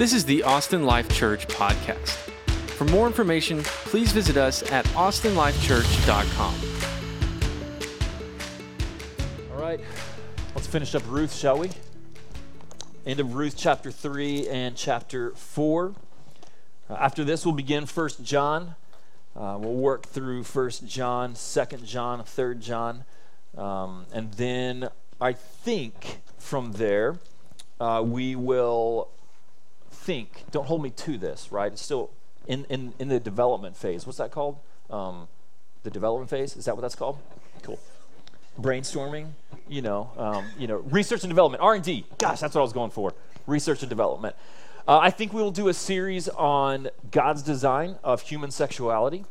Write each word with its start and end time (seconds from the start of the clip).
This 0.00 0.14
is 0.14 0.24
the 0.24 0.44
Austin 0.44 0.84
Life 0.84 1.10
Church 1.10 1.46
podcast. 1.46 2.14
For 2.70 2.86
more 2.86 3.06
information, 3.06 3.62
please 3.62 4.12
visit 4.12 4.38
us 4.38 4.62
at 4.72 4.86
austinlifechurch.com. 4.86 6.54
All 9.52 9.60
right, 9.60 9.78
let's 10.54 10.66
finish 10.66 10.94
up 10.94 11.02
Ruth, 11.06 11.34
shall 11.34 11.58
we? 11.58 11.68
End 13.04 13.20
of 13.20 13.34
Ruth 13.34 13.56
chapter 13.58 13.90
3 13.90 14.48
and 14.48 14.74
chapter 14.74 15.32
4. 15.32 15.94
Uh, 16.88 16.94
after 16.94 17.22
this, 17.22 17.44
we'll 17.44 17.54
begin 17.54 17.84
1 17.84 18.08
John. 18.22 18.76
Uh, 19.36 19.58
we'll 19.60 19.74
work 19.74 20.06
through 20.06 20.44
1 20.44 20.70
John, 20.86 21.34
2 21.34 21.76
John, 21.84 22.24
3 22.24 22.54
John. 22.54 23.04
Um, 23.54 24.06
and 24.14 24.32
then 24.32 24.88
I 25.20 25.34
think 25.34 26.22
from 26.38 26.72
there, 26.72 27.18
uh, 27.78 28.02
we 28.02 28.34
will 28.34 29.10
think. 30.00 30.44
Don't 30.50 30.66
hold 30.66 30.82
me 30.82 30.90
to 30.90 31.18
this, 31.18 31.52
right? 31.52 31.72
It's 31.72 31.82
still 31.82 32.10
in, 32.46 32.64
in, 32.68 32.94
in 32.98 33.08
the 33.08 33.20
development 33.20 33.76
phase. 33.76 34.06
What's 34.06 34.18
that 34.18 34.30
called? 34.30 34.58
Um, 34.88 35.28
the 35.82 35.90
development 35.90 36.30
phase? 36.30 36.56
Is 36.56 36.64
that 36.64 36.74
what 36.74 36.82
that's 36.82 36.94
called? 36.94 37.18
Cool. 37.62 37.78
Brainstorming, 38.60 39.30
you 39.68 39.82
know, 39.82 40.10
um, 40.16 40.44
you 40.58 40.66
know, 40.66 40.76
research 40.76 41.22
and 41.22 41.30
development, 41.30 41.62
R 41.62 41.74
and 41.74 41.84
D. 41.84 42.04
Gosh, 42.18 42.40
that's 42.40 42.54
what 42.54 42.60
I 42.60 42.64
was 42.64 42.72
going 42.72 42.90
for. 42.90 43.14
Research 43.46 43.82
and 43.82 43.88
development. 43.88 44.34
Uh, 44.88 44.98
I 44.98 45.10
think 45.10 45.32
we 45.32 45.42
will 45.42 45.50
do 45.50 45.68
a 45.68 45.74
series 45.74 46.28
on 46.30 46.88
God's 47.10 47.42
design 47.42 47.96
of 48.02 48.22
human 48.22 48.50
sexuality. 48.50 49.24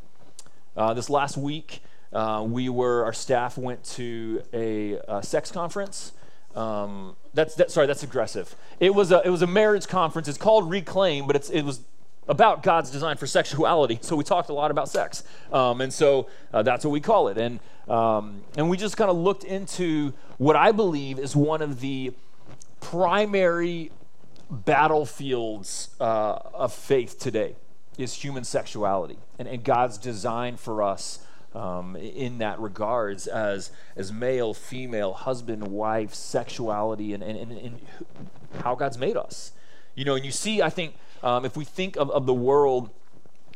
Uh, 0.78 0.94
this 0.94 1.10
last 1.10 1.36
week, 1.36 1.82
uh, 2.14 2.46
we 2.48 2.70
were 2.70 3.04
our 3.04 3.14
staff 3.14 3.58
went 3.58 3.84
to 3.84 4.44
a, 4.54 5.00
a 5.08 5.22
sex 5.22 5.52
conference. 5.52 6.14
Um, 6.56 7.16
that's 7.34 7.56
that, 7.56 7.72
sorry, 7.72 7.88
that's 7.88 8.04
aggressive. 8.04 8.56
It 8.80 8.94
was 8.96 9.12
a 9.12 9.22
it 9.24 9.30
was 9.30 9.42
a 9.42 9.48
marriage 9.48 9.88
conference. 9.88 10.28
It's 10.28 10.38
called 10.38 10.70
Reclaim, 10.70 11.28
but 11.28 11.36
it's 11.36 11.50
it 11.50 11.64
was 11.64 11.82
about 12.28 12.64
God's 12.64 12.92
design 12.92 13.18
for 13.18 13.28
sexuality. 13.28 14.00
So 14.02 14.16
we 14.16 14.24
talked 14.24 14.50
a 14.50 14.54
lot 14.54 14.72
about 14.72 14.90
sex, 14.90 15.24
um, 15.52 15.82
and 15.82 15.94
so 15.94 16.28
uh, 16.54 16.64
that's 16.64 16.86
what 16.86 16.92
we 16.92 17.02
call 17.02 17.28
it. 17.28 17.38
And 17.38 17.60
um, 17.88 18.42
and 18.58 18.70
we 18.70 18.78
just 18.78 18.98
kind 18.98 19.10
of 19.10 19.18
looked 19.18 19.44
into 19.44 20.14
what 20.38 20.56
I 20.56 20.72
believe 20.72 21.20
is 21.20 21.36
one 21.36 21.62
of 21.62 21.80
the 21.80 22.14
primary 22.82 23.92
battlefields 24.50 25.90
uh, 26.00 26.40
of 26.54 26.74
faith 26.74 27.20
today 27.20 27.56
is 27.98 28.14
human 28.14 28.44
sexuality 28.44 29.18
and, 29.38 29.48
and 29.48 29.64
God's 29.64 29.98
design 29.98 30.56
for 30.56 30.82
us 30.82 31.20
um, 31.56 31.96
in 31.96 32.38
that 32.40 32.60
regards 32.60 33.28
as 33.28 33.72
as 33.96 34.12
male, 34.12 34.54
female, 34.54 35.14
husband, 35.14 35.68
wife, 35.68 36.14
sexuality, 36.14 37.14
and, 37.14 37.24
and, 37.24 37.38
and, 37.38 37.52
and 37.52 37.80
how 38.64 38.76
God's 38.76 38.98
made 38.98 39.18
us. 39.18 39.52
You 39.96 40.06
know, 40.06 40.16
and 40.16 40.26
you 40.26 40.32
see, 40.32 40.62
I 40.62 40.70
think, 40.70 40.96
um, 41.24 41.46
if 41.46 41.58
we 41.58 41.66
think 41.66 41.98
of, 41.98 42.10
of 42.12 42.26
the 42.26 42.34
world 42.34 42.90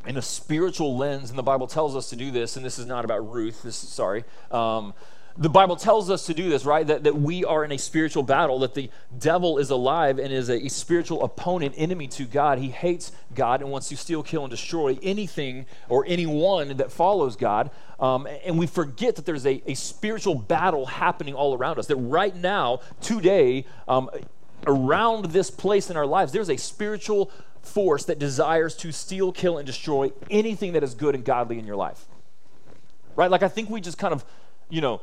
in 0.06 0.18
a 0.18 0.22
spiritual 0.22 0.98
lens, 0.98 1.30
and 1.30 1.40
the 1.40 1.44
Bible 1.44 1.68
tells 1.68 1.96
us 1.96 2.10
to 2.10 2.16
do 2.16 2.32
this, 2.32 2.58
and 2.58 2.66
this 2.66 2.78
is 2.78 2.86
not 2.86 3.06
about 3.06 3.32
Ruth, 3.32 3.64
this 3.64 3.76
sorry. 3.76 4.26
Um, 4.52 4.94
the 5.36 5.50
Bible 5.50 5.76
tells 5.76 6.12
us 6.12 6.28
to 6.28 6.34
do 6.34 6.50
this, 6.50 6.64
right? 6.64 6.86
That, 6.86 7.04
that 7.06 7.16
we 7.16 7.44
are 7.44 7.66
in 7.66 7.72
a 7.72 7.78
spiritual 7.78 8.22
battle, 8.22 8.60
that 8.60 8.76
the 8.76 8.90
devil 9.18 9.58
is 9.58 9.72
alive 9.72 10.20
and 10.20 10.32
is 10.32 10.50
a, 10.50 10.66
a, 10.66 10.70
spiritual 10.70 11.24
opponent, 11.24 11.74
enemy 11.76 12.08
to 12.10 12.26
God. 12.26 12.60
He 12.60 12.70
hates 12.70 13.12
God 13.34 13.62
and 13.62 13.72
wants 13.72 13.90
to 13.90 13.98
steal, 13.98 14.22
kill, 14.22 14.44
and 14.44 14.52
destroy 14.52 14.98
anything 15.02 15.66
or 15.90 16.06
anyone 16.08 16.78
that 16.78 16.92
follows 16.92 17.36
God. 17.36 17.72
Um, 18.00 18.28
and 18.46 18.60
we 18.60 18.68
forget 18.68 19.16
that 19.16 19.26
there's 19.26 19.48
a, 19.48 19.64
a 19.66 19.74
spiritual 19.74 20.36
battle 20.36 20.86
happening 20.86 21.34
all 21.34 21.56
around 21.56 21.80
us, 21.80 21.88
that 21.88 21.96
right 21.96 22.36
now, 22.36 22.82
today, 23.02 23.66
um, 23.88 24.12
around 24.68 25.26
this 25.26 25.50
place 25.50 25.90
in 25.90 25.98
our 25.98 26.06
lives, 26.06 26.32
there's 26.32 26.50
a 26.50 26.58
spiritual 26.58 27.32
force 27.64 28.06
that 28.06 28.20
desires 28.20 28.76
to 28.76 28.92
steal, 28.92 29.32
kill, 29.32 29.58
and 29.58 29.66
destroy 29.66 30.12
anything 30.30 30.74
that 30.74 30.84
is 30.84 30.94
good 30.94 31.16
and 31.16 31.26
godly 31.26 31.58
in 31.58 31.66
your 31.66 31.76
life. 31.76 32.06
Right? 33.16 33.32
Like, 33.32 33.42
I 33.42 33.48
think 33.48 33.70
we 33.70 33.82
just 33.82 33.98
kind 33.98 34.14
of, 34.14 34.24
you 34.70 34.82
know, 34.82 35.02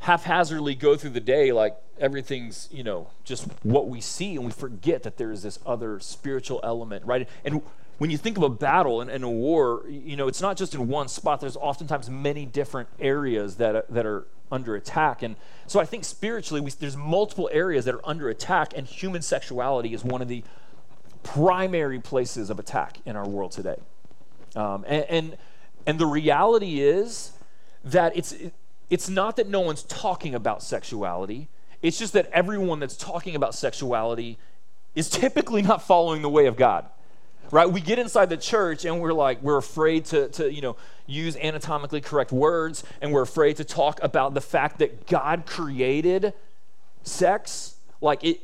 haphazardly 0.00 0.74
go 0.74 0.96
through 0.96 1.10
the 1.10 1.20
day 1.20 1.52
like 1.52 1.76
everything's, 1.98 2.68
you 2.70 2.82
know, 2.82 3.08
just 3.24 3.46
what 3.62 3.88
we 3.88 4.00
see, 4.00 4.36
and 4.36 4.44
we 4.44 4.52
forget 4.52 5.02
that 5.02 5.16
there 5.16 5.32
is 5.32 5.42
this 5.42 5.58
other 5.66 5.98
spiritual 6.00 6.60
element, 6.62 7.04
right? 7.04 7.28
And 7.44 7.62
when 7.98 8.10
you 8.10 8.16
think 8.16 8.36
of 8.36 8.44
a 8.44 8.48
battle 8.48 9.00
and, 9.00 9.10
and, 9.10 9.24
a 9.24 9.28
war, 9.28 9.82
you 9.88 10.16
know, 10.16 10.28
it's 10.28 10.40
not 10.40 10.56
just 10.56 10.74
in 10.74 10.86
one 10.86 11.08
spot. 11.08 11.40
There's 11.40 11.56
oftentimes 11.56 12.08
many 12.08 12.46
different 12.46 12.88
areas 13.00 13.56
that, 13.56 13.92
that 13.92 14.06
are 14.06 14.26
under 14.52 14.76
attack. 14.76 15.22
And 15.22 15.34
so 15.66 15.80
I 15.80 15.84
think 15.84 16.04
spiritually, 16.04 16.60
we, 16.60 16.70
there's 16.70 16.96
multiple 16.96 17.50
areas 17.52 17.84
that 17.86 17.94
are 17.96 18.08
under 18.08 18.28
attack, 18.28 18.72
and 18.76 18.86
human 18.86 19.20
sexuality 19.20 19.94
is 19.94 20.04
one 20.04 20.22
of 20.22 20.28
the 20.28 20.44
primary 21.24 21.98
places 21.98 22.50
of 22.50 22.60
attack 22.60 22.98
in 23.04 23.16
our 23.16 23.28
world 23.28 23.50
today. 23.50 23.76
Um, 24.54 24.84
and, 24.86 25.04
and, 25.04 25.38
and 25.86 25.98
the 25.98 26.06
reality 26.06 26.80
is 26.80 27.32
that 27.84 28.16
it's, 28.16 28.34
it's 28.90 29.08
not 29.08 29.36
that 29.36 29.48
no 29.48 29.60
one's 29.60 29.82
talking 29.82 30.34
about 30.34 30.62
sexuality, 30.62 31.48
it's 31.82 31.98
just 31.98 32.12
that 32.14 32.26
everyone 32.32 32.80
that's 32.80 32.96
talking 32.96 33.36
about 33.36 33.54
sexuality 33.54 34.38
is 34.94 35.08
typically 35.08 35.62
not 35.62 35.82
following 35.82 36.22
the 36.22 36.28
way 36.28 36.46
of 36.46 36.56
God. 36.56 36.86
Right? 37.50 37.70
We 37.70 37.80
get 37.80 37.98
inside 37.98 38.28
the 38.28 38.36
church 38.36 38.84
and 38.84 39.00
we're 39.00 39.14
like, 39.14 39.42
we're 39.42 39.56
afraid 39.56 40.04
to, 40.06 40.28
to 40.28 40.52
you 40.52 40.60
know, 40.60 40.76
use 41.06 41.34
anatomically 41.36 42.02
correct 42.02 42.30
words, 42.30 42.84
and 43.00 43.10
we're 43.10 43.22
afraid 43.22 43.56
to 43.56 43.64
talk 43.64 44.02
about 44.02 44.34
the 44.34 44.40
fact 44.40 44.80
that 44.80 45.06
God 45.06 45.46
created 45.46 46.34
sex. 47.04 47.76
Like 48.02 48.22
it, 48.22 48.40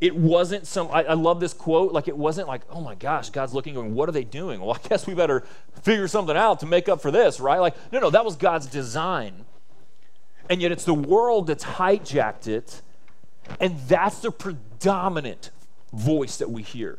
it 0.00 0.16
wasn't 0.16 0.66
some 0.66 0.88
I, 0.90 1.04
I, 1.04 1.14
love 1.14 1.40
this 1.40 1.52
quote 1.52 1.92
like 1.92 2.08
it 2.08 2.16
wasn't 2.16 2.48
like 2.48 2.62
oh 2.70 2.80
my 2.80 2.94
gosh 2.94 3.28
god's 3.28 3.52
looking 3.52 3.74
going 3.74 3.94
what 3.94 4.08
are 4.08 4.12
they 4.12 4.24
doing 4.24 4.60
well 4.60 4.74
i 4.84 4.88
guess 4.88 5.06
we 5.06 5.14
better 5.14 5.44
figure 5.82 6.08
something 6.08 6.36
out 6.36 6.60
to 6.60 6.66
make 6.66 6.88
up 6.88 7.02
for 7.02 7.10
this 7.10 7.38
right 7.38 7.58
like 7.58 7.74
no 7.92 8.00
no 8.00 8.10
that 8.10 8.24
was 8.24 8.36
god's 8.36 8.66
design 8.66 9.44
and 10.50 10.60
yet 10.60 10.72
it's 10.72 10.84
the 10.84 10.92
world 10.92 11.46
that's 11.46 11.64
hijacked 11.64 12.48
it, 12.48 12.82
and 13.60 13.78
that's 13.88 14.18
the 14.18 14.32
predominant 14.32 15.50
voice 15.92 16.36
that 16.38 16.50
we 16.50 16.62
hear. 16.62 16.98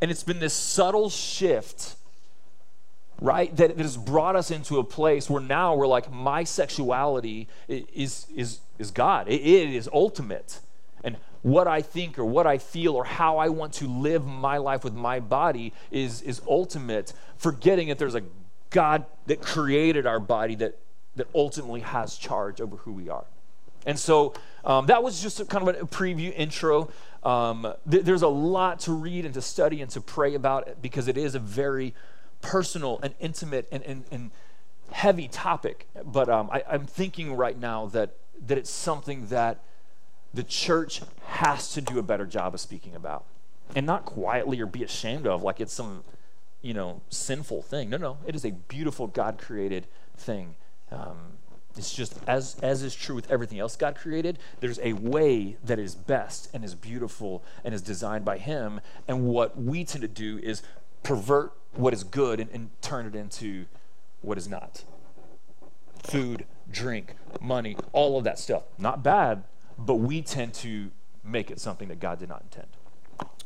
And 0.00 0.10
it's 0.10 0.24
been 0.24 0.40
this 0.40 0.52
subtle 0.52 1.08
shift, 1.08 1.94
right, 3.20 3.54
that, 3.56 3.76
that 3.76 3.82
has 3.82 3.96
brought 3.96 4.34
us 4.34 4.50
into 4.50 4.80
a 4.80 4.84
place 4.84 5.30
where 5.30 5.40
now 5.40 5.76
we're 5.76 5.86
like, 5.86 6.12
my 6.12 6.42
sexuality 6.42 7.46
is, 7.68 8.26
is, 8.34 8.58
is 8.76 8.90
God, 8.90 9.28
it, 9.28 9.40
it 9.40 9.72
is 9.72 9.88
ultimate. 9.92 10.58
And 11.04 11.18
what 11.42 11.68
I 11.68 11.80
think 11.80 12.18
or 12.18 12.24
what 12.24 12.48
I 12.48 12.58
feel 12.58 12.96
or 12.96 13.04
how 13.04 13.38
I 13.38 13.50
want 13.50 13.72
to 13.74 13.86
live 13.86 14.26
my 14.26 14.58
life 14.58 14.82
with 14.82 14.94
my 14.94 15.20
body 15.20 15.72
is, 15.92 16.22
is 16.22 16.42
ultimate, 16.48 17.12
forgetting 17.36 17.88
that 17.88 17.98
there's 17.98 18.16
a 18.16 18.24
God 18.70 19.04
that 19.26 19.42
created 19.42 20.06
our 20.06 20.18
body 20.18 20.56
that 20.56 20.78
that 21.16 21.26
ultimately 21.34 21.80
has 21.80 22.16
charge 22.16 22.60
over 22.60 22.76
who 22.76 22.92
we 22.92 23.08
are. 23.08 23.24
And 23.84 23.98
so 23.98 24.34
um, 24.64 24.86
that 24.86 25.02
was 25.02 25.20
just 25.20 25.46
kind 25.48 25.68
of 25.68 25.74
a 25.74 25.86
preview 25.86 26.32
intro. 26.36 26.90
Um, 27.22 27.74
th- 27.90 28.04
there's 28.04 28.22
a 28.22 28.28
lot 28.28 28.80
to 28.80 28.92
read 28.92 29.24
and 29.24 29.34
to 29.34 29.42
study 29.42 29.80
and 29.80 29.90
to 29.90 30.00
pray 30.00 30.34
about 30.34 30.80
because 30.80 31.08
it 31.08 31.18
is 31.18 31.34
a 31.34 31.38
very 31.38 31.94
personal 32.40 33.00
and 33.02 33.14
intimate 33.20 33.68
and, 33.72 33.82
and, 33.82 34.04
and 34.10 34.30
heavy 34.92 35.28
topic. 35.28 35.88
But 36.04 36.28
um, 36.28 36.48
I, 36.52 36.62
I'm 36.70 36.86
thinking 36.86 37.34
right 37.34 37.58
now 37.58 37.86
that, 37.86 38.14
that 38.46 38.58
it's 38.58 38.70
something 38.70 39.26
that 39.28 39.60
the 40.34 40.42
church 40.42 41.02
has 41.26 41.72
to 41.74 41.80
do 41.80 41.98
a 41.98 42.02
better 42.02 42.26
job 42.26 42.54
of 42.54 42.60
speaking 42.60 42.94
about 42.94 43.24
and 43.74 43.86
not 43.86 44.04
quietly 44.04 44.60
or 44.60 44.66
be 44.66 44.82
ashamed 44.82 45.26
of 45.26 45.42
like 45.42 45.60
it's 45.60 45.72
some 45.72 46.04
you 46.62 46.74
know 46.74 47.00
sinful 47.10 47.62
thing 47.62 47.90
no 47.90 47.96
no 47.96 48.18
it 48.26 48.34
is 48.34 48.44
a 48.44 48.50
beautiful 48.50 49.06
god 49.06 49.38
created 49.38 49.86
thing 50.16 50.54
um, 50.92 51.16
it's 51.76 51.92
just 51.92 52.18
as 52.26 52.56
as 52.62 52.82
is 52.82 52.94
true 52.94 53.14
with 53.14 53.30
everything 53.30 53.58
else 53.58 53.76
God 53.76 53.96
created. 53.96 54.38
There's 54.60 54.78
a 54.80 54.92
way 54.92 55.56
that 55.64 55.78
is 55.78 55.94
best 55.94 56.50
and 56.52 56.64
is 56.64 56.74
beautiful 56.74 57.42
and 57.64 57.74
is 57.74 57.82
designed 57.82 58.24
by 58.24 58.38
Him. 58.38 58.80
And 59.08 59.26
what 59.26 59.60
we 59.60 59.84
tend 59.84 60.02
to 60.02 60.08
do 60.08 60.38
is 60.42 60.62
pervert 61.02 61.52
what 61.74 61.94
is 61.94 62.04
good 62.04 62.40
and, 62.40 62.50
and 62.50 62.70
turn 62.82 63.06
it 63.06 63.14
into 63.14 63.66
what 64.20 64.36
is 64.38 64.48
not. 64.48 64.84
Food, 66.02 66.44
drink, 66.70 67.14
money, 67.40 67.76
all 67.92 68.18
of 68.18 68.24
that 68.24 68.38
stuff. 68.38 68.64
Not 68.78 69.02
bad, 69.02 69.44
but 69.78 69.94
we 69.94 70.20
tend 70.20 70.54
to 70.54 70.90
make 71.24 71.50
it 71.50 71.60
something 71.60 71.88
that 71.88 72.00
God 72.00 72.18
did 72.18 72.28
not 72.28 72.42
intend. 72.42 72.66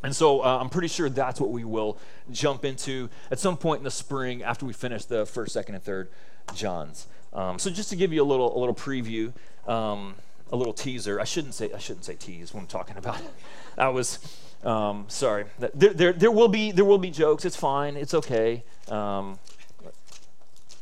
And 0.03 0.15
so 0.15 0.41
uh, 0.43 0.59
I'm 0.61 0.69
pretty 0.69 0.89
sure 0.89 1.09
that's 1.09 1.41
what 1.41 1.51
we 1.51 1.65
will 1.65 1.99
jump 2.31 2.65
into 2.65 3.09
at 3.31 3.39
some 3.39 3.57
point 3.57 3.79
in 3.79 3.85
the 3.85 3.91
spring 3.91 4.43
after 4.43 4.67
we 4.67 4.73
finish 4.73 5.05
the 5.05 5.27
first, 5.27 5.53
second, 5.53 5.75
and 5.75 5.85
third 5.85 6.09
Johns. 6.55 7.07
Um, 7.37 7.59
so 7.59 7.71
just 7.71 7.91
to 7.91 7.97
give 7.97 8.13
you 8.13 8.23
a 8.23 8.25
little 8.25 8.57
a 8.57 8.59
little 8.59 8.75
preview, 8.75 9.33
um, 9.69 10.15
a 10.51 10.57
little 10.57 10.73
teaser. 10.73 11.21
I 11.21 11.25
shouldn't 11.25 11.55
say 11.55 11.71
I 11.73 11.79
shouldn't 11.79 12.07
say 12.07 12.15
tease 12.15 12.55
when 12.55 12.63
I'm 12.63 12.67
talking 12.67 12.97
about 12.97 13.21
it. 13.21 13.31
I 13.79 13.89
was 13.89 14.19
um, 14.65 15.05
sorry. 15.09 15.45
There, 15.59 15.93
there, 15.93 16.13
there 16.15 16.31
will 16.31 16.49
be 16.49 16.73
there 16.73 16.85
will 16.85 16.99
be 16.99 17.11
jokes. 17.11 17.45
It's 17.45 17.57
fine. 17.57 17.97
It's 17.97 18.15
okay. 18.15 18.65
Um, 18.89 19.39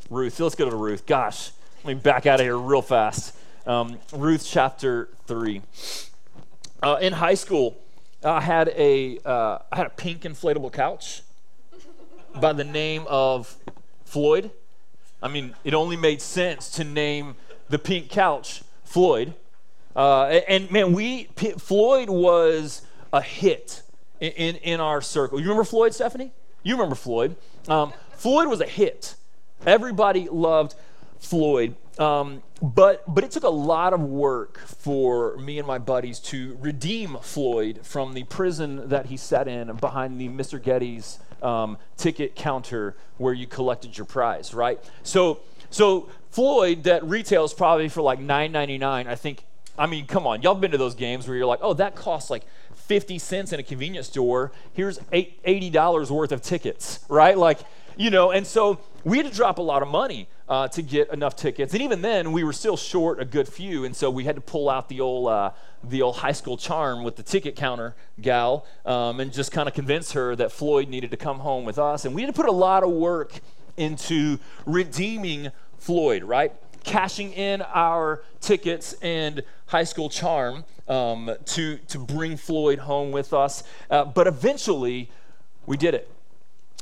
Ruth, 0.08 0.38
let's 0.38 0.54
go 0.54 0.70
to 0.70 0.76
Ruth. 0.76 1.06
Gosh, 1.06 1.50
let 1.82 1.96
me 1.96 2.00
back 2.00 2.24
out 2.24 2.38
of 2.38 2.46
here 2.46 2.56
real 2.56 2.82
fast. 2.82 3.36
Um, 3.66 3.98
Ruth 4.12 4.46
chapter 4.48 5.08
three. 5.26 5.62
Uh, 6.82 6.98
in 7.00 7.14
high 7.14 7.34
school, 7.34 7.76
I 8.22 8.40
had 8.40 8.68
a 8.68 9.18
uh, 9.24 9.58
I 9.72 9.76
had 9.76 9.86
a 9.86 9.90
pink 9.90 10.22
inflatable 10.22 10.72
couch 10.72 11.22
by 12.40 12.52
the 12.52 12.64
name 12.64 13.06
of 13.08 13.56
Floyd. 14.04 14.52
I 15.25 15.29
mean, 15.29 15.55
it 15.65 15.73
only 15.73 15.97
made 15.97 16.21
sense 16.21 16.69
to 16.73 16.85
name 16.85 17.35
the 17.71 17.79
pink 17.79 18.11
couch 18.11 18.62
Floyd. 18.85 19.32
Uh, 19.97 20.25
and 20.26 20.71
man, 20.71 20.93
we 20.93 21.25
P- 21.35 21.53
Floyd 21.53 22.11
was 22.11 22.82
a 23.11 23.23
hit 23.23 23.82
in, 24.21 24.32
in, 24.32 24.56
in, 24.56 24.81
our 24.81 25.00
circle. 25.00 25.38
You 25.38 25.47
remember 25.47 25.65
Floyd, 25.65 25.94
Stephanie? 25.94 26.32
You 26.62 26.75
remember 26.75 26.94
Floyd? 26.94 27.37
Um, 27.69 27.94
Floyd 28.12 28.49
was 28.49 28.61
a 28.61 28.67
hit. 28.67 29.15
Everybody 29.65 30.29
loved 30.29 30.75
Floyd. 31.21 31.75
Um, 31.99 32.43
but 32.61 33.03
but 33.12 33.25
it 33.25 33.31
took 33.31 33.44
a 33.44 33.49
lot 33.49 33.94
of 33.94 34.00
work 34.00 34.59
for 34.59 35.38
me 35.38 35.59
and 35.59 35.67
my 35.67 35.79
buddies 35.79 36.19
to 36.21 36.59
redeem 36.61 37.17
Floyd 37.23 37.81
from 37.82 38.12
the 38.12 38.25
prison 38.25 38.91
that 38.91 39.06
he 39.06 39.17
sat 39.17 39.49
in 39.49 39.75
behind 39.76 40.21
the 40.21 40.29
Mr. 40.29 40.61
Gatti's 40.61 41.19
um, 41.44 41.79
ticket 41.96 42.35
counter 42.35 42.96
where 43.19 43.35
you 43.35 43.46
collected 43.46 43.96
your 43.96 44.06
prize, 44.06 44.55
right? 44.55 44.79
So 45.02 45.41
so 45.70 46.08
Floyd 46.31 46.85
that 46.85 47.05
retails 47.05 47.52
probably 47.55 47.88
for 47.88 48.02
like 48.02 48.20
$9.99. 48.20 49.06
I 49.06 49.14
think. 49.14 49.44
I 49.76 49.87
mean, 49.87 50.06
come 50.06 50.25
on, 50.25 50.41
y'all 50.41 50.55
been 50.55 50.70
to 50.70 50.79
those 50.79 50.94
games 50.94 51.26
where 51.26 51.37
you're 51.37 51.46
like, 51.46 51.58
oh, 51.61 51.75
that 51.75 51.96
costs 51.96 52.31
like 52.31 52.44
50 52.76 53.19
cents 53.19 53.52
in 53.52 53.58
a 53.58 53.62
convenience 53.64 54.06
store. 54.06 54.52
Here's 54.73 54.99
$80 54.99 56.11
worth 56.12 56.31
of 56.31 56.43
tickets, 56.43 57.00
right? 57.08 57.37
Like, 57.37 57.58
you 57.97 58.11
know, 58.11 58.31
and 58.31 58.47
so 58.47 58.79
we 59.02 59.17
had 59.17 59.26
to 59.26 59.32
drop 59.32 59.58
a 59.58 59.62
lot 59.62 59.82
of 59.82 59.88
money 59.88 60.29
uh, 60.49 60.69
to 60.69 60.82
get 60.82 61.12
enough 61.12 61.35
tickets. 61.35 61.73
And 61.73 61.82
even 61.82 62.02
then, 62.02 62.32
we 62.32 62.44
were 62.44 62.52
still 62.52 62.76
short 62.76 63.20
a 63.20 63.25
good 63.25 63.49
few. 63.49 63.85
And 63.85 63.97
so 63.97 64.11
we 64.11 64.25
had 64.25 64.37
to 64.37 64.40
pull 64.40 64.69
out 64.69 64.88
the 64.88 65.00
old, 65.00 65.29
uh, 65.29 65.50
the 65.90 66.02
old 66.02 66.16
high 66.16 66.32
school 66.32 66.56
charm 66.56 67.04
with 67.04 67.16
the 67.16 67.22
ticket 67.22 67.56
counter 67.56 67.94
gal 68.20 68.66
um, 68.84 69.20
and 69.20 69.32
just 69.32 69.52
kind 69.52 69.69
of 69.69 69.75
convince 69.75 70.12
her 70.12 70.36
that 70.36 70.52
Floyd 70.52 70.88
needed 70.88 71.10
to 71.10 71.16
come 71.16 71.40
home 71.40 71.64
with 71.64 71.78
us. 71.78 72.04
And 72.04 72.14
we 72.14 72.22
had 72.22 72.28
to 72.28 72.32
put 72.32 72.48
a 72.48 72.52
lot 72.52 72.82
of 72.82 72.90
work 72.90 73.40
into 73.76 74.38
redeeming 74.66 75.50
Floyd, 75.78 76.25
right? 76.25 76.52
Cashing 76.84 77.32
in 77.32 77.62
our 77.62 78.22
tickets 78.40 78.94
and 79.02 79.42
high 79.66 79.84
school 79.84 80.08
charm 80.08 80.64
um, 80.88 81.34
to, 81.46 81.78
to 81.88 81.98
bring 81.98 82.37
Floyd 82.37 82.78
home 82.80 83.10
with 83.10 83.32
us. 83.32 83.64
Uh, 83.90 84.04
but 84.04 84.26
eventually, 84.26 85.10
we 85.66 85.76
did 85.76 85.94
it. 85.94 86.10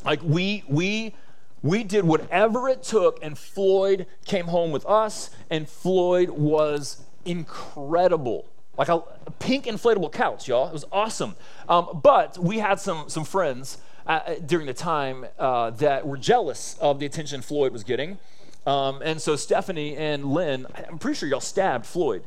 Like, 0.04 0.20
we, 0.22 0.64
we 0.68 1.14
we 1.62 1.84
did 1.84 2.04
whatever 2.04 2.68
it 2.68 2.82
took, 2.82 3.22
and 3.22 3.38
Floyd 3.38 4.06
came 4.24 4.46
home 4.46 4.72
with 4.72 4.84
us, 4.84 5.30
and 5.48 5.68
Floyd 5.68 6.30
was 6.30 7.04
incredible. 7.24 8.46
Like 8.76 8.88
a, 8.88 9.02
pink 9.38 9.64
inflatable 9.66 10.12
couch, 10.12 10.48
y'all. 10.48 10.68
It 10.68 10.72
was 10.72 10.84
awesome. 10.92 11.34
Um, 11.68 12.00
but 12.02 12.38
we 12.38 12.58
had 12.58 12.80
some, 12.80 13.08
some 13.08 13.24
friends 13.24 13.78
uh, 14.06 14.20
uh, 14.26 14.34
during 14.46 14.66
the 14.66 14.74
time 14.74 15.26
uh, 15.38 15.70
that 15.70 16.06
were 16.06 16.16
jealous 16.16 16.76
of 16.80 16.98
the 16.98 17.06
attention 17.06 17.42
Floyd 17.42 17.72
was 17.72 17.84
getting. 17.84 18.18
Um, 18.66 19.02
and 19.02 19.20
so 19.20 19.36
Stephanie 19.36 19.96
and 19.96 20.24
Lynn, 20.26 20.66
I'm 20.88 20.98
pretty 20.98 21.18
sure 21.18 21.28
y'all 21.28 21.40
stabbed 21.40 21.86
Floyd. 21.86 22.22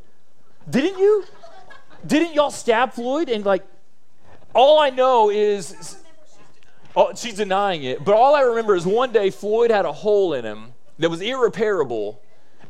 Didn't 0.69 0.99
you? 0.99 1.23
Didn't 2.05 2.33
y'all 2.33 2.51
stab 2.51 2.93
Floyd? 2.93 3.29
And 3.29 3.45
like, 3.45 3.65
all 4.53 4.79
I 4.79 4.89
know 4.89 5.29
is 5.29 5.97
Oh, 6.95 7.13
she's 7.13 7.35
denying 7.35 7.83
it. 7.83 8.03
But 8.05 8.15
all 8.15 8.35
I 8.35 8.41
remember 8.41 8.75
is 8.75 8.85
one 8.85 9.11
day 9.11 9.29
Floyd 9.29 9.69
had 9.69 9.85
a 9.85 9.91
hole 9.91 10.33
in 10.33 10.45
him 10.45 10.73
that 10.97 11.09
was 11.09 11.21
irreparable, 11.21 12.21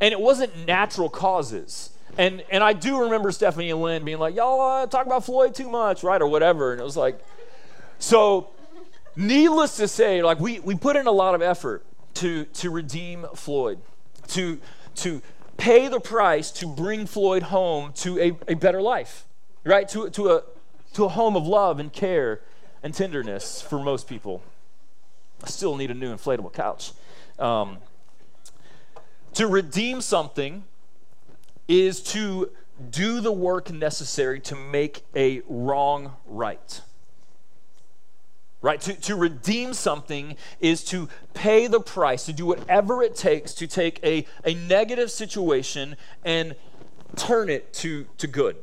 and 0.02 0.12
it 0.12 0.20
wasn't 0.20 0.66
natural 0.66 1.10
causes. 1.10 1.92
And 2.18 2.44
and 2.50 2.64
I 2.64 2.74
do 2.74 3.04
remember 3.04 3.32
Stephanie 3.32 3.72
and 3.72 3.82
Lynn 3.82 4.06
being 4.06 4.20
like, 4.20 4.36
"Y'all 4.36 4.62
uh, 4.62 4.88
talk 4.88 5.06
about 5.06 5.26
Floyd 5.26 5.54
too 5.54 5.70
much, 5.70 6.04
right?" 6.04 6.22
or 6.22 6.28
whatever. 6.28 6.72
And 6.72 6.80
it 6.80 6.84
was 6.84 6.96
like, 6.96 7.20
so 8.00 8.50
needless 9.16 9.78
to 9.78 9.88
say, 9.88 10.24
like 10.24 10.40
we 10.40 10.60
we 10.60 10.76
put 10.76 10.96
in 10.96 11.08
a 11.08 11.12
lot 11.12 11.36
of 11.36 11.42
effort 11.42 11.86
to 12.16 12.46
to 12.46 12.70
redeem 12.70 13.26
Floyd, 13.36 13.80
to 14.30 14.60
to 14.96 15.22
pay 15.58 15.88
the 15.88 16.00
price 16.00 16.52
to 16.52 16.68
bring 16.68 17.06
Floyd 17.06 17.44
home 17.44 17.92
to 17.94 18.20
a, 18.20 18.52
a 18.52 18.56
better 18.56 18.82
life, 18.82 19.26
right? 19.66 19.88
To 19.90 20.10
to 20.12 20.32
a 20.32 20.44
to 20.94 21.06
a 21.06 21.10
home 21.10 21.36
of 21.36 21.46
love 21.46 21.80
and 21.80 21.92
care 21.92 22.42
and 22.82 22.94
tenderness 22.94 23.62
for 23.62 23.78
most 23.80 24.08
people. 24.08 24.42
I 25.44 25.48
still 25.48 25.76
need 25.76 25.92
a 25.92 25.94
new 25.94 26.16
inflatable 26.16 26.54
couch. 26.54 26.94
Um, 27.38 27.80
to 29.34 29.48
redeem 29.48 30.00
something 30.00 30.64
is 31.68 32.02
to 32.02 32.52
do 32.90 33.22
the 33.22 33.32
work 33.32 33.72
necessary 33.72 34.40
to 34.42 34.56
make 34.56 35.04
a 35.16 35.42
wrong 35.48 36.14
right. 36.26 36.82
Right? 38.62 38.82
To, 38.82 38.94
to 38.94 39.16
redeem 39.16 39.74
something 39.74 40.36
is 40.60 40.84
to 40.86 41.08
pay 41.34 41.68
the 41.68 41.80
price, 41.80 42.26
to 42.26 42.34
do 42.34 42.46
whatever 42.46 43.04
it 43.04 43.16
takes 43.16 43.54
to 43.56 43.68
take 43.68 44.00
a, 44.04 44.26
a 44.44 44.56
negative 44.56 45.12
situation 45.12 45.96
and 46.24 46.56
turn 47.16 47.50
it 47.50 47.72
to, 47.74 48.06
to 48.18 48.28
good 48.28 48.58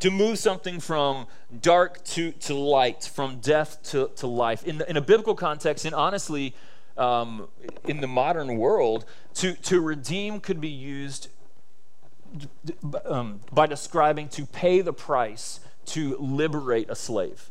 to 0.00 0.10
move 0.10 0.38
something 0.38 0.80
from 0.80 1.26
dark 1.62 2.04
to, 2.04 2.32
to 2.32 2.54
light, 2.54 3.04
from 3.04 3.38
death 3.38 3.82
to, 3.82 4.10
to 4.16 4.26
life. 4.26 4.64
In, 4.64 4.78
the, 4.78 4.90
in 4.90 4.96
a 4.96 5.00
biblical 5.00 5.34
context, 5.34 5.84
and 5.84 5.94
honestly, 5.94 6.54
um, 6.98 7.48
in 7.84 8.00
the 8.00 8.06
modern 8.06 8.58
world, 8.58 9.04
to, 9.34 9.54
to 9.54 9.80
redeem 9.80 10.40
could 10.40 10.60
be 10.60 10.68
used 10.68 11.28
um, 13.04 13.40
by 13.52 13.66
describing 13.66 14.28
to 14.30 14.46
pay 14.46 14.80
the 14.80 14.92
price 14.92 15.60
to 15.86 16.16
liberate 16.18 16.90
a 16.90 16.94
slave. 16.94 17.50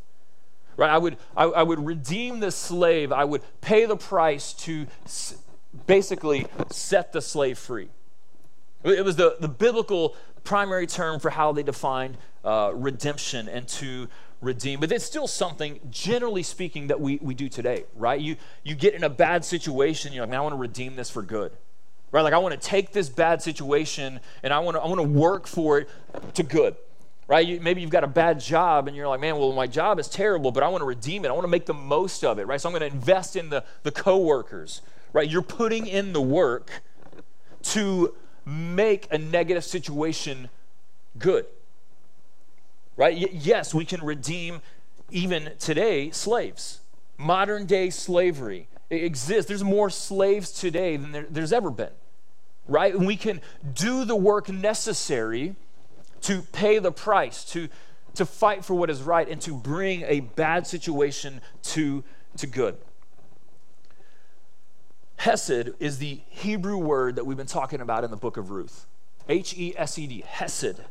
Right? 0.77 0.89
I 0.89 0.97
would, 0.97 1.17
I, 1.37 1.45
I 1.45 1.63
would 1.63 1.85
redeem 1.85 2.41
the 2.41 2.51
slave, 2.51 3.11
I 3.11 3.23
would 3.23 3.41
pay 3.61 3.85
the 3.85 3.95
price 3.95 4.53
to 4.53 4.87
s- 5.05 5.37
basically 5.87 6.47
set 6.69 7.13
the 7.13 7.21
slave 7.21 7.57
free. 7.57 7.89
It 8.83 9.03
was 9.03 9.15
the, 9.15 9.37
the 9.39 9.47
biblical 9.47 10.15
primary 10.43 10.85
term 10.85 11.19
for 11.19 11.31
how 11.31 11.53
they 11.53 11.63
defined 11.63 12.17
uh, 12.43 12.71
redemption 12.73 13.47
and 13.47 13.67
to 13.67 14.07
redeem. 14.41 14.79
But 14.79 14.91
it's 14.91 15.05
still 15.05 15.27
something, 15.27 15.79
generally 15.89 16.43
speaking, 16.43 16.87
that 16.87 17.01
we, 17.01 17.17
we 17.21 17.33
do 17.33 17.49
today, 17.49 17.85
right? 17.95 18.19
You, 18.19 18.35
you 18.63 18.75
get 18.75 18.93
in 18.93 19.03
a 19.03 19.09
bad 19.09 19.43
situation, 19.43 20.13
you're 20.13 20.25
like, 20.25 20.35
I 20.35 20.41
want 20.41 20.53
to 20.53 20.57
redeem 20.57 20.95
this 20.95 21.09
for 21.09 21.23
good. 21.23 21.51
Right? 22.11 22.21
Like, 22.21 22.33
I 22.33 22.37
want 22.37 22.59
to 22.59 22.67
take 22.67 22.91
this 22.91 23.09
bad 23.09 23.41
situation 23.41 24.19
and 24.43 24.53
I 24.53 24.59
want 24.59 24.77
to, 24.77 24.81
I 24.81 24.87
want 24.87 24.99
to 24.99 25.07
work 25.07 25.47
for 25.47 25.79
it 25.79 25.89
to 26.35 26.43
good. 26.43 26.75
Right? 27.27 27.45
You, 27.45 27.59
maybe 27.59 27.81
you've 27.81 27.89
got 27.89 28.03
a 28.03 28.07
bad 28.07 28.39
job 28.39 28.87
and 28.87 28.95
you're 28.95 29.07
like, 29.07 29.19
man, 29.19 29.37
well, 29.37 29.51
my 29.51 29.67
job 29.67 29.99
is 29.99 30.07
terrible, 30.07 30.51
but 30.51 30.63
I 30.63 30.67
want 30.67 30.81
to 30.81 30.85
redeem 30.85 31.25
it. 31.25 31.29
I 31.29 31.31
want 31.31 31.43
to 31.43 31.49
make 31.49 31.65
the 31.65 31.73
most 31.73 32.23
of 32.23 32.37
it, 32.39 32.47
right? 32.47 32.61
So 32.61 32.69
I'm 32.69 32.73
going 32.73 32.89
to 32.89 32.95
invest 32.95 33.35
in 33.35 33.49
the, 33.49 33.63
the 33.83 33.91
coworkers, 33.91 34.81
right? 35.11 35.27
You're 35.27 35.41
putting 35.41 35.87
in 35.87 36.13
the 36.13 36.21
work 36.21 36.69
to 37.63 38.13
make 38.45 39.07
a 39.11 39.17
negative 39.17 39.63
situation 39.63 40.49
good. 41.17 41.47
Right? 42.95 43.17
Y- 43.17 43.29
yes, 43.31 43.73
we 43.73 43.85
can 43.85 44.03
redeem 44.03 44.61
even 45.09 45.51
today 45.59 46.11
slaves. 46.11 46.81
Modern 47.17 47.65
day 47.65 47.89
slavery 47.89 48.67
exists. 48.89 49.47
There's 49.47 49.63
more 49.63 49.89
slaves 49.89 50.51
today 50.51 50.97
than 50.97 51.11
there, 51.11 51.25
there's 51.29 51.53
ever 51.53 51.71
been. 51.71 51.91
Right? 52.67 52.93
And 52.93 53.05
we 53.05 53.15
can 53.15 53.41
do 53.73 54.05
the 54.05 54.15
work 54.15 54.49
necessary 54.49 55.55
to 56.21 56.41
pay 56.41 56.79
the 56.79 56.91
price, 56.91 57.43
to, 57.51 57.69
to 58.15 58.25
fight 58.25 58.65
for 58.65 58.73
what 58.73 58.89
is 58.89 59.03
right, 59.03 59.29
and 59.29 59.39
to 59.41 59.55
bring 59.55 60.01
a 60.03 60.21
bad 60.21 60.65
situation 60.65 61.41
to, 61.61 62.03
to 62.37 62.47
good. 62.47 62.77
Hesed 65.17 65.73
is 65.79 65.99
the 65.99 66.21
Hebrew 66.29 66.77
word 66.77 67.15
that 67.15 67.25
we've 67.25 67.37
been 67.37 67.45
talking 67.45 67.81
about 67.81 68.03
in 68.03 68.11
the 68.11 68.17
book 68.17 68.37
of 68.37 68.51
Ruth. 68.51 68.87
H 69.29 69.57
E 69.57 69.73
S 69.77 69.97
E 69.97 70.07
D, 70.07 70.23
Hesed. 70.25 70.81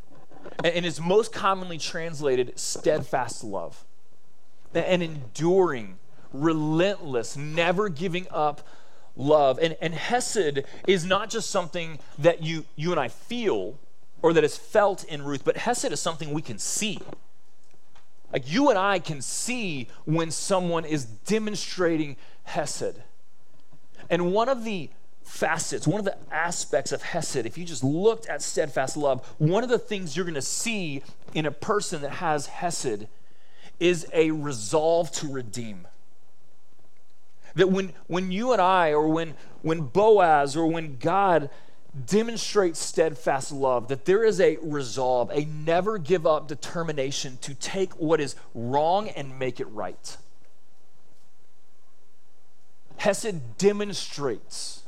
And 0.63 0.85
is 0.85 1.01
most 1.01 1.33
commonly 1.33 1.79
translated 1.79 2.59
steadfast 2.59 3.45
love. 3.45 3.85
An 4.75 5.03
enduring, 5.03 5.99
relentless, 6.33 7.37
never 7.37 7.89
giving 7.89 8.27
up 8.31 8.67
love. 9.17 9.59
And, 9.61 9.77
and 9.81 9.95
Hesed 9.95 10.65
is 10.87 11.05
not 11.05 11.31
just 11.31 11.51
something 11.51 11.99
that 12.19 12.43
you, 12.43 12.65
you 12.77 12.91
and 12.91 13.01
I 13.01 13.09
feel 13.09 13.79
or 14.23 14.33
that 14.33 14.45
is 14.45 14.57
felt 14.57 15.05
in 15.05 15.23
Ruth, 15.23 15.45
but 15.45 15.59
Hesed 15.59 15.93
is 15.93 16.01
something 16.01 16.33
we 16.33 16.43
can 16.43 16.59
see. 16.59 16.99
Like 18.33 18.51
you 18.51 18.71
and 18.71 18.79
I 18.79 18.99
can 18.99 19.21
see 19.21 19.89
when 20.07 20.31
someone 20.31 20.85
is 20.85 21.05
demonstrating 21.05 22.17
Hesed. 22.45 23.03
And 24.11 24.33
one 24.33 24.49
of 24.49 24.65
the 24.65 24.91
facets, 25.23 25.87
one 25.87 25.99
of 25.99 26.05
the 26.05 26.17
aspects 26.33 26.91
of 26.91 27.03
Hesed, 27.03 27.47
if 27.47 27.57
you 27.57 27.65
just 27.65 27.85
looked 27.85 28.27
at 28.27 28.43
steadfast 28.43 28.97
love, 28.97 29.25
one 29.39 29.63
of 29.63 29.71
the 29.71 29.79
things 29.79 30.17
you're 30.17 30.25
going 30.25 30.35
to 30.35 30.43
see 30.43 31.03
in 31.33 31.47
a 31.47 31.51
person 31.51 32.03
that 32.03 32.13
has 32.13 32.47
Hesed 32.47 33.07
is 33.79 34.07
a 34.13 34.31
resolve 34.31 35.11
to 35.13 35.29
redeem. 35.31 35.87
That 37.55 37.71
when, 37.71 37.93
when 38.07 38.33
you 38.33 38.53
and 38.53 38.61
I, 38.61 38.93
or 38.93 39.09
when, 39.09 39.35
when 39.63 39.83
Boaz, 39.83 40.57
or 40.57 40.67
when 40.67 40.97
God 40.99 41.51
demonstrates 42.07 42.81
steadfast 42.81 43.53
love, 43.53 43.89
that 43.89 44.05
there 44.05 44.25
is 44.25 44.41
a 44.41 44.59
resolve, 44.63 45.31
a 45.33 45.45
never 45.45 45.99
give 45.99 46.27
up 46.27 46.49
determination 46.49 47.39
to 47.43 47.55
take 47.55 47.93
what 47.95 48.21
is 48.21 48.35
wrong 48.55 49.09
and 49.11 49.39
make 49.39 49.61
it 49.61 49.67
right. 49.67 50.17
Hesed 52.97 53.59
demonstrates 53.59 54.83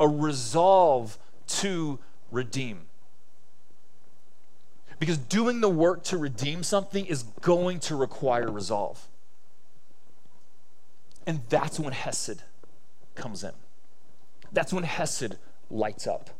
a 0.00 0.08
resolve 0.08 1.18
to 1.46 1.98
redeem. 2.30 2.82
Because 4.98 5.18
doing 5.18 5.60
the 5.60 5.68
work 5.68 6.04
to 6.04 6.16
redeem 6.16 6.62
something 6.62 7.04
is 7.04 7.24
going 7.42 7.80
to 7.80 7.96
require 7.96 8.50
resolve. 8.50 9.06
And 11.26 11.42
that's 11.48 11.80
when 11.80 11.92
Hesed 11.92 12.42
comes 13.14 13.42
in. 13.42 13.52
That's 14.52 14.72
when 14.72 14.84
Hesed 14.84 15.36
lights 15.70 16.06
up. 16.06 16.30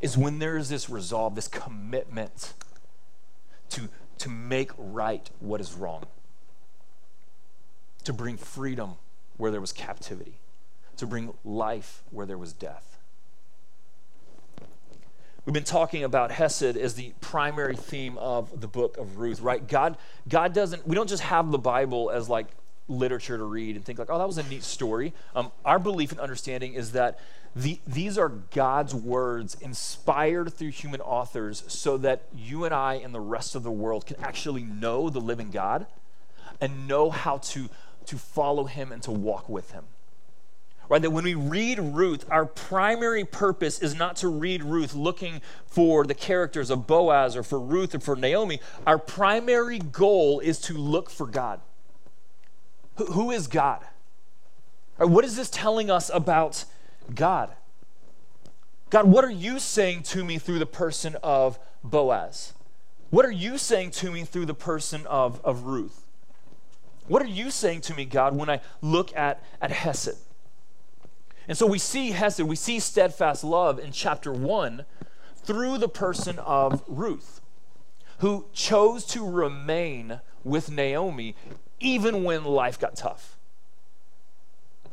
Is 0.00 0.18
when 0.18 0.40
there 0.40 0.56
is 0.56 0.68
this 0.68 0.90
resolve, 0.90 1.34
this 1.36 1.48
commitment 1.48 2.52
to, 3.70 3.88
to 4.18 4.28
make 4.28 4.70
right 4.76 5.30
what 5.40 5.60
is 5.60 5.72
wrong, 5.72 6.04
to 8.04 8.12
bring 8.12 8.36
freedom 8.36 8.96
where 9.36 9.50
there 9.50 9.60
was 9.60 9.72
captivity, 9.72 10.38
to 10.96 11.06
bring 11.06 11.32
life 11.44 12.02
where 12.10 12.26
there 12.26 12.36
was 12.38 12.52
death. 12.52 12.98
We've 15.44 15.54
been 15.54 15.62
talking 15.62 16.02
about 16.02 16.32
Hesed 16.32 16.76
as 16.76 16.94
the 16.94 17.12
primary 17.20 17.76
theme 17.76 18.18
of 18.18 18.60
the 18.60 18.66
book 18.66 18.98
of 18.98 19.18
Ruth, 19.18 19.40
right? 19.40 19.66
God, 19.66 19.96
God 20.28 20.52
doesn't, 20.52 20.86
we 20.88 20.96
don't 20.96 21.08
just 21.08 21.22
have 21.22 21.52
the 21.52 21.58
Bible 21.58 22.10
as 22.10 22.28
like 22.28 22.48
literature 22.88 23.36
to 23.36 23.44
read 23.44 23.76
and 23.76 23.84
think 23.84 23.98
like, 23.98 24.10
oh, 24.10 24.18
that 24.18 24.26
was 24.26 24.38
a 24.38 24.42
neat 24.44 24.62
story. 24.62 25.12
Um, 25.34 25.50
our 25.64 25.78
belief 25.78 26.12
and 26.12 26.20
understanding 26.20 26.74
is 26.74 26.92
that 26.92 27.18
the, 27.54 27.80
these 27.86 28.18
are 28.18 28.28
God's 28.28 28.94
words 28.94 29.56
inspired 29.60 30.52
through 30.52 30.70
human 30.70 31.00
authors 31.00 31.64
so 31.68 31.96
that 31.98 32.24
you 32.34 32.64
and 32.64 32.74
I 32.74 32.94
and 32.94 33.14
the 33.14 33.20
rest 33.20 33.54
of 33.54 33.62
the 33.62 33.70
world 33.70 34.06
can 34.06 34.16
actually 34.20 34.62
know 34.62 35.08
the 35.08 35.20
living 35.20 35.50
God 35.50 35.86
and 36.60 36.86
know 36.86 37.10
how 37.10 37.38
to, 37.38 37.68
to 38.06 38.18
follow 38.18 38.64
him 38.64 38.92
and 38.92 39.02
to 39.04 39.10
walk 39.10 39.48
with 39.48 39.72
him 39.72 39.84
right? 40.88 41.02
That 41.02 41.10
when 41.10 41.24
we 41.24 41.34
read 41.34 41.78
Ruth, 41.78 42.24
our 42.30 42.46
primary 42.46 43.24
purpose 43.24 43.80
is 43.80 43.94
not 43.94 44.16
to 44.16 44.28
read 44.28 44.62
Ruth 44.62 44.94
looking 44.94 45.40
for 45.66 46.04
the 46.04 46.14
characters 46.14 46.70
of 46.70 46.86
Boaz 46.86 47.36
or 47.36 47.42
for 47.42 47.58
Ruth 47.58 47.94
or 47.94 48.00
for 48.00 48.16
Naomi. 48.16 48.60
Our 48.86 48.98
primary 48.98 49.78
goal 49.78 50.40
is 50.40 50.60
to 50.62 50.74
look 50.74 51.10
for 51.10 51.26
God. 51.26 51.60
Who, 52.96 53.30
is 53.30 53.46
God? 53.46 53.84
What 54.96 55.24
is 55.24 55.36
this 55.36 55.50
telling 55.50 55.90
us 55.90 56.10
about 56.12 56.64
God? 57.14 57.50
God, 58.88 59.06
what 59.06 59.24
are 59.24 59.30
you 59.30 59.58
saying 59.58 60.04
to 60.04 60.24
me 60.24 60.38
through 60.38 60.58
the 60.58 60.66
person 60.66 61.16
of 61.22 61.58
Boaz? 61.84 62.54
What 63.10 63.24
are 63.24 63.32
you 63.32 63.58
saying 63.58 63.90
to 63.92 64.10
me 64.10 64.24
through 64.24 64.46
the 64.46 64.54
person 64.54 65.06
of, 65.06 65.44
of 65.44 65.64
Ruth? 65.64 66.06
What 67.06 67.22
are 67.22 67.26
you 67.26 67.50
saying 67.50 67.82
to 67.82 67.94
me, 67.94 68.04
God, 68.04 68.34
when 68.34 68.48
I 68.48 68.60
look 68.80 69.14
at, 69.16 69.42
at 69.60 69.70
Hesed? 69.70 70.18
And 71.48 71.56
so 71.56 71.66
we 71.66 71.78
see 71.78 72.10
Hesed, 72.10 72.40
we 72.40 72.56
see 72.56 72.80
steadfast 72.80 73.44
love 73.44 73.78
in 73.78 73.92
chapter 73.92 74.32
1 74.32 74.84
through 75.36 75.78
the 75.78 75.88
person 75.88 76.38
of 76.40 76.82
Ruth, 76.88 77.40
who 78.18 78.46
chose 78.52 79.04
to 79.06 79.28
remain 79.28 80.20
with 80.42 80.70
Naomi 80.70 81.36
even 81.80 82.24
when 82.24 82.44
life 82.44 82.78
got 82.78 82.96
tough. 82.96 83.36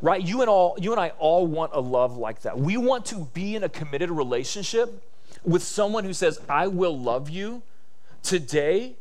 Right? 0.01 0.21
You 0.21 0.41
and 0.41 0.49
all 0.49 0.75
you 0.79 0.91
and 0.91 0.99
I 0.99 1.09
all 1.19 1.47
want 1.47 1.71
a 1.73 1.79
love 1.79 2.17
like 2.17 2.41
that. 2.41 2.59
We 2.59 2.75
want 2.75 3.05
to 3.07 3.29
be 3.33 3.55
in 3.55 3.63
a 3.63 3.69
committed 3.69 4.11
relationship 4.11 5.01
with 5.43 5.63
someone 5.63 6.03
who 6.03 6.13
says, 6.13 6.39
"I 6.49 6.67
will 6.67 6.97
love 6.97 7.29
you 7.29 7.63
today 8.21 8.95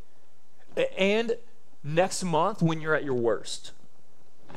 and 0.97 1.37
next 1.83 2.23
month 2.23 2.63
when 2.63 2.81
you're 2.81 2.95
at 2.95 3.05
your 3.05 3.15
worst." 3.15 3.73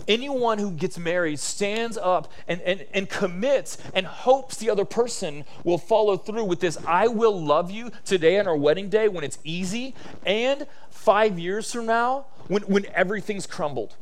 Anyone 0.07 0.59
who 0.59 0.71
gets 0.71 0.97
married 0.97 1.39
stands 1.39 1.97
up 1.97 2.31
and, 2.47 2.61
and, 2.61 2.85
and 2.93 3.09
commits 3.09 3.77
and 3.93 4.05
hopes 4.05 4.57
the 4.57 4.69
other 4.69 4.85
person 4.85 5.45
will 5.63 5.77
follow 5.77 6.15
through 6.17 6.43
with 6.43 6.59
this 6.59 6.77
I 6.85 7.07
will 7.07 7.43
love 7.43 7.71
you 7.71 7.91
today 8.03 8.37
on 8.39 8.47
our 8.47 8.55
wedding 8.55 8.89
day 8.89 9.07
when 9.07 9.23
it's 9.23 9.39
easy, 9.43 9.95
and 10.25 10.67
five 11.05 11.37
years 11.37 11.71
from 11.71 11.85
now 11.85 12.25
when, 12.47 12.63
when 12.63 12.87
everything's 12.87 13.45
crumbled. 13.45 13.95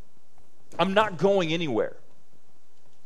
I'm 0.79 0.93
not 0.93 1.17
going 1.17 1.51
anywhere. 1.51 1.97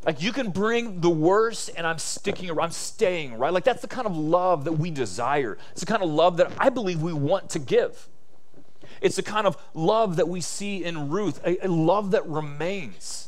Like 0.05 0.21
you 0.21 0.31
can 0.31 0.51
bring 0.51 1.01
the 1.01 1.09
worst 1.09 1.71
and 1.75 1.85
I'm 1.85 1.97
sticking 1.97 2.49
around, 2.49 2.67
I'm 2.67 2.71
staying, 2.71 3.37
right? 3.39 3.51
Like 3.51 3.63
that's 3.63 3.81
the 3.81 3.87
kind 3.87 4.05
of 4.05 4.15
love 4.15 4.65
that 4.65 4.73
we 4.73 4.91
desire. 4.91 5.57
It's 5.71 5.81
the 5.81 5.87
kind 5.87 6.03
of 6.03 6.09
love 6.09 6.37
that 6.37 6.51
I 6.59 6.69
believe 6.69 7.01
we 7.01 7.11
want 7.11 7.49
to 7.49 7.59
give. 7.59 8.07
It's 9.01 9.15
the 9.15 9.23
kind 9.23 9.47
of 9.47 9.57
love 9.73 10.15
that 10.17 10.29
we 10.29 10.41
see 10.41 10.83
in 10.83 11.09
Ruth, 11.09 11.41
a, 11.45 11.65
a 11.65 11.67
love 11.67 12.11
that 12.11 12.25
remains. 12.27 13.26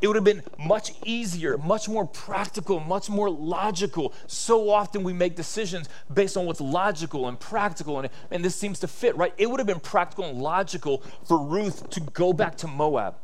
It 0.00 0.06
would 0.06 0.16
have 0.16 0.24
been 0.24 0.42
much 0.58 0.92
easier, 1.04 1.58
much 1.58 1.88
more 1.88 2.06
practical, 2.06 2.78
much 2.78 3.10
more 3.10 3.28
logical. 3.28 4.12
So 4.26 4.70
often 4.70 5.02
we 5.02 5.12
make 5.12 5.34
decisions 5.34 5.88
based 6.12 6.36
on 6.36 6.46
what's 6.46 6.60
logical 6.60 7.26
and 7.26 7.38
practical, 7.38 7.98
and, 7.98 8.08
and 8.30 8.44
this 8.44 8.54
seems 8.54 8.78
to 8.80 8.88
fit, 8.88 9.16
right? 9.16 9.34
It 9.38 9.50
would 9.50 9.58
have 9.58 9.66
been 9.66 9.80
practical 9.80 10.24
and 10.24 10.40
logical 10.40 11.02
for 11.26 11.38
Ruth 11.38 11.90
to 11.90 12.00
go 12.00 12.32
back 12.32 12.56
to 12.58 12.68
Moab. 12.68 13.16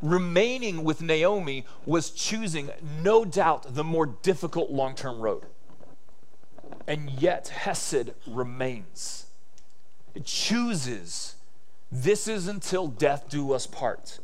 Remaining 0.00 0.84
with 0.84 1.02
Naomi 1.02 1.64
was 1.84 2.10
choosing, 2.10 2.70
no 3.02 3.24
doubt, 3.24 3.74
the 3.74 3.84
more 3.84 4.06
difficult 4.06 4.70
long 4.70 4.94
term 4.94 5.20
road. 5.20 5.44
And 6.86 7.10
yet, 7.10 7.48
Hesed 7.48 8.12
remains. 8.26 9.26
It 10.14 10.24
chooses 10.24 11.36
this 11.90 12.26
is 12.26 12.48
until 12.48 12.88
death 12.88 13.28
do 13.28 13.52
us 13.52 13.66
part. 13.66 14.18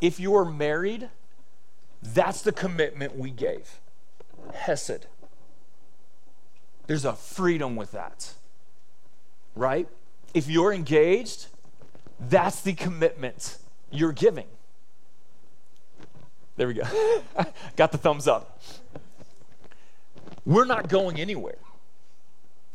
If 0.00 0.18
you're 0.18 0.44
married, 0.44 1.08
that's 2.02 2.42
the 2.42 2.52
commitment 2.52 3.16
we 3.16 3.30
gave. 3.30 3.78
Hesed. 4.54 5.06
There's 6.86 7.04
a 7.04 7.12
freedom 7.12 7.76
with 7.76 7.92
that, 7.92 8.32
right? 9.54 9.88
If 10.34 10.48
you're 10.48 10.72
engaged, 10.72 11.46
that's 12.18 12.62
the 12.62 12.72
commitment 12.72 13.58
you're 13.90 14.12
giving. 14.12 14.46
There 16.56 16.66
we 16.66 16.74
go. 16.74 16.82
Got 17.76 17.92
the 17.92 17.98
thumbs 17.98 18.26
up. 18.26 18.60
We're 20.44 20.64
not 20.64 20.88
going 20.88 21.20
anywhere. 21.20 21.58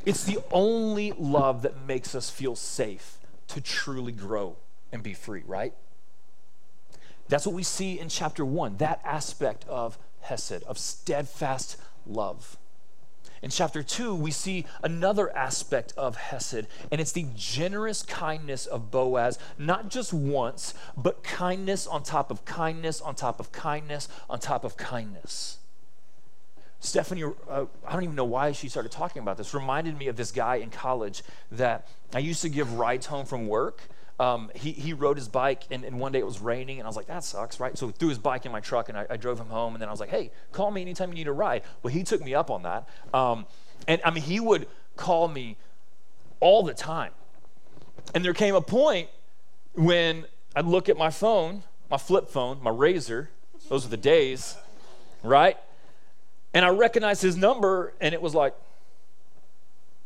It's 0.06 0.24
the 0.24 0.40
only 0.52 1.12
love 1.12 1.64
that 1.64 1.86
makes 1.86 2.16
us 2.16 2.30
feel 2.30 2.56
safe 2.56 3.18
to 3.50 3.62
truly 3.62 4.12
grow 4.12 4.56
and 4.92 5.04
be 5.04 5.14
free, 5.14 5.44
right? 5.46 5.74
That's 7.28 7.46
what 7.46 7.56
we 7.56 7.64
see 7.64 8.00
in 8.00 8.10
chapter 8.10 8.46
one, 8.46 8.78
that 8.78 9.02
aspect 9.04 9.66
of 9.68 9.98
Hesed, 10.22 10.64
of 10.64 10.78
steadfast 10.78 11.78
love. 12.06 12.58
In 13.42 13.52
chapter 13.52 13.84
2, 13.84 14.16
we 14.16 14.32
see 14.32 14.66
another 14.82 15.36
aspect 15.36 15.94
of 15.98 16.16
Hesed, 16.16 16.68
and 16.92 17.00
it's 17.00 17.12
the 17.12 17.28
generous 17.36 18.02
kindness 18.02 18.66
of 18.66 18.90
Boaz, 18.90 19.38
not 19.58 19.90
just 19.90 20.14
once, 20.14 20.74
but 20.98 21.24
kindness 21.24 21.86
on 21.86 22.02
top 22.02 22.32
of 22.32 22.44
kindness, 22.46 23.02
on 23.02 23.14
top 23.14 23.40
of 23.40 23.52
kindness, 23.52 24.08
on 24.30 24.40
top 24.40 24.64
of 24.64 24.78
kindness. 24.78 25.58
Stephanie, 26.80 27.24
uh, 27.24 27.66
I 27.86 27.94
don't 27.94 28.04
even 28.04 28.16
know 28.16 28.26
why 28.26 28.52
she 28.52 28.70
started 28.70 28.92
talking 28.92 29.22
about 29.22 29.38
this, 29.38 29.54
reminded 29.54 29.98
me 29.98 30.08
of 30.08 30.16
this 30.16 30.32
guy 30.32 30.56
in 30.56 30.70
college 30.70 31.24
that 31.52 31.88
I 32.14 32.20
used 32.20 32.42
to 32.44 32.50
give 32.50 32.74
rides 32.74 33.08
home 33.08 33.26
from 33.26 33.48
work. 33.48 33.84
Um, 34.20 34.50
he, 34.56 34.72
he 34.72 34.94
rode 34.94 35.18
his 35.18 35.28
bike, 35.28 35.64
and, 35.72 35.84
and 35.84 36.00
one 36.00 36.14
day 36.14 36.20
it 36.20 36.26
was 36.26 36.40
raining, 36.40 36.80
and 36.80 36.86
I 36.86 36.90
was 36.90 36.96
like, 36.96 37.08
that 37.08 37.24
sucks, 37.24 37.60
right? 37.60 37.78
So 37.78 37.88
he 37.88 37.94
threw 37.94 38.10
his 38.10 38.18
bike 38.18 38.46
in 38.46 38.52
my 38.52 38.62
truck, 38.62 38.88
and 38.88 38.98
I, 38.98 39.06
I 39.10 39.18
drove 39.18 39.40
him 39.40 39.48
home, 39.48 39.74
and 39.74 39.82
then 39.82 39.90
I 39.90 39.92
was 39.92 40.00
like, 40.00 40.10
hey, 40.10 40.32
call 40.54 40.72
me 40.72 40.82
anytime 40.82 41.10
you 41.10 41.16
need 41.16 41.28
a 41.28 41.34
ride. 41.34 41.64
Well, 41.84 41.94
he 41.94 42.04
took 42.04 42.24
me 42.24 42.34
up 42.34 42.50
on 42.50 42.64
that. 42.64 42.88
Um, 43.14 43.46
and 43.88 44.00
I 44.06 44.12
mean, 44.12 44.24
he 44.24 44.40
would 44.40 44.68
call 44.96 45.28
me 45.28 45.58
all 46.40 46.64
the 46.64 46.74
time. 46.74 47.12
And 48.14 48.24
there 48.24 48.34
came 48.34 48.56
a 48.56 48.62
point 48.62 49.10
when 49.74 50.26
I'd 50.56 50.66
look 50.66 50.88
at 50.88 50.98
my 50.98 51.10
phone, 51.10 51.64
my 51.90 51.98
flip 51.98 52.30
phone, 52.30 52.64
my 52.64 52.72
razor, 52.72 53.30
those 53.68 53.86
are 53.86 53.90
the 53.90 53.98
days, 53.98 54.56
right? 55.24 55.58
And 56.54 56.64
I 56.64 56.70
recognized 56.70 57.22
his 57.22 57.36
number, 57.36 57.94
and 58.00 58.14
it 58.14 58.22
was 58.22 58.34
like, 58.34 58.54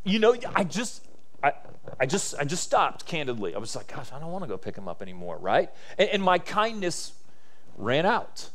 you 0.03 0.17
know, 0.17 0.35
I 0.55 0.63
just, 0.63 1.05
I, 1.99 2.05
just, 2.05 2.35
I 2.39 2.43
just 2.43 2.63
stopped. 2.63 3.05
Candidly, 3.05 3.55
I 3.55 3.57
was 3.57 3.75
like, 3.75 3.87
gosh, 3.87 4.11
I 4.11 4.19
don't 4.19 4.31
want 4.31 4.43
to 4.43 4.47
go 4.47 4.57
pick 4.57 4.75
him 4.75 4.87
up 4.87 5.01
anymore, 5.01 5.37
right? 5.37 5.69
And, 5.97 6.09
and 6.09 6.23
my 6.23 6.39
kindness 6.39 7.13
ran 7.77 8.05
out. 8.05 8.49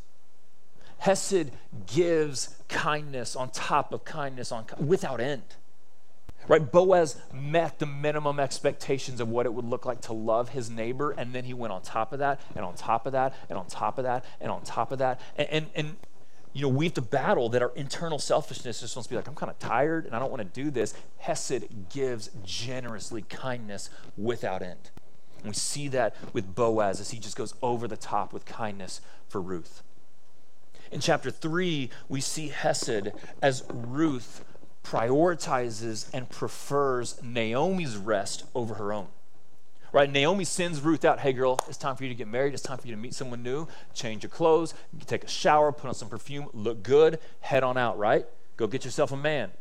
Hesed 0.99 1.51
gives 1.87 2.57
kindness 2.69 3.37
on 3.37 3.51
top 3.51 3.93
of 3.93 4.05
kindness 4.05 4.53
on 4.53 4.65
without 4.79 5.21
end. 5.21 5.43
Right? 6.47 6.71
Boaz 6.71 7.17
met 7.33 7.79
the 7.79 7.87
minimum 7.87 8.39
expectations 8.39 9.21
of 9.21 9.29
what 9.29 9.47
it 9.47 9.55
would 9.55 9.65
look 9.65 9.87
like 9.87 10.03
to 10.03 10.13
love 10.13 10.51
his 10.51 10.69
neighbor, 10.69 11.13
and 11.13 11.33
then 11.33 11.45
he 11.45 11.55
went 11.55 11.73
on 11.73 11.81
top 11.81 12.13
of 12.13 12.19
that, 12.19 12.41
and 12.55 12.65
on 12.65 12.75
top 12.75 13.07
of 13.07 13.13
that, 13.13 13.35
and 13.49 13.59
on 13.59 13.67
top 13.67 13.99
of 13.99 14.05
that, 14.05 14.25
and 14.41 14.51
on 14.51 14.63
top 14.63 14.93
of 14.93 14.99
that. 14.99 15.21
And, 15.37 15.49
and, 15.49 15.67
and 15.75 15.97
you 16.55 16.63
know, 16.63 16.69
we 16.69 16.87
have 16.87 16.95
to 16.95 17.03
battle 17.03 17.49
that 17.51 17.63
our 17.63 17.73
internal 17.75 18.21
selfishness 18.21 18.81
just 18.81 18.95
wants 18.95 19.09
to 19.09 19.13
be 19.13 19.17
like, 19.17 19.27
I'm 19.27 19.35
kind 19.35 19.51
of 19.51 19.59
tired 19.59 20.07
and 20.07 20.15
I 20.15 20.21
don't 20.21 20.31
want 20.31 20.41
to 20.41 20.63
do 20.63 20.71
this. 20.71 20.95
Hesed 21.19 21.91
gives 21.91 22.31
generously 22.45 23.23
kindness 23.23 23.91
without 24.17 24.63
end. 24.63 24.91
And 25.39 25.49
we 25.49 25.55
see 25.55 25.89
that 25.89 26.15
with 26.33 26.55
Boaz 26.55 27.01
as 27.01 27.11
he 27.11 27.19
just 27.19 27.37
goes 27.37 27.55
over 27.61 27.89
the 27.89 27.97
top 27.97 28.33
with 28.33 28.47
kindness 28.47 29.01
for 29.29 29.41
Ruth. 29.41 29.83
In 30.93 31.01
chapter 31.01 31.31
3, 31.33 31.91
we 32.09 32.21
see 32.21 32.49
Hesed 32.49 33.11
as 33.43 33.65
Ruth 33.73 34.45
prioritizes 34.85 36.09
and 36.15 36.31
prefers 36.31 37.21
Naomi's 37.21 37.97
rest 37.97 38.45
over 38.55 38.75
her 38.75 38.93
own. 38.93 39.09
Right? 39.95 40.11
Naomi 40.11 40.43
sends 40.43 40.81
Ruth 40.81 41.05
out. 41.05 41.21
Hey, 41.21 41.33
girl, 41.33 41.57
it's 41.69 41.79
time 41.79 41.95
for 41.95 42.03
you 42.03 42.09
to 42.09 42.17
get 42.17 42.27
married. 42.27 42.53
It's 42.53 42.65
time 42.65 42.79
for 42.79 42.89
you 42.89 42.97
to 42.97 43.01
meet 43.01 43.15
someone 43.15 43.45
new. 43.45 43.69
Change 43.95 44.25
your 44.25 44.31
clothes, 44.31 44.75
take 45.07 45.23
a 45.23 45.29
shower, 45.29 45.71
put 45.71 45.87
on 45.87 45.95
some 45.95 46.09
perfume, 46.09 46.49
look 46.53 46.83
good, 46.83 47.21
head 47.39 47.63
on 47.63 47.79
out, 47.79 47.97
right? 47.97 48.27
Go 48.57 48.67
get 48.67 48.85
yourself 48.85 49.13
a 49.13 49.17
man. 49.17 49.53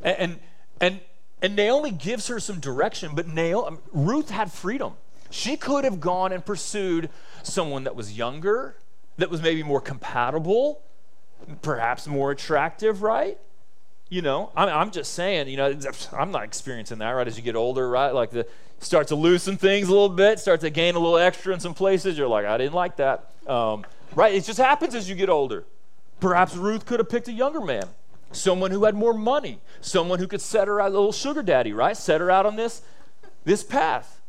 And, 0.00 0.16
and, 0.16 0.40
and, 0.80 1.00
and 1.42 1.56
Naomi 1.56 1.90
gives 1.90 2.28
her 2.28 2.38
some 2.38 2.60
direction, 2.60 3.16
but 3.16 3.26
Naomi, 3.26 3.66
um, 3.66 3.78
Ruth 3.90 4.30
had 4.30 4.52
freedom. 4.52 4.92
She 5.28 5.56
could 5.56 5.82
have 5.82 5.98
gone 5.98 6.30
and 6.30 6.46
pursued 6.46 7.10
someone 7.42 7.82
that 7.82 7.96
was 7.96 8.16
younger, 8.16 8.76
that 9.16 9.28
was 9.28 9.42
maybe 9.42 9.64
more 9.64 9.80
compatible, 9.80 10.82
perhaps 11.62 12.06
more 12.06 12.30
attractive, 12.30 13.02
right? 13.02 13.38
You 14.08 14.22
know, 14.22 14.50
I'm, 14.56 14.68
I'm 14.68 14.90
just 14.90 15.12
saying, 15.12 15.48
you 15.48 15.58
know, 15.58 15.78
I'm 16.12 16.30
not 16.30 16.44
experiencing 16.44 16.98
that, 16.98 17.10
right? 17.10 17.26
As 17.26 17.36
you 17.36 17.42
get 17.42 17.56
older, 17.56 17.88
right? 17.88 18.10
Like 18.10 18.30
the 18.30 18.46
start 18.80 19.08
to 19.08 19.16
loosen 19.16 19.56
things 19.56 19.88
a 19.88 19.90
little 19.90 20.08
bit, 20.08 20.38
start 20.38 20.60
to 20.60 20.70
gain 20.70 20.94
a 20.94 20.98
little 20.98 21.18
extra 21.18 21.52
in 21.52 21.60
some 21.60 21.74
places. 21.74 22.16
You're 22.16 22.28
like, 22.28 22.46
I 22.46 22.56
didn't 22.56 22.74
like 22.74 22.96
that. 22.96 23.30
Um, 23.46 23.84
right? 24.14 24.34
It 24.34 24.44
just 24.44 24.58
happens 24.58 24.94
as 24.94 25.08
you 25.08 25.14
get 25.14 25.28
older. 25.28 25.64
Perhaps 26.20 26.56
Ruth 26.56 26.86
could 26.86 27.00
have 27.00 27.08
picked 27.08 27.28
a 27.28 27.32
younger 27.32 27.60
man, 27.60 27.84
someone 28.32 28.70
who 28.70 28.84
had 28.84 28.94
more 28.94 29.14
money, 29.14 29.60
someone 29.80 30.18
who 30.18 30.26
could 30.26 30.40
set 30.40 30.68
her 30.68 30.80
out, 30.80 30.88
a 30.88 30.94
little 30.94 31.12
sugar 31.12 31.42
daddy, 31.42 31.72
right? 31.72 31.96
Set 31.96 32.20
her 32.20 32.30
out 32.30 32.46
on 32.46 32.56
this, 32.56 32.82
this 33.44 33.62
path. 33.62 34.20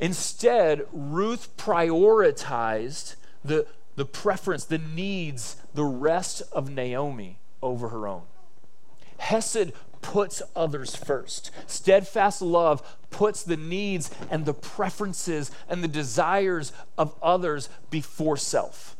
Instead, 0.00 0.84
Ruth 0.92 1.56
prioritized 1.56 3.14
the, 3.44 3.66
the 3.94 4.04
preference, 4.04 4.64
the 4.64 4.78
needs, 4.78 5.56
the 5.74 5.84
rest 5.84 6.42
of 6.52 6.68
Naomi 6.68 7.38
over 7.62 7.90
her 7.90 8.08
own. 8.08 8.22
Hesed 9.22 9.72
puts 10.00 10.42
others 10.56 10.96
first. 10.96 11.52
Steadfast 11.68 12.42
love 12.42 12.98
puts 13.10 13.44
the 13.44 13.56
needs 13.56 14.10
and 14.30 14.44
the 14.44 14.52
preferences 14.52 15.52
and 15.68 15.82
the 15.82 15.88
desires 15.88 16.72
of 16.98 17.14
others 17.22 17.68
before 17.88 18.36
self. 18.36 18.96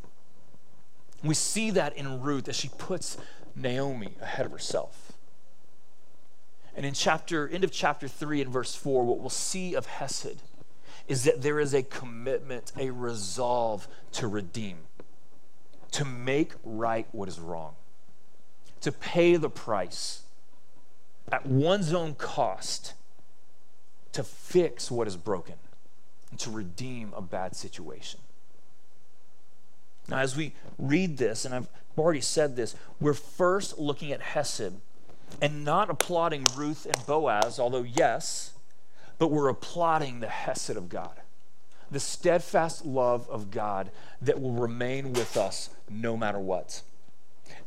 We 1.25 1.35
see 1.35 1.71
that 1.73 1.97
in 1.97 2.21
Ruth 2.21 2.49
as 2.49 2.55
she 2.55 2.71
puts 2.79 3.17
Naomi 3.57 4.15
ahead 4.21 4.47
of 4.47 4.53
herself. 4.53 5.13
And 6.77 6.87
in 6.87 6.95
chapter 6.95 7.49
end 7.49 7.65
of 7.65 7.73
chapter 7.73 8.07
3 8.07 8.43
and 8.43 8.53
verse 8.53 8.77
4 8.77 9.05
what 9.05 9.19
we'll 9.19 9.29
see 9.29 9.75
of 9.75 9.87
Hesed 9.87 10.41
is 11.09 11.25
that 11.25 11.43
there 11.43 11.59
is 11.59 11.75
a 11.75 11.83
commitment, 11.83 12.71
a 12.79 12.91
resolve 12.91 13.89
to 14.13 14.29
redeem, 14.29 14.79
to 15.91 16.05
make 16.05 16.53
right 16.63 17.09
what 17.11 17.29
is 17.29 17.41
wrong, 17.41 17.75
to 18.83 18.93
pay 18.93 19.37
the 19.37 19.49
price 19.49 20.23
at 21.31 21.47
one's 21.47 21.93
own 21.93 22.15
cost 22.15 22.95
to 24.13 24.23
fix 24.23 24.91
what 24.91 25.07
is 25.07 25.17
broken 25.17 25.55
and 26.31 26.39
to 26.41 26.51
redeem 26.51 27.13
a 27.17 27.23
bad 27.23 27.57
situation. 27.57 28.21
Now, 30.09 30.19
as 30.19 30.37
we 30.37 30.53
read 30.79 31.17
this, 31.17 31.45
and 31.45 31.55
I've 31.55 31.69
already 31.97 32.21
said 32.21 32.57
this, 32.57 32.75
we're 33.01 33.15
first 33.15 33.79
looking 33.79 34.13
at 34.13 34.21
Hesed 34.21 34.75
and 35.41 35.65
not 35.65 35.89
applauding 35.89 36.45
Ruth 36.57 36.85
and 36.85 37.07
Boaz, 37.07 37.59
although, 37.59 37.85
yes, 37.85 38.53
but 39.19 39.31
we're 39.31 39.49
applauding 39.49 40.21
the 40.21 40.29
Hesed 40.29 40.77
of 40.77 40.89
God, 40.89 41.21
the 41.91 42.01
steadfast 42.01 42.85
love 42.85 43.29
of 43.31 43.51
God 43.51 43.91
that 44.21 44.41
will 44.41 44.53
remain 44.53 45.13
with 45.13 45.37
us 45.37 45.71
no 45.89 46.17
matter 46.17 46.41
what 46.41 46.83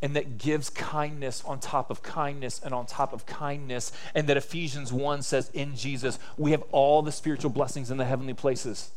and 0.01 0.15
that 0.15 0.37
gives 0.37 0.69
kindness 0.69 1.43
on 1.45 1.59
top 1.59 1.89
of 1.89 2.03
kindness 2.03 2.61
and 2.63 2.73
on 2.73 2.85
top 2.85 3.13
of 3.13 3.25
kindness. 3.25 3.91
And 4.13 4.27
that 4.27 4.37
Ephesians 4.37 4.91
1 4.93 5.21
says, 5.21 5.49
in 5.53 5.75
Jesus, 5.75 6.19
we 6.37 6.51
have 6.51 6.63
all 6.71 7.01
the 7.01 7.11
spiritual 7.11 7.49
blessings 7.49 7.91
in 7.91 7.97
the 7.97 8.05
heavenly 8.05 8.33
places. 8.33 8.91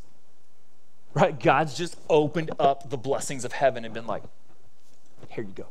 Right? 1.14 1.38
God's 1.38 1.76
just 1.76 1.96
opened 2.08 2.50
up 2.58 2.90
the 2.90 2.96
blessings 2.96 3.44
of 3.44 3.52
heaven 3.52 3.84
and 3.84 3.94
been 3.94 4.06
like, 4.06 4.22
here 5.28 5.44
you 5.44 5.52
go. 5.52 5.66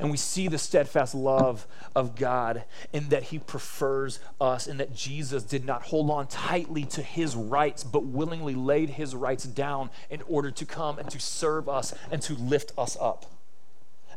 And 0.00 0.10
we 0.10 0.16
see 0.16 0.46
the 0.46 0.58
steadfast 0.58 1.14
love 1.14 1.66
of 1.94 2.14
God 2.14 2.64
in 2.92 3.08
that 3.08 3.24
He 3.24 3.40
prefers 3.40 4.20
us, 4.40 4.68
and 4.68 4.78
that 4.78 4.94
Jesus 4.94 5.42
did 5.42 5.64
not 5.64 5.82
hold 5.82 6.08
on 6.08 6.28
tightly 6.28 6.84
to 6.84 7.02
His 7.02 7.34
rights, 7.34 7.82
but 7.82 8.04
willingly 8.04 8.54
laid 8.54 8.90
His 8.90 9.16
rights 9.16 9.42
down 9.42 9.90
in 10.08 10.22
order 10.28 10.52
to 10.52 10.64
come 10.64 10.98
and 10.98 11.10
to 11.10 11.18
serve 11.18 11.68
us 11.68 11.94
and 12.12 12.22
to 12.22 12.34
lift 12.34 12.72
us 12.78 12.96
up 13.00 13.26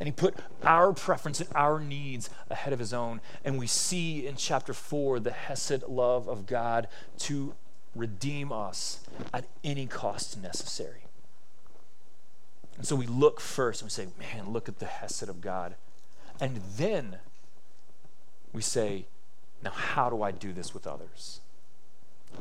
and 0.01 0.07
he 0.07 0.11
put 0.11 0.33
our 0.63 0.93
preference 0.93 1.41
and 1.41 1.49
our 1.53 1.79
needs 1.79 2.31
ahead 2.49 2.73
of 2.73 2.79
his 2.79 2.91
own. 2.91 3.21
And 3.45 3.59
we 3.59 3.67
see 3.67 4.25
in 4.25 4.35
chapter 4.35 4.73
4 4.73 5.19
the 5.19 5.29
Hesed 5.29 5.83
love 5.87 6.27
of 6.27 6.47
God 6.47 6.87
to 7.19 7.53
redeem 7.95 8.51
us 8.51 9.01
at 9.31 9.45
any 9.63 9.85
cost 9.85 10.41
necessary. 10.41 11.03
And 12.77 12.87
so 12.87 12.95
we 12.95 13.05
look 13.05 13.39
first 13.39 13.83
and 13.83 13.85
we 13.85 13.91
say, 13.91 14.07
man, 14.17 14.51
look 14.51 14.67
at 14.67 14.79
the 14.79 14.87
Hesed 14.87 15.29
of 15.29 15.39
God. 15.39 15.75
And 16.39 16.61
then 16.77 17.17
we 18.53 18.63
say, 18.63 19.05
now 19.63 19.69
how 19.69 20.09
do 20.09 20.23
I 20.23 20.31
do 20.31 20.51
this 20.51 20.73
with 20.73 20.87
others? 20.87 21.41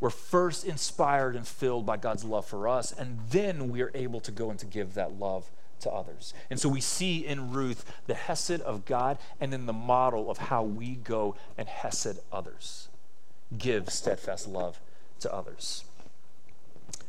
We're 0.00 0.08
first 0.08 0.64
inspired 0.64 1.36
and 1.36 1.46
filled 1.46 1.84
by 1.84 1.98
God's 1.98 2.24
love 2.24 2.46
for 2.46 2.68
us, 2.68 2.90
and 2.90 3.18
then 3.28 3.68
we 3.68 3.82
are 3.82 3.90
able 3.94 4.20
to 4.20 4.30
go 4.30 4.48
and 4.48 4.58
to 4.60 4.66
give 4.66 4.94
that 4.94 5.18
love 5.18 5.50
to 5.80 5.90
others. 5.90 6.34
And 6.48 6.58
so 6.58 6.68
we 6.68 6.80
see 6.80 7.26
in 7.26 7.52
Ruth 7.52 7.84
the 8.06 8.14
Hesed 8.14 8.60
of 8.60 8.84
God 8.84 9.18
and 9.40 9.52
then 9.52 9.66
the 9.66 9.72
model 9.72 10.30
of 10.30 10.38
how 10.38 10.62
we 10.62 10.94
go 10.94 11.36
and 11.56 11.68
Hesed 11.68 12.18
others, 12.32 12.88
give 13.56 13.90
steadfast 13.90 14.46
love 14.46 14.80
to 15.20 15.32
others. 15.32 15.84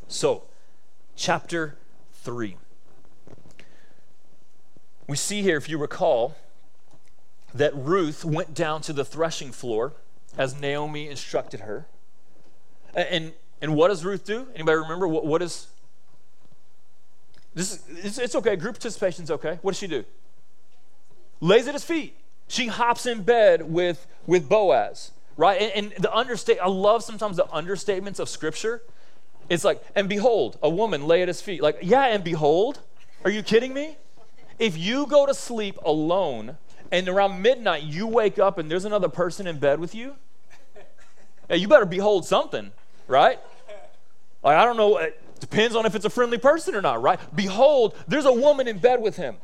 So, 0.08 0.44
chapter 1.16 1.78
3. 2.14 2.58
We 5.08 5.18
see 5.18 5.42
here, 5.42 5.58
if 5.58 5.68
you 5.68 5.78
recall, 5.78 6.36
that 7.54 7.76
Ruth 7.76 8.24
went 8.24 8.54
down 8.54 8.82
to 8.84 8.94
the 8.94 9.04
threshing 9.04 9.52
floor 9.52 9.94
as 10.38 10.60
Naomi 10.60 11.10
instructed 11.10 11.62
her. 11.62 11.88
And, 12.94 13.34
and 13.62 13.76
what 13.76 13.90
does 13.90 14.06
Ruth 14.06 14.26
do? 14.26 14.48
Anybody 14.54 14.78
remember? 14.78 15.08
What, 15.08 15.26
what, 15.26 15.42
is, 15.42 15.68
this 17.54 17.74
is, 17.88 18.18
it's, 18.18 18.36
okay. 18.36 18.56
Group 18.56 18.76
participation 18.76 19.24
is 19.24 19.32
okay. 19.32 19.60
What 19.62 19.72
does 19.72 19.80
she 19.80 19.88
do? 19.88 20.06
Lays 21.40 21.68
at 21.68 21.74
his 21.74 21.84
feet. 21.84 22.16
She 22.48 22.68
hops 22.68 23.06
in 23.06 23.24
bed 23.24 23.72
with, 23.72 24.08
with 24.26 24.48
Boaz, 24.48 25.12
right? 25.38 25.62
And, 25.62 25.94
and 25.94 26.04
the 26.04 26.14
understate, 26.14 26.60
I 26.62 26.68
love 26.68 27.04
sometimes 27.04 27.38
the 27.38 27.46
understatements 27.46 28.20
of 28.20 28.30
Scripture. 28.30 28.82
It's 29.50 29.64
like, 29.64 29.84
and 29.96 30.08
behold, 30.08 30.58
a 30.62 30.70
woman 30.70 31.08
lay 31.08 31.22
at 31.22 31.28
his 31.28 31.42
feet. 31.42 31.62
Like, 31.62 31.80
yeah, 31.82 32.06
and 32.06 32.24
behold, 32.24 32.80
are 33.24 33.32
you 33.32 33.44
kidding 33.44 33.74
me? 33.74 33.98
If 34.60 34.78
you 34.78 35.08
go 35.08 35.26
to 35.26 35.34
sleep 35.34 35.78
alone 35.84 36.58
and 36.92 37.08
around 37.10 37.42
midnight 37.42 37.84
you 37.84 38.06
wake 38.06 38.38
up 38.38 38.58
and 38.58 38.70
there's 38.70 38.86
another 38.86 39.10
person 39.10 39.48
in 39.48 39.60
bed 39.60 39.80
with 39.80 39.96
you, 39.96 40.16
you 41.50 41.68
better 41.68 41.86
behold 41.86 42.26
something, 42.26 42.72
right? 43.08 43.40
Like, 44.44 44.58
I 44.58 44.66
don't 44.66 44.78
know. 44.78 45.10
Depends 45.42 45.76
on 45.76 45.86
if 45.86 45.96
it's 45.96 46.06
a 46.06 46.10
friendly 46.10 46.38
person 46.38 46.76
or 46.76 46.82
not, 46.82 47.02
right? 47.02 47.20
Behold, 47.36 47.96
there's 48.08 48.26
a 48.26 48.32
woman 48.32 48.68
in 48.68 48.78
bed 48.78 49.02
with 49.02 49.18
him. 49.18 49.36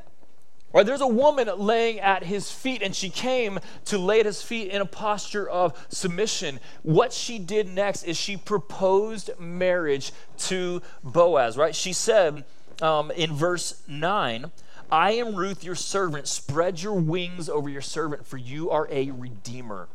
Right? 0.74 0.86
There's 0.86 1.02
a 1.02 1.08
woman 1.08 1.50
laying 1.58 2.00
at 2.00 2.24
his 2.24 2.52
feet, 2.52 2.84
and 2.84 2.96
she 2.96 3.10
came 3.10 3.60
to 3.86 3.98
lay 3.98 4.20
at 4.20 4.26
his 4.26 4.44
feet 4.44 4.70
in 4.70 4.82
a 4.82 4.86
posture 4.86 5.50
of 5.50 5.74
submission. 5.90 6.60
What 6.84 7.14
she 7.14 7.40
did 7.40 7.68
next 7.68 8.04
is 8.04 8.16
she 8.16 8.38
proposed 8.38 9.32
marriage 9.40 10.12
to 10.40 10.82
Boaz, 11.04 11.58
right? 11.58 11.74
She 11.74 11.94
said 11.94 12.46
um, 12.82 13.10
in 13.12 13.34
verse 13.34 13.82
9, 13.88 14.52
I 14.92 15.12
am 15.14 15.36
Ruth, 15.36 15.64
your 15.64 15.76
servant. 15.76 16.28
Spread 16.28 16.82
your 16.82 16.94
wings 16.94 17.50
over 17.50 17.70
your 17.70 17.82
servant, 17.82 18.28
for 18.28 18.38
you 18.38 18.70
are 18.70 18.88
a 18.92 19.10
redeemer. 19.12 19.88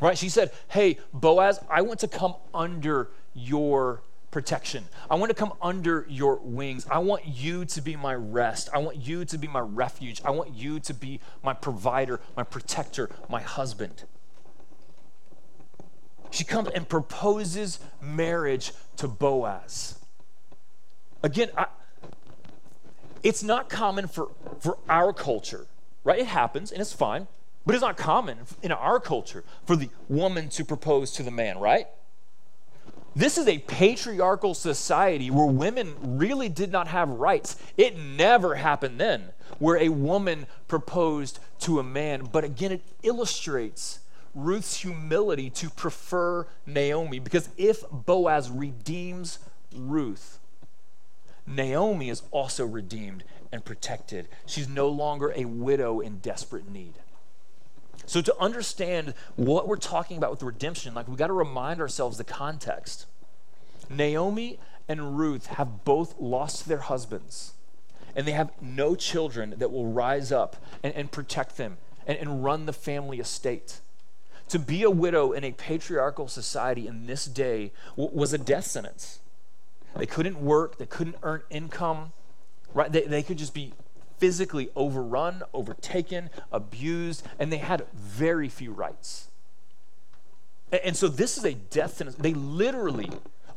Right? 0.00 0.16
She 0.16 0.28
said, 0.28 0.52
Hey, 0.68 0.98
Boaz, 1.12 1.60
I 1.68 1.82
want 1.82 2.00
to 2.00 2.08
come 2.08 2.34
under 2.54 3.10
your 3.34 4.00
protection. 4.34 4.84
I 5.08 5.14
want 5.14 5.30
to 5.30 5.34
come 5.34 5.52
under 5.62 6.04
your 6.08 6.40
wings. 6.40 6.88
I 6.90 6.98
want 6.98 7.24
you 7.24 7.64
to 7.66 7.80
be 7.80 7.94
my 7.94 8.14
rest. 8.14 8.68
I 8.74 8.78
want 8.78 8.96
you 8.96 9.24
to 9.24 9.38
be 9.38 9.46
my 9.46 9.60
refuge. 9.60 10.20
I 10.24 10.32
want 10.32 10.52
you 10.52 10.80
to 10.80 10.92
be 10.92 11.20
my 11.44 11.52
provider, 11.54 12.20
my 12.36 12.42
protector, 12.42 13.08
my 13.30 13.40
husband. 13.40 14.02
She 16.32 16.42
comes 16.42 16.68
and 16.70 16.88
proposes 16.88 17.78
marriage 18.02 18.72
to 18.96 19.06
Boaz. 19.06 20.00
Again, 21.22 21.50
I, 21.56 21.66
it's 23.22 23.44
not 23.44 23.68
common 23.68 24.08
for, 24.08 24.32
for 24.58 24.78
our 24.88 25.12
culture, 25.12 25.68
right? 26.02 26.18
It 26.18 26.26
happens 26.26 26.72
and 26.72 26.80
it's 26.80 26.92
fine, 26.92 27.28
but 27.64 27.76
it's 27.76 27.82
not 27.82 27.96
common 27.96 28.38
in 28.64 28.72
our 28.72 28.98
culture 28.98 29.44
for 29.64 29.76
the 29.76 29.90
woman 30.08 30.48
to 30.48 30.64
propose 30.64 31.12
to 31.12 31.22
the 31.22 31.30
man, 31.30 31.58
right? 31.58 31.86
This 33.16 33.38
is 33.38 33.46
a 33.46 33.58
patriarchal 33.58 34.54
society 34.54 35.30
where 35.30 35.46
women 35.46 35.94
really 36.02 36.48
did 36.48 36.72
not 36.72 36.88
have 36.88 37.08
rights. 37.08 37.56
It 37.76 37.96
never 37.96 38.56
happened 38.56 38.98
then 38.98 39.30
where 39.58 39.76
a 39.76 39.88
woman 39.88 40.46
proposed 40.66 41.38
to 41.60 41.78
a 41.78 41.84
man. 41.84 42.28
But 42.32 42.42
again, 42.42 42.72
it 42.72 42.82
illustrates 43.04 44.00
Ruth's 44.34 44.78
humility 44.80 45.48
to 45.50 45.70
prefer 45.70 46.48
Naomi 46.66 47.20
because 47.20 47.48
if 47.56 47.84
Boaz 47.90 48.50
redeems 48.50 49.38
Ruth, 49.72 50.40
Naomi 51.46 52.08
is 52.08 52.22
also 52.32 52.66
redeemed 52.66 53.22
and 53.52 53.64
protected. 53.64 54.28
She's 54.44 54.68
no 54.68 54.88
longer 54.88 55.32
a 55.36 55.44
widow 55.44 56.00
in 56.00 56.18
desperate 56.18 56.68
need. 56.68 56.94
So, 58.06 58.20
to 58.20 58.36
understand 58.38 59.14
what 59.36 59.66
we're 59.66 59.76
talking 59.76 60.18
about 60.18 60.30
with 60.30 60.42
redemption, 60.42 60.94
like 60.94 61.08
we 61.08 61.16
got 61.16 61.28
to 61.28 61.32
remind 61.32 61.80
ourselves 61.80 62.18
the 62.18 62.24
context. 62.24 63.06
Naomi 63.88 64.58
and 64.88 65.18
Ruth 65.18 65.46
have 65.46 65.84
both 65.84 66.14
lost 66.20 66.68
their 66.68 66.78
husbands, 66.78 67.54
and 68.14 68.26
they 68.26 68.32
have 68.32 68.50
no 68.60 68.94
children 68.94 69.54
that 69.58 69.72
will 69.72 69.86
rise 69.86 70.32
up 70.32 70.56
and, 70.82 70.94
and 70.94 71.10
protect 71.10 71.56
them 71.56 71.78
and, 72.06 72.18
and 72.18 72.44
run 72.44 72.66
the 72.66 72.72
family 72.72 73.20
estate. 73.20 73.80
To 74.48 74.58
be 74.58 74.82
a 74.82 74.90
widow 74.90 75.32
in 75.32 75.42
a 75.42 75.52
patriarchal 75.52 76.28
society 76.28 76.86
in 76.86 77.06
this 77.06 77.24
day 77.24 77.72
w- 77.96 78.14
was 78.14 78.34
a 78.34 78.38
death 78.38 78.66
sentence. 78.66 79.20
They 79.96 80.06
couldn't 80.06 80.40
work, 80.40 80.76
they 80.76 80.86
couldn't 80.86 81.16
earn 81.22 81.42
income, 81.48 82.12
right? 82.74 82.92
They, 82.92 83.02
they 83.02 83.22
could 83.22 83.38
just 83.38 83.54
be 83.54 83.72
physically 84.18 84.70
overrun, 84.76 85.42
overtaken, 85.52 86.30
abused, 86.52 87.26
and 87.38 87.52
they 87.52 87.58
had 87.58 87.86
very 87.94 88.48
few 88.48 88.72
rights. 88.72 89.28
And, 90.82 90.96
so 90.96 91.08
this 91.08 91.38
is 91.38 91.44
a 91.44 91.54
death 91.54 91.96
sentence. 91.96 92.16
They 92.16 92.34
literally 92.34 93.10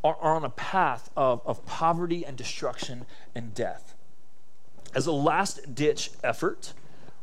are, 0.04 0.17
are 0.22 0.36
on 0.36 0.43
a 0.43 0.50
path 0.50 1.10
of, 1.15 1.41
of 1.46 1.65
poverty 1.65 2.26
and 2.26 2.38
destruction 2.38 3.06
and 3.34 3.54
death. 3.54 3.96
As 4.93 5.08
a 5.08 5.12
last 5.12 5.74
ditch 5.74 6.12
effort, 6.24 6.74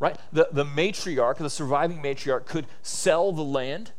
right, 0.00 0.16
the, 0.32 0.48
the 0.50 0.64
matriarch, 0.64 1.38
the 1.38 1.50
surviving 1.50 1.98
matriarch, 1.98 2.46
could 2.46 2.66
sell 2.82 3.32
the 3.32 3.42
land 3.42 3.92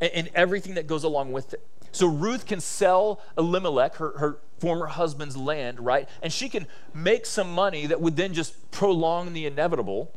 and, 0.00 0.12
and 0.12 0.30
everything 0.34 0.74
that 0.74 0.86
goes 0.86 1.04
along 1.04 1.32
with 1.32 1.54
it. 1.54 1.66
So 1.96 2.06
Ruth 2.06 2.44
can 2.44 2.60
sell 2.60 3.22
Elimelech, 3.38 3.94
her, 3.94 4.18
her 4.18 4.38
former 4.58 4.84
husband's 4.84 5.34
land, 5.34 5.80
right? 5.80 6.06
And 6.20 6.30
she 6.30 6.50
can 6.50 6.66
make 6.92 7.24
some 7.24 7.50
money 7.50 7.86
that 7.86 8.02
would 8.02 8.16
then 8.16 8.34
just 8.34 8.70
prolong 8.70 9.32
the 9.32 9.46
inevitable. 9.46 10.12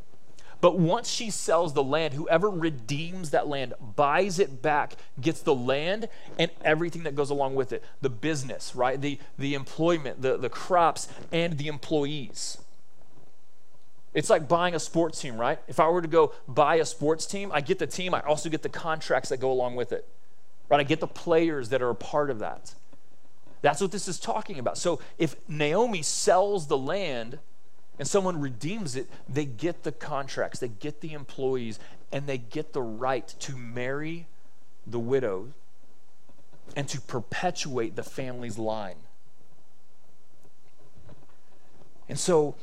But 0.59 0.77
once 0.77 1.09
she 1.09 1.29
sells 1.29 1.73
the 1.73 1.81
land, 1.81 2.15
whoever 2.15 2.49
redeems 2.49 3.29
that 3.29 3.47
land, 3.47 3.75
buys 3.95 4.39
it 4.39 4.61
back, 4.61 4.95
gets 5.21 5.39
the 5.39 5.55
land 5.55 6.09
and 6.37 6.51
everything 6.65 7.03
that 7.03 7.15
goes 7.15 7.29
along 7.29 7.55
with 7.55 7.71
it 7.71 7.81
the 8.01 8.09
business, 8.09 8.75
right? 8.75 8.99
The, 8.99 9.17
the 9.37 9.53
employment, 9.53 10.21
the, 10.21 10.35
the 10.35 10.49
crops, 10.49 11.07
and 11.31 11.57
the 11.57 11.67
employees. 11.67 12.57
It's 14.13 14.29
like 14.29 14.49
buying 14.49 14.75
a 14.75 14.79
sports 14.79 15.21
team, 15.21 15.37
right? 15.37 15.59
If 15.69 15.79
I 15.79 15.87
were 15.87 16.01
to 16.01 16.09
go 16.09 16.33
buy 16.45 16.75
a 16.75 16.85
sports 16.85 17.25
team, 17.25 17.51
I 17.53 17.61
get 17.61 17.79
the 17.79 17.87
team, 17.87 18.13
I 18.13 18.19
also 18.19 18.49
get 18.49 18.63
the 18.63 18.67
contracts 18.69 19.29
that 19.29 19.37
go 19.37 19.49
along 19.49 19.77
with 19.77 19.93
it, 19.93 20.05
right? 20.69 20.79
I 20.79 20.83
get 20.83 20.99
the 20.99 21.07
players 21.07 21.69
that 21.69 21.81
are 21.81 21.89
a 21.89 21.95
part 21.95 22.29
of 22.29 22.39
that. 22.39 22.75
That's 23.61 23.81
what 23.81 23.91
this 23.91 24.07
is 24.07 24.19
talking 24.19 24.59
about. 24.59 24.77
So 24.77 24.99
if 25.17 25.35
Naomi 25.49 26.01
sells 26.01 26.67
the 26.67 26.77
land 26.77 27.39
and 27.97 28.07
someone 28.07 28.39
redeems 28.39 28.95
it, 28.95 29.09
they 29.27 29.45
get 29.45 29.83
the 29.83 29.91
contracts, 29.91 30.59
they 30.59 30.69
get 30.69 31.01
the 31.01 31.11
employees, 31.11 31.79
and 32.11 32.25
they 32.25 32.37
get 32.37 32.73
the 32.73 32.81
right 32.81 33.27
to 33.39 33.57
marry 33.57 34.27
the 34.87 34.99
widow 34.99 35.49
and 36.75 36.87
to 36.87 37.01
perpetuate 37.01 37.95
the 37.95 38.03
family's 38.03 38.57
line. 38.57 38.95
And 42.07 42.17
so 42.17 42.55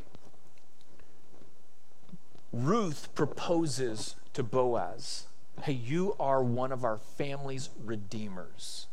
Ruth 2.52 3.14
proposes 3.14 4.16
to 4.32 4.42
Boaz 4.42 5.26
Hey, 5.62 5.72
you 5.72 6.14
are 6.20 6.42
one 6.42 6.70
of 6.70 6.84
our 6.84 6.98
family's 6.98 7.70
redeemers. 7.84 8.86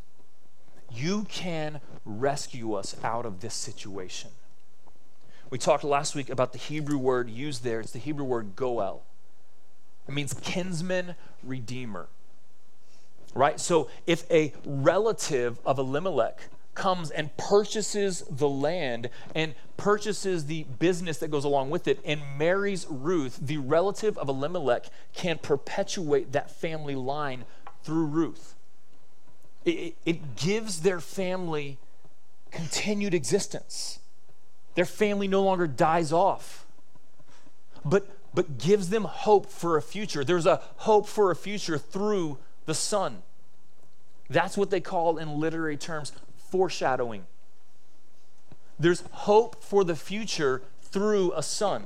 You 0.91 1.25
can 1.29 1.81
rescue 2.05 2.73
us 2.73 2.95
out 3.03 3.25
of 3.25 3.41
this 3.41 3.53
situation. 3.53 4.31
We 5.49 5.57
talked 5.59 5.83
last 5.83 6.15
week 6.15 6.29
about 6.29 6.51
the 6.51 6.57
Hebrew 6.57 6.97
word 6.97 7.29
used 7.29 7.63
there. 7.63 7.79
It's 7.79 7.91
the 7.91 7.99
Hebrew 7.99 8.25
word 8.25 8.55
goel. 8.55 9.03
It 10.07 10.13
means 10.13 10.33
kinsman 10.33 11.15
redeemer. 11.43 12.07
Right? 13.35 13.59
So 13.59 13.89
if 14.07 14.29
a 14.31 14.53
relative 14.65 15.59
of 15.65 15.77
Elimelech 15.77 16.49
comes 16.75 17.11
and 17.11 17.35
purchases 17.37 18.23
the 18.29 18.49
land 18.49 19.09
and 19.35 19.55
purchases 19.77 20.45
the 20.45 20.63
business 20.79 21.17
that 21.17 21.29
goes 21.29 21.43
along 21.43 21.69
with 21.69 21.87
it 21.87 21.99
and 22.05 22.21
marries 22.37 22.85
Ruth, 22.89 23.39
the 23.41 23.57
relative 23.57 24.17
of 24.17 24.29
Elimelech 24.29 24.85
can 25.13 25.37
perpetuate 25.37 26.31
that 26.31 26.51
family 26.51 26.95
line 26.95 27.45
through 27.83 28.05
Ruth. 28.05 28.55
It, 29.65 29.95
it, 30.05 30.35
gives 30.35 30.81
their 30.81 30.99
family 30.99 31.77
continued 32.51 33.13
existence. 33.13 33.99
Their 34.75 34.85
family 34.85 35.27
no 35.27 35.41
longer 35.41 35.67
dies 35.67 36.11
off, 36.11 36.65
but, 37.85 38.07
but 38.33 38.57
gives 38.57 38.89
them 38.89 39.05
hope 39.05 39.49
for 39.49 39.77
a 39.77 39.81
future. 39.81 40.25
There's 40.25 40.45
a 40.45 40.61
hope 40.77 41.07
for 41.07 41.31
a 41.31 41.35
future 41.35 41.77
through 41.77 42.39
the 42.65 42.73
son. 42.73 43.23
That's 44.29 44.57
what 44.57 44.69
they 44.69 44.81
call 44.81 45.17
in 45.17 45.39
literary 45.39 45.77
terms 45.77 46.11
foreshadowing. 46.53 47.25
There's 48.77 49.03
hope 49.11 49.63
for 49.63 49.83
the 49.83 49.95
future 49.95 50.61
through 50.83 51.33
a 51.35 51.41
son. 51.41 51.85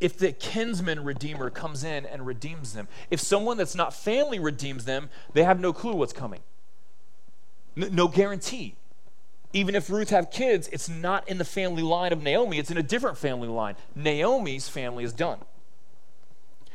If 0.00 0.18
the 0.18 0.32
kinsman 0.32 1.04
redeemer 1.04 1.48
comes 1.48 1.84
in 1.84 2.04
and 2.06 2.26
redeems 2.26 2.72
them, 2.72 2.88
if 3.08 3.20
someone 3.20 3.56
that's 3.56 3.76
not 3.76 3.94
family 3.94 4.40
redeems 4.40 4.84
them, 4.84 5.10
they 5.32 5.44
have 5.44 5.60
no 5.60 5.72
clue 5.72 5.94
what's 5.94 6.12
coming. 6.12 6.40
no 7.76 8.08
guarantee. 8.08 8.74
Even 9.52 9.76
if 9.76 9.88
Ruth 9.88 10.10
have 10.10 10.32
kids, 10.32 10.68
it's 10.72 10.88
not 10.88 11.28
in 11.28 11.38
the 11.38 11.44
family 11.44 11.84
line 11.84 12.12
of 12.12 12.20
Naomi, 12.20 12.58
it's 12.58 12.72
in 12.72 12.76
a 12.76 12.82
different 12.82 13.16
family 13.16 13.46
line. 13.46 13.76
Naomi's 13.94 14.68
family 14.68 15.04
is 15.04 15.12
done. 15.12 15.38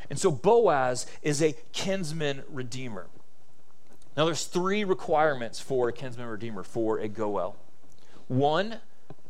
And 0.09 0.17
so 0.17 0.31
Boaz 0.31 1.05
is 1.21 1.41
a 1.41 1.53
kinsman 1.73 2.43
redeemer. 2.49 3.07
Now, 4.17 4.25
there's 4.25 4.45
three 4.45 4.83
requirements 4.83 5.59
for 5.59 5.87
a 5.87 5.93
kinsman 5.93 6.27
redeemer 6.27 6.63
for 6.63 6.99
a 6.99 7.07
Goel. 7.07 7.55
One, 8.27 8.77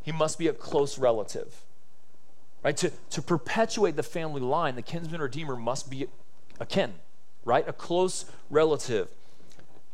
he 0.02 0.12
must 0.12 0.40
be 0.40 0.48
a 0.48 0.54
close 0.54 0.98
relative. 0.98 1.64
Right? 2.64 2.78
To, 2.78 2.92
to 3.12 3.22
perpetuate 3.22 3.96
the 3.96 4.04
family 4.04 4.42
line, 4.42 4.76
the 4.76 4.82
kinsman 4.82 5.22
redeemer 5.22 5.56
must 5.56 5.90
be 5.90 6.08
a 6.60 6.66
kin, 6.66 6.94
right? 7.44 7.68
A 7.68 7.74
close 7.74 8.26
relative. 8.50 9.10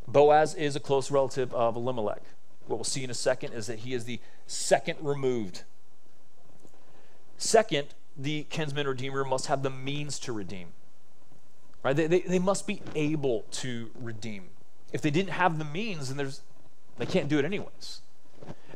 Boaz 0.07 0.53
is 0.55 0.75
a 0.75 0.79
close 0.79 1.11
relative 1.11 1.53
of 1.53 1.75
Elimelech. 1.75 2.21
What 2.65 2.77
we'll 2.77 2.83
see 2.83 3.03
in 3.03 3.09
a 3.09 3.13
second 3.13 3.53
is 3.53 3.67
that 3.67 3.79
he 3.79 3.93
is 3.93 4.05
the 4.05 4.19
second 4.45 4.97
removed. 5.01 5.63
Second, 7.37 7.87
the 8.17 8.43
kinsman 8.49 8.87
redeemer 8.87 9.23
must 9.23 9.47
have 9.47 9.63
the 9.63 9.69
means 9.69 10.19
to 10.19 10.33
redeem. 10.33 10.69
Right? 11.83 11.95
They, 11.95 12.07
they, 12.07 12.21
they 12.21 12.39
must 12.39 12.67
be 12.67 12.81
able 12.95 13.45
to 13.51 13.89
redeem. 13.95 14.49
If 14.93 15.01
they 15.01 15.11
didn't 15.11 15.31
have 15.31 15.57
the 15.57 15.65
means, 15.65 16.07
then 16.07 16.17
there's 16.17 16.41
they 16.97 17.05
can't 17.05 17.29
do 17.29 17.39
it 17.39 17.45
anyways. 17.45 18.01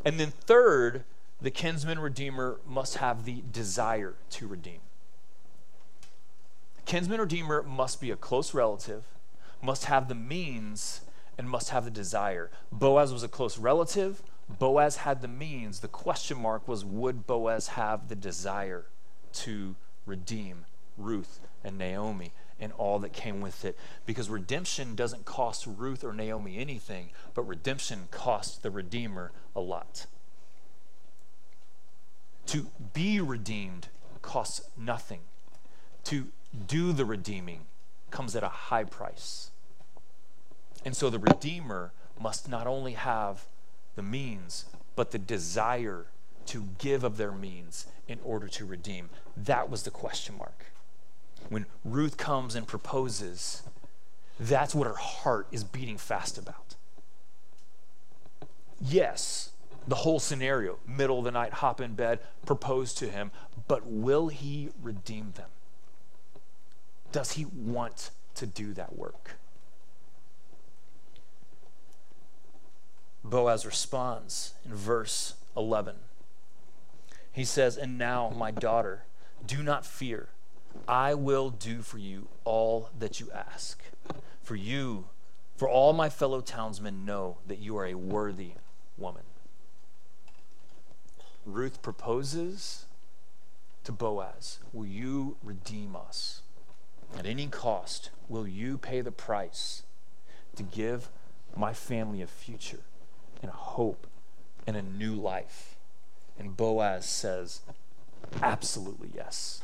And 0.05 0.19
then 0.19 0.31
third, 0.31 1.03
the 1.41 1.51
kinsman 1.51 1.99
redeemer 1.99 2.59
must 2.67 2.97
have 2.97 3.25
the 3.25 3.43
desire 3.51 4.15
to 4.31 4.47
redeem. 4.47 4.79
The 6.77 6.83
kinsman 6.83 7.19
redeemer 7.19 7.63
must 7.63 7.99
be 7.99 8.11
a 8.11 8.15
close 8.15 8.53
relative, 8.53 9.05
must 9.61 9.85
have 9.85 10.07
the 10.07 10.15
means, 10.15 11.01
and 11.37 11.49
must 11.49 11.69
have 11.69 11.85
the 11.85 11.91
desire. 11.91 12.51
Boaz 12.71 13.11
was 13.11 13.23
a 13.23 13.27
close 13.27 13.57
relative. 13.57 14.21
Boaz 14.49 14.97
had 14.97 15.21
the 15.21 15.27
means. 15.27 15.79
The 15.79 15.87
question 15.87 16.39
mark 16.39 16.67
was 16.67 16.83
would 16.85 17.25
Boaz 17.25 17.69
have 17.69 18.09
the 18.09 18.15
desire 18.15 18.85
to 19.33 19.75
redeem 20.05 20.65
Ruth 20.97 21.39
and 21.63 21.77
Naomi? 21.77 22.33
And 22.61 22.71
all 22.73 22.99
that 22.99 23.11
came 23.11 23.41
with 23.41 23.65
it. 23.65 23.77
Because 24.05 24.29
redemption 24.29 24.95
doesn't 24.95 25.25
cost 25.25 25.67
Ruth 25.67 26.03
or 26.03 26.13
Naomi 26.13 26.57
anything, 26.57 27.09
but 27.33 27.43
redemption 27.43 28.07
costs 28.11 28.57
the 28.57 28.71
Redeemer 28.71 29.31
a 29.55 29.59
lot. 29.59 30.05
To 32.47 32.67
be 32.93 33.19
redeemed 33.19 33.87
costs 34.21 34.61
nothing. 34.77 35.21
To 36.05 36.27
do 36.67 36.93
the 36.93 37.05
redeeming 37.05 37.65
comes 38.09 38.35
at 38.35 38.43
a 38.43 38.49
high 38.49 38.83
price. 38.83 39.51
And 40.83 40.95
so 40.95 41.09
the 41.09 41.19
Redeemer 41.19 41.91
must 42.19 42.49
not 42.49 42.67
only 42.67 42.93
have 42.93 43.45
the 43.95 44.01
means, 44.01 44.65
but 44.95 45.11
the 45.11 45.19
desire 45.19 46.07
to 46.47 46.69
give 46.77 47.03
of 47.03 47.17
their 47.17 47.31
means 47.31 47.85
in 48.07 48.19
order 48.23 48.47
to 48.47 48.65
redeem? 48.65 49.09
That 49.37 49.69
was 49.69 49.83
the 49.83 49.91
question 49.91 50.37
mark. 50.37 50.70
When 51.49 51.65
Ruth 51.83 52.17
comes 52.17 52.55
and 52.55 52.67
proposes, 52.67 53.63
that's 54.39 54.73
what 54.73 54.87
her 54.87 54.95
heart 54.95 55.47
is 55.51 55.63
beating 55.63 55.97
fast 55.97 56.37
about. 56.37 56.75
Yes, 58.79 59.51
the 59.87 59.95
whole 59.95 60.19
scenario, 60.19 60.79
middle 60.87 61.19
of 61.19 61.25
the 61.25 61.31
night, 61.31 61.53
hop 61.53 61.81
in 61.81 61.93
bed, 61.93 62.19
propose 62.45 62.93
to 62.95 63.09
him, 63.09 63.31
but 63.67 63.85
will 63.85 64.29
he 64.29 64.69
redeem 64.81 65.33
them? 65.35 65.49
Does 67.11 67.33
he 67.33 67.45
want 67.45 68.11
to 68.35 68.45
do 68.45 68.73
that 68.73 68.97
work? 68.97 69.35
Boaz 73.23 73.65
responds 73.65 74.53
in 74.65 74.73
verse 74.73 75.35
11. 75.55 75.95
He 77.31 77.45
says, 77.45 77.77
And 77.77 77.97
now, 77.97 78.29
my 78.35 78.51
daughter, 78.51 79.05
do 79.45 79.61
not 79.61 79.85
fear. 79.85 80.29
I 80.87 81.13
will 81.13 81.49
do 81.49 81.81
for 81.81 81.97
you 81.97 82.27
all 82.43 82.89
that 82.97 83.19
you 83.19 83.29
ask. 83.31 83.81
For 84.41 84.55
you, 84.55 85.05
for 85.55 85.69
all 85.69 85.93
my 85.93 86.09
fellow 86.09 86.41
townsmen 86.41 87.05
know 87.05 87.37
that 87.47 87.59
you 87.59 87.77
are 87.77 87.85
a 87.85 87.95
worthy 87.95 88.53
woman. 88.97 89.23
Ruth 91.45 91.81
proposes 91.81 92.85
to 93.83 93.91
Boaz, 93.91 94.59
Will 94.73 94.85
you 94.85 95.37
redeem 95.43 95.95
us? 95.95 96.41
At 97.17 97.25
any 97.25 97.47
cost, 97.47 98.09
will 98.29 98.47
you 98.47 98.77
pay 98.77 99.01
the 99.01 99.11
price 99.11 99.83
to 100.55 100.63
give 100.63 101.09
my 101.55 101.73
family 101.73 102.21
a 102.21 102.27
future 102.27 102.81
and 103.41 103.49
a 103.49 103.55
hope 103.55 104.07
and 104.65 104.77
a 104.77 104.81
new 104.81 105.13
life? 105.13 105.75
And 106.37 106.55
Boaz 106.55 107.05
says, 107.05 107.61
Absolutely 108.41 109.09
yes. 109.13 109.61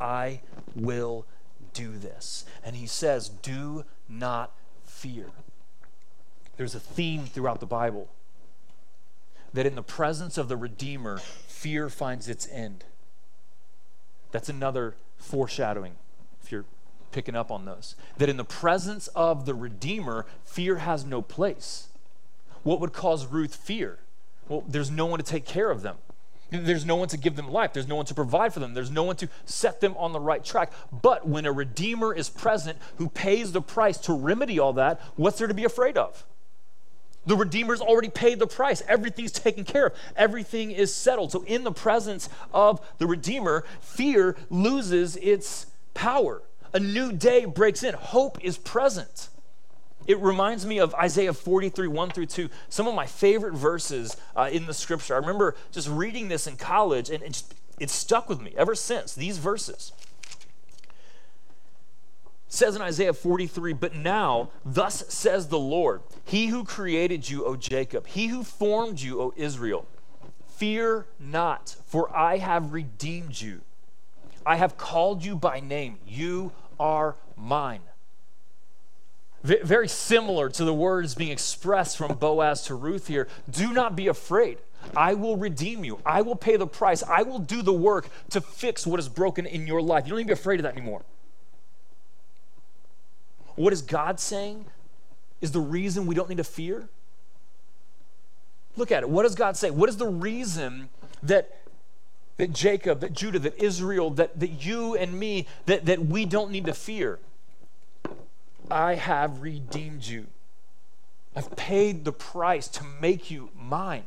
I 0.00 0.40
will 0.74 1.26
do 1.74 1.96
this. 1.98 2.44
And 2.64 2.76
he 2.76 2.86
says, 2.86 3.28
Do 3.28 3.84
not 4.08 4.52
fear. 4.84 5.26
There's 6.56 6.74
a 6.74 6.80
theme 6.80 7.26
throughout 7.26 7.60
the 7.60 7.66
Bible 7.66 8.08
that 9.52 9.66
in 9.66 9.74
the 9.74 9.82
presence 9.82 10.38
of 10.38 10.48
the 10.48 10.56
Redeemer, 10.56 11.18
fear 11.18 11.88
finds 11.88 12.28
its 12.28 12.48
end. 12.50 12.84
That's 14.30 14.48
another 14.48 14.94
foreshadowing, 15.16 15.94
if 16.42 16.52
you're 16.52 16.66
picking 17.10 17.34
up 17.34 17.50
on 17.50 17.64
those. 17.64 17.96
That 18.18 18.28
in 18.28 18.36
the 18.36 18.44
presence 18.44 19.08
of 19.08 19.46
the 19.46 19.54
Redeemer, 19.54 20.26
fear 20.44 20.76
has 20.76 21.04
no 21.04 21.20
place. 21.20 21.88
What 22.62 22.80
would 22.80 22.92
cause 22.92 23.26
Ruth 23.26 23.56
fear? 23.56 23.98
Well, 24.48 24.64
there's 24.68 24.90
no 24.90 25.06
one 25.06 25.18
to 25.18 25.24
take 25.24 25.46
care 25.46 25.70
of 25.70 25.82
them. 25.82 25.96
There's 26.50 26.84
no 26.84 26.96
one 26.96 27.08
to 27.08 27.16
give 27.16 27.36
them 27.36 27.48
life. 27.48 27.72
There's 27.72 27.86
no 27.86 27.96
one 27.96 28.06
to 28.06 28.14
provide 28.14 28.52
for 28.52 28.60
them. 28.60 28.74
There's 28.74 28.90
no 28.90 29.04
one 29.04 29.16
to 29.16 29.28
set 29.44 29.80
them 29.80 29.96
on 29.96 30.12
the 30.12 30.20
right 30.20 30.44
track. 30.44 30.72
But 30.90 31.28
when 31.28 31.46
a 31.46 31.52
Redeemer 31.52 32.14
is 32.14 32.28
present 32.28 32.78
who 32.96 33.08
pays 33.08 33.52
the 33.52 33.62
price 33.62 33.98
to 33.98 34.12
remedy 34.12 34.58
all 34.58 34.72
that, 34.74 35.00
what's 35.16 35.38
there 35.38 35.48
to 35.48 35.54
be 35.54 35.64
afraid 35.64 35.96
of? 35.96 36.24
The 37.26 37.36
Redeemer's 37.36 37.80
already 37.80 38.08
paid 38.08 38.38
the 38.38 38.46
price. 38.46 38.82
Everything's 38.88 39.32
taken 39.32 39.64
care 39.64 39.86
of. 39.86 39.92
Everything 40.16 40.70
is 40.70 40.92
settled. 40.92 41.32
So, 41.32 41.44
in 41.44 41.64
the 41.64 41.72
presence 41.72 42.28
of 42.52 42.80
the 42.98 43.06
Redeemer, 43.06 43.64
fear 43.80 44.36
loses 44.48 45.16
its 45.16 45.66
power. 45.92 46.42
A 46.72 46.80
new 46.80 47.12
day 47.12 47.44
breaks 47.44 47.82
in. 47.82 47.94
Hope 47.94 48.42
is 48.42 48.56
present. 48.56 49.28
It 50.06 50.18
reminds 50.18 50.66
me 50.66 50.78
of 50.78 50.94
Isaiah 50.94 51.32
43, 51.32 51.88
1 51.88 52.10
through 52.10 52.26
2, 52.26 52.48
some 52.68 52.86
of 52.86 52.94
my 52.94 53.06
favorite 53.06 53.54
verses 53.54 54.16
uh, 54.34 54.48
in 54.50 54.66
the 54.66 54.74
scripture. 54.74 55.14
I 55.14 55.18
remember 55.18 55.54
just 55.72 55.88
reading 55.88 56.28
this 56.28 56.46
in 56.46 56.56
college, 56.56 57.10
and 57.10 57.22
it, 57.22 57.32
just, 57.32 57.54
it 57.78 57.90
stuck 57.90 58.28
with 58.28 58.40
me 58.40 58.54
ever 58.56 58.74
since, 58.74 59.14
these 59.14 59.38
verses. 59.38 59.92
It 62.48 62.52
says 62.52 62.74
in 62.74 62.82
Isaiah 62.82 63.12
43, 63.12 63.74
But 63.74 63.94
now, 63.94 64.50
thus 64.64 65.04
says 65.12 65.48
the 65.48 65.58
Lord, 65.58 66.00
He 66.24 66.46
who 66.46 66.64
created 66.64 67.28
you, 67.28 67.44
O 67.44 67.54
Jacob, 67.54 68.06
He 68.06 68.28
who 68.28 68.42
formed 68.42 69.00
you, 69.00 69.20
O 69.20 69.34
Israel, 69.36 69.86
fear 70.46 71.06
not, 71.18 71.76
for 71.84 72.14
I 72.16 72.38
have 72.38 72.72
redeemed 72.72 73.40
you. 73.40 73.60
I 74.46 74.56
have 74.56 74.78
called 74.78 75.22
you 75.24 75.36
by 75.36 75.60
name. 75.60 75.98
You 76.06 76.52
are 76.78 77.16
mine 77.36 77.82
very 79.42 79.88
similar 79.88 80.48
to 80.50 80.64
the 80.64 80.74
words 80.74 81.14
being 81.14 81.30
expressed 81.30 81.96
from 81.96 82.14
Boaz 82.16 82.62
to 82.64 82.74
Ruth 82.74 83.06
here. 83.06 83.28
Do 83.50 83.72
not 83.72 83.96
be 83.96 84.06
afraid. 84.06 84.58
I 84.96 85.14
will 85.14 85.36
redeem 85.36 85.84
you. 85.84 86.00
I 86.04 86.22
will 86.22 86.36
pay 86.36 86.56
the 86.56 86.66
price. 86.66 87.02
I 87.02 87.22
will 87.22 87.38
do 87.38 87.62
the 87.62 87.72
work 87.72 88.08
to 88.30 88.40
fix 88.40 88.86
what 88.86 89.00
is 89.00 89.08
broken 89.08 89.46
in 89.46 89.66
your 89.66 89.82
life. 89.82 90.04
You 90.04 90.10
don't 90.10 90.18
need 90.18 90.24
to 90.24 90.28
be 90.28 90.32
afraid 90.40 90.60
of 90.60 90.64
that 90.64 90.74
anymore. 90.76 91.02
What 93.56 93.72
is 93.72 93.82
God 93.82 94.20
saying 94.20 94.64
is 95.40 95.52
the 95.52 95.60
reason 95.60 96.06
we 96.06 96.14
don't 96.14 96.28
need 96.28 96.38
to 96.38 96.44
fear? 96.44 96.88
Look 98.76 98.92
at 98.92 99.02
it. 99.02 99.08
What 99.08 99.24
does 99.24 99.34
God 99.34 99.56
say? 99.56 99.70
What 99.70 99.88
is 99.88 99.96
the 99.96 100.06
reason 100.06 100.88
that 101.22 101.56
that 102.40 102.54
Jacob, 102.54 103.00
that 103.00 103.12
Judah, 103.12 103.38
that 103.38 103.62
Israel, 103.62 104.08
that, 104.12 104.40
that 104.40 104.64
you 104.64 104.94
and 104.94 105.18
me, 105.18 105.46
that, 105.66 105.84
that 105.84 106.06
we 106.06 106.24
don't 106.24 106.50
need 106.50 106.64
to 106.64 106.72
fear? 106.72 107.18
I 108.70 108.94
have 108.94 109.42
redeemed 109.42 110.06
you. 110.06 110.26
I've 111.34 111.54
paid 111.56 112.04
the 112.04 112.12
price 112.12 112.68
to 112.68 112.84
make 113.00 113.30
you 113.30 113.50
mine. 113.54 114.04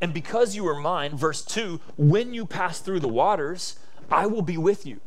And 0.00 0.14
because 0.14 0.54
you 0.54 0.66
are 0.68 0.78
mine, 0.78 1.16
verse 1.16 1.44
2 1.44 1.80
when 1.96 2.34
you 2.34 2.46
pass 2.46 2.80
through 2.80 3.00
the 3.00 3.08
waters, 3.08 3.78
I 4.10 4.26
will 4.26 4.42
be 4.42 4.56
with 4.56 4.86
you. 4.86 5.00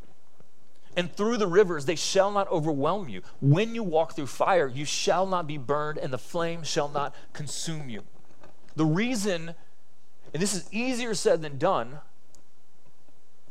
And 0.96 1.14
through 1.14 1.38
the 1.38 1.48
rivers, 1.48 1.86
they 1.86 1.96
shall 1.96 2.32
not 2.32 2.52
overwhelm 2.52 3.08
you. 3.08 3.22
When 3.40 3.74
you 3.74 3.84
walk 3.84 4.16
through 4.16 4.28
fire, 4.28 4.68
you 4.68 4.84
shall 4.84 5.26
not 5.26 5.48
be 5.48 5.58
burned, 5.58 5.98
and 5.98 6.12
the 6.12 6.18
flame 6.18 6.64
shall 6.64 6.90
not 6.90 7.16
consume 7.32 7.90
you. 7.90 8.04
The 8.76 8.86
reason, 8.86 9.56
and 10.34 10.42
this 10.42 10.54
is 10.54 10.68
easier 10.74 11.14
said 11.14 11.42
than 11.42 11.58
done, 11.58 12.00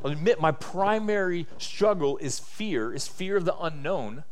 I'll 0.03 0.11
admit 0.11 0.39
my 0.39 0.51
primary 0.51 1.47
struggle 1.57 2.17
is 2.17 2.39
fear, 2.39 2.93
is 2.93 3.07
fear 3.07 3.37
of 3.37 3.45
the 3.45 3.57
unknown. 3.57 4.23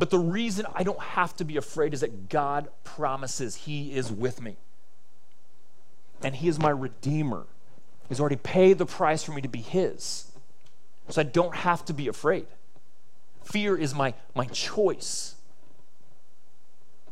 But 0.00 0.08
the 0.08 0.18
reason 0.18 0.64
I 0.74 0.82
don't 0.82 0.98
have 0.98 1.36
to 1.36 1.44
be 1.44 1.58
afraid 1.58 1.92
is 1.92 2.00
that 2.00 2.30
God 2.30 2.68
promises 2.84 3.54
He 3.54 3.94
is 3.94 4.10
with 4.10 4.40
me. 4.40 4.56
And 6.22 6.34
He 6.34 6.48
is 6.48 6.58
my 6.58 6.70
Redeemer. 6.70 7.44
He's 8.08 8.18
already 8.18 8.36
paid 8.36 8.78
the 8.78 8.86
price 8.86 9.22
for 9.22 9.32
me 9.32 9.42
to 9.42 9.48
be 9.48 9.60
His. 9.60 10.32
So 11.10 11.20
I 11.20 11.24
don't 11.24 11.54
have 11.54 11.84
to 11.84 11.92
be 11.92 12.08
afraid. 12.08 12.46
Fear 13.44 13.76
is 13.76 13.94
my, 13.94 14.14
my 14.34 14.46
choice. 14.46 15.34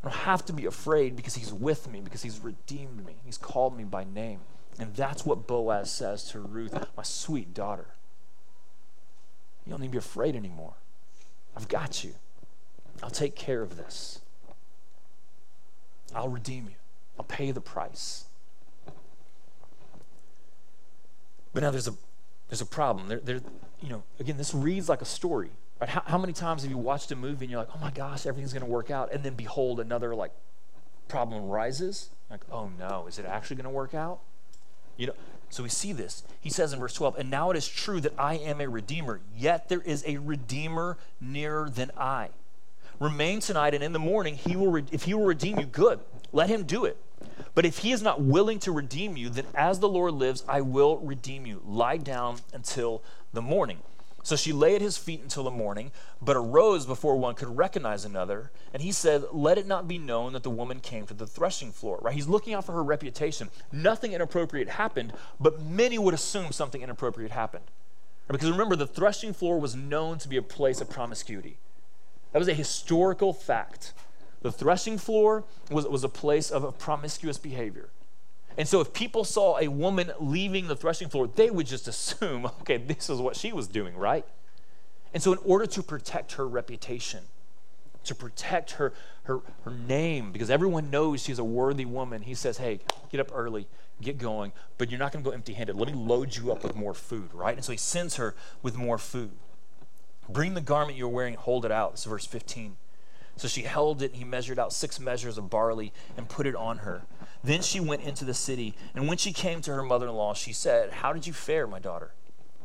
I 0.03 0.09
don't 0.09 0.21
have 0.21 0.47
to 0.47 0.55
be 0.55 0.65
afraid 0.65 1.15
because 1.15 1.35
He's 1.35 1.53
with 1.53 1.91
me, 1.91 2.01
because 2.01 2.23
He's 2.23 2.41
redeemed 2.41 3.05
me. 3.05 3.17
He's 3.23 3.37
called 3.37 3.77
me 3.77 3.85
by 3.85 4.05
name. 4.05 4.41
And 4.79 4.95
that's 4.95 5.27
what 5.27 5.47
Boaz 5.47 5.93
says 5.93 6.25
to 6.31 6.41
Ruth, 6.41 6.73
my 6.97 7.03
sweet 7.03 7.53
daughter. 7.53 7.89
You 9.67 9.73
don't 9.73 9.83
need 9.83 9.89
to 9.89 9.93
be 9.93 9.99
afraid 9.99 10.35
anymore. 10.35 10.73
I've 11.55 11.69
got 11.69 12.03
you. 12.03 12.15
I'll 13.03 13.11
take 13.11 13.35
care 13.35 13.63
of 13.63 13.77
this. 13.77 14.21
I'll 16.15 16.29
redeem 16.29 16.65
you. 16.65 16.77
I'll 17.19 17.25
pay 17.25 17.51
the 17.51 17.61
price. 17.61 18.25
But 21.53 21.63
now 21.63 21.71
there's 21.71 21.89
a 21.89 21.95
there's 22.49 22.61
a 22.61 22.67
problem. 22.67 23.09
There, 23.09 23.21
there, 23.21 23.41
you 23.83 23.89
know, 23.89 24.03
again, 24.19 24.37
this 24.37 24.55
reads 24.55 24.89
like 24.89 25.03
a 25.03 25.07
story. 25.07 25.51
Right? 25.81 25.91
How, 25.91 26.03
how 26.07 26.19
many 26.19 26.33
times 26.33 26.63
have 26.63 26.71
you 26.71 26.79
watched 26.79 27.13
a 27.13 27.17
movie 27.17 27.45
and 27.45 27.51
you're 27.51 27.61
like, 27.61 27.71
oh 27.75 27.79
my 27.79 27.91
gosh, 27.91 28.27
everything's 28.27 28.53
going 28.53 28.65
to 28.65 28.71
work 28.71 28.91
out, 28.91 29.13
and 29.13 29.23
then 29.23 29.35
behold, 29.35 29.81
another 29.81 30.15
like 30.15 30.33
problem 31.09 31.49
rises? 31.49 32.11
Like, 32.31 32.41
oh 32.51 32.71
no, 32.79 33.07
is 33.07 33.19
it 33.19 33.27
actually 33.27 33.57
going 33.57 33.65
to 33.65 33.71
work 33.71 33.95
out? 33.95 34.21
You 34.97 35.09
know, 35.09 35.15
so 35.51 35.63
we 35.63 35.69
see 35.69 35.93
this. 35.93 36.25
He 36.41 36.51
says 36.51 36.73
in 36.73 36.81
verse 36.81 36.95
12, 36.95 37.19
and 37.19 37.31
now 37.31 37.51
it 37.51 37.57
is 37.57 37.69
true 37.69 38.01
that 38.01 38.13
I 38.19 38.35
am 38.35 38.61
a 38.61 38.69
redeemer, 38.69 39.21
yet 39.37 39.69
there 39.69 39.81
is 39.81 40.05
a 40.07 40.19
redeemer 40.19 40.99
nearer 41.21 41.71
than 41.71 41.91
I. 41.97 42.31
Remain 43.01 43.41
tonight, 43.41 43.75
and 43.75 43.85
in 43.85 43.93
the 43.93 43.99
morning, 43.99 44.35
he 44.35 44.57
will 44.57 44.71
re- 44.71 44.85
if 44.91 45.05
he 45.05 45.15
will 45.15 45.25
redeem 45.25 45.59
you, 45.59 45.67
good. 45.67 46.01
Let 46.33 46.49
him 46.49 46.65
do 46.65 46.85
it. 46.85 46.97
But 47.55 47.65
if 47.65 47.79
he 47.79 47.93
is 47.93 48.03
not 48.03 48.21
willing 48.21 48.59
to 48.61 48.73
redeem 48.73 49.17
you, 49.17 49.29
then 49.29 49.47
as 49.55 49.81
the 49.81 49.89
Lord 49.89 50.15
lives, 50.15 50.45
I 50.49 50.61
will 50.61 50.99
redeem 50.99 51.47
you. 51.47 51.63
Lie 51.65 51.99
down 51.99 52.39
until 52.53 53.03
the 53.33 53.43
morning. 53.43 53.79
So 54.23 54.37
she 54.37 54.53
lay 54.53 54.75
at 54.75 54.83
his 54.83 54.99
feet 54.99 55.23
until 55.23 55.45
the 55.45 55.51
morning, 55.51 55.91
but 56.21 56.37
arose 56.37 56.85
before 56.85 57.17
one 57.17 57.35
could 57.35 57.57
recognize 57.57 58.05
another. 58.05 58.51
And 58.75 58.83
he 58.83 58.93
said, 58.93 59.25
Let 59.33 59.59
it 59.59 59.67
not 59.67 59.89
be 59.89 59.97
known 59.97 60.33
that 60.35 60.43
the 60.43 60.51
woman 60.51 60.81
came 60.81 61.07
to 61.07 61.15
the 61.15 61.27
threshing 61.27 61.73
floor. 61.73 61.99
Right? 62.03 62.15
He's 62.15 62.29
looking 62.29 62.53
out 62.53 62.65
for 62.65 62.73
her 62.73 62.83
reputation. 62.83 63.49
Nothing 63.73 64.13
inappropriate 64.13 64.69
happened, 64.69 65.13
but 65.41 65.63
many 65.63 65.99
would 65.99 66.15
assume 66.15 66.53
something 66.53 66.83
inappropriate 66.83 67.31
happened. 67.31 67.65
Because 68.27 68.51
remember, 68.51 68.77
the 68.77 68.87
threshing 68.87 69.33
floor 69.33 69.59
was 69.59 69.75
known 69.75 70.19
to 70.19 70.29
be 70.29 70.37
a 70.37 70.43
place 70.43 70.83
of 70.83 70.91
promiscuity. 70.91 71.57
That 72.33 72.39
was 72.39 72.49
a 72.49 72.55
historical 72.55 73.33
fact. 73.33 73.93
The 74.43 74.53
threshing 74.53 74.99
floor 74.99 75.45
was, 75.71 75.87
was 75.87 76.05
a 76.05 76.09
place 76.09 76.51
of, 76.51 76.79
promiscuous 76.79 77.39
behavior. 77.39 77.91
And 78.57 78.67
so 78.67 78.81
if 78.81 78.93
people 78.93 79.25
saw 79.25 79.59
a 79.59 79.69
woman 79.69 80.13
leaving 80.21 80.69
the 80.69 80.77
threshing 80.77 81.09
floor, 81.09 81.29
they 81.29 81.51
would 81.51 81.67
just 81.67 81.89
assume, 81.89 82.47
okay, 82.61 82.77
this 82.77 83.11
is 83.11 83.19
what 83.19 83.37
she 83.37 83.53
was 83.53 83.69
doing, 83.69 83.97
right? 83.97 84.27
And 85.15 85.23
so, 85.23 85.33
in 85.33 85.39
order 85.45 85.65
to 85.67 85.83
protect 85.83 86.33
her 86.33 86.47
reputation, 86.47 87.25
to 88.05 88.15
protect 88.15 88.73
her, 88.73 88.93
her, 89.25 89.41
her 89.65 89.71
name, 89.71 90.33
because 90.33 90.51
everyone 90.51 90.91
knows 90.91 91.23
she's 91.23 91.39
a 91.39 91.45
worthy 91.45 91.85
woman, 91.85 92.23
he 92.23 92.35
says, 92.35 92.59
hey, 92.59 92.81
get 93.11 93.21
up 93.21 93.31
early, 93.33 93.67
get 94.03 94.19
going, 94.19 94.53
but 94.77 94.91
you're 94.91 94.99
not 94.99 95.13
going 95.13 95.25
to 95.25 95.31
go 95.31 95.35
empty 95.35 95.55
handed. 95.55 95.77
Let 95.77 95.89
me 95.89 95.95
load 95.95 96.37
you 96.37 96.53
up 96.53 96.63
with 96.63 96.77
more 96.77 96.95
food, 96.95 97.33
right? 97.33 97.55
And 97.55 97.65
so 97.65 97.73
he 97.73 97.79
sends 97.79 98.17
her 98.17 98.35
with 98.63 98.77
more 98.77 98.99
food. 98.99 99.33
Bring 100.29 100.55
the 100.55 100.61
garment 100.61 100.99
you're 100.99 101.09
wearing, 101.09 101.35
hold 101.35 101.65
it 101.65 101.73
out. 101.73 101.93
This 101.93 102.01
is 102.01 102.07
verse 102.07 102.27
15. 102.27 102.77
So 103.37 103.47
she 103.47 103.63
held 103.63 104.03
it, 104.03 104.11
and 104.13 104.17
he 104.17 104.25
measured 104.25 104.59
out 104.59 104.73
six 104.73 104.99
measures 104.99 105.39
of 105.39 105.49
barley 105.49 105.93
and 106.17 106.29
put 106.29 106.47
it 106.47 106.57
on 106.57 106.79
her. 106.79 107.03
Then 107.43 107.63
she 107.63 107.79
went 107.79 108.03
into 108.03 108.25
the 108.25 108.35
city, 108.35 108.75
and 108.95 109.07
when 109.07 109.17
she 109.17 109.33
came 109.33 109.61
to 109.63 109.73
her 109.75 109.83
mother 109.83 110.09
in 110.09 110.15
law, 110.15 110.35
she 110.35 110.53
said, 110.53 110.91
How 110.91 111.13
did 111.13 111.27
you 111.27 111.33
fare, 111.33 111.67
my 111.67 111.79
daughter? 111.79 112.13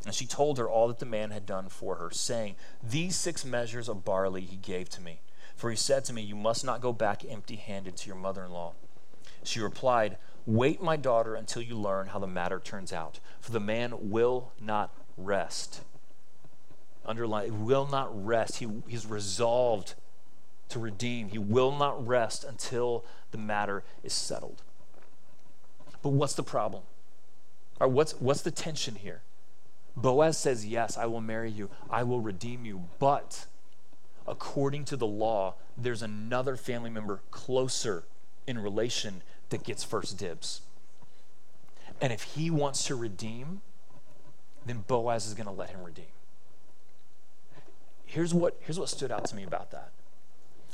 And 0.06 0.16
she 0.16 0.26
told 0.26 0.58
her 0.58 0.68
all 0.68 0.88
that 0.88 1.00
the 1.00 1.06
man 1.06 1.32
had 1.32 1.46
done 1.46 1.70
for 1.70 1.96
her, 1.96 2.10
saying, 2.12 2.56
These 2.82 3.16
six 3.16 3.46
measures 3.46 3.88
of 3.88 4.04
barley 4.04 4.42
he 4.42 4.58
gave 4.58 4.90
to 4.90 5.02
me. 5.02 5.22
For 5.56 5.70
he 5.70 5.76
said 5.76 6.04
to 6.06 6.14
me, 6.14 6.22
You 6.22 6.36
must 6.36 6.66
not 6.66 6.82
go 6.82 6.92
back 6.92 7.24
empty 7.24 7.56
handed 7.56 7.96
to 7.98 8.08
your 8.08 8.18
mother 8.18 8.44
in 8.44 8.52
law. 8.52 8.74
She 9.44 9.60
replied, 9.60 10.18
Wait, 10.46 10.82
my 10.82 10.98
daughter, 10.98 11.36
until 11.36 11.62
you 11.62 11.78
learn 11.78 12.08
how 12.08 12.20
the 12.20 12.28
matter 12.28 12.60
turns 12.60 12.92
out, 12.92 13.20
for 13.40 13.52
the 13.52 13.60
man 13.60 14.10
will 14.10 14.52
not 14.60 14.92
rest. 15.16 15.82
Underline, 17.06 17.66
will 17.66 17.88
not 17.88 18.26
rest. 18.26 18.58
He, 18.58 18.68
he's 18.88 19.06
resolved 19.06 19.96
to 20.70 20.80
redeem. 20.80 21.30
He 21.30 21.38
will 21.38 21.76
not 21.76 22.06
rest 22.06 22.44
until 22.44 23.04
the 23.32 23.38
matter 23.38 23.84
is 24.04 24.14
settled. 24.14 24.62
But 26.02 26.10
what's 26.10 26.34
the 26.34 26.44
problem? 26.44 26.84
Or 27.80 27.88
what's, 27.88 28.14
what's 28.20 28.42
the 28.42 28.52
tension 28.52 28.96
here? 28.96 29.22
Boaz 29.96 30.38
says, 30.38 30.66
Yes, 30.66 30.98
I 30.98 31.06
will 31.06 31.22
marry 31.22 31.52
you, 31.52 31.70
I 31.90 32.04
will 32.04 32.22
redeem 32.22 32.66
you. 32.66 32.86
But 33.00 33.46
according 34.28 34.86
to 34.86 34.98
the 34.98 35.08
law, 35.08 35.56
there's 35.78 36.02
another 36.02 36.56
family 36.56 36.90
member 36.90 37.22
closer 37.32 38.04
in 38.48 38.60
relation 38.60 39.22
that 39.50 39.64
gets 39.64 39.84
first 39.84 40.18
dibs. 40.18 40.62
And 42.02 42.12
if 42.12 42.24
he 42.24 42.50
wants 42.50 42.86
to 42.86 42.96
redeem, 42.96 43.62
then 44.66 44.84
Boaz 44.88 45.26
is 45.26 45.34
going 45.34 45.48
to 45.48 45.54
let 45.54 45.70
him 45.70 45.84
redeem. 45.84 46.06
Here's 48.14 48.32
what, 48.32 48.56
here's 48.60 48.80
what 48.80 48.90
stood 48.90 49.12
out 49.12 49.26
to 49.26 49.36
me 49.36 49.44
about 49.44 49.72
that. 49.72 49.90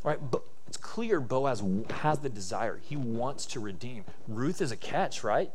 Right, 0.04 0.20
but 0.30 0.44
it's 0.68 0.76
clear 0.76 1.22
Boaz 1.22 1.64
has 2.02 2.20
the 2.20 2.28
desire. 2.28 2.82
He 2.84 2.98
wants 2.98 3.46
to 3.48 3.62
redeem. 3.62 4.04
Ruth 4.28 4.62
is 4.62 4.74
a 4.74 4.76
catch, 4.76 5.24
right? 5.24 5.50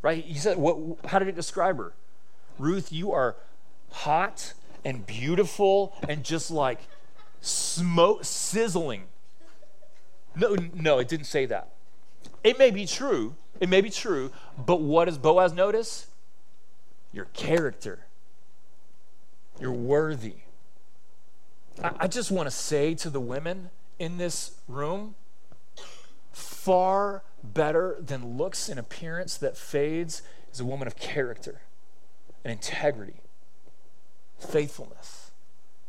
Right? 0.00 0.24
He 0.24 0.38
said, 0.38 0.56
what, 0.56 0.78
how 1.08 1.18
did 1.18 1.28
it 1.28 1.34
describe 1.34 1.76
her? 1.76 1.92
Ruth, 2.58 2.90
you 2.90 3.12
are 3.12 3.36
hot 3.90 4.54
and 4.82 5.06
beautiful 5.06 5.94
and 6.08 6.24
just 6.24 6.50
like 6.50 6.80
smoke 7.42 8.24
sizzling. 8.24 9.04
No, 10.34 10.56
no, 10.72 10.98
it 11.00 11.08
didn't 11.08 11.26
say 11.26 11.44
that. 11.44 11.68
It 12.42 12.58
may 12.58 12.70
be 12.70 12.86
true. 12.86 13.34
It 13.60 13.68
may 13.68 13.82
be 13.82 13.90
true, 13.90 14.32
but 14.56 14.80
what 14.80 15.04
does 15.04 15.18
Boaz 15.18 15.52
notice? 15.52 16.06
Your 17.12 17.26
character. 17.26 18.06
You're 19.60 19.70
worthy. 19.70 20.36
I, 21.82 22.06
just 22.06 22.30
want 22.30 22.46
to 22.46 22.50
say 22.50 22.94
to 22.96 23.10
the 23.10 23.20
women 23.20 23.70
in 23.98 24.18
this 24.18 24.52
room 24.68 25.14
far 26.32 27.22
better 27.42 27.96
than 28.00 28.36
looks 28.36 28.68
and 28.68 28.78
appearance 28.78 29.36
that 29.38 29.56
fades 29.56 30.22
is 30.52 30.60
a 30.60 30.64
woman 30.64 30.86
of 30.86 30.96
character 30.96 31.62
and 32.44 32.52
integrity, 32.52 33.20
faithfulness. 34.38 35.30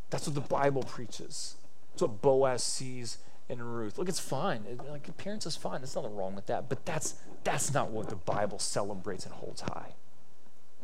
That's 0.10 0.28
what 0.28 0.36
the 0.36 0.42
Bible 0.42 0.84
preaches. 0.84 1.56
That's 1.92 2.04
what 2.04 2.22
Boaz 2.22 2.64
sees 2.64 3.18
in 3.50 3.62
Ruth. 3.62 3.98
Look, 3.98 4.10
it's 4.10 4.20
fine. 4.20 4.64
It, 4.70 4.80
like 4.90 5.08
appearance 5.08 5.46
is 5.46 5.56
fine. 5.56 5.82
There's 5.82 5.96
nothing 5.96 6.16
wrong 6.16 6.36
with 6.36 6.48
that. 6.48 6.70
But 6.70 6.86
that's 6.86 7.16
that's 7.44 7.74
not 7.74 7.90
what 7.90 8.10
the 8.10 8.16
Bible 8.16 8.60
celebrates 8.60 9.26
and 9.26 9.34
holds 9.34 9.62
high. 9.62 9.94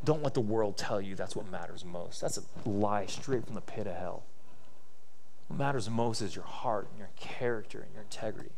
Don't 0.03 0.23
let 0.23 0.33
the 0.33 0.41
world 0.41 0.77
tell 0.77 1.01
you 1.01 1.15
that's 1.15 1.35
what 1.35 1.49
matters 1.49 1.83
most. 1.83 2.21
That's 2.21 2.38
a 2.38 2.69
lie 2.69 3.05
straight 3.05 3.45
from 3.45 3.55
the 3.55 3.62
pit 3.62 3.88
of 3.88 3.95
hell. 3.95 4.23
What 5.49 5.59
matters 5.59 5.89
most 5.89 6.21
is 6.21 6.35
your 6.35 6.45
heart 6.45 6.88
and 6.89 6.97
your 6.97 7.09
character 7.19 7.81
and 7.81 7.93
your 7.93 8.03
integrity. 8.03 8.51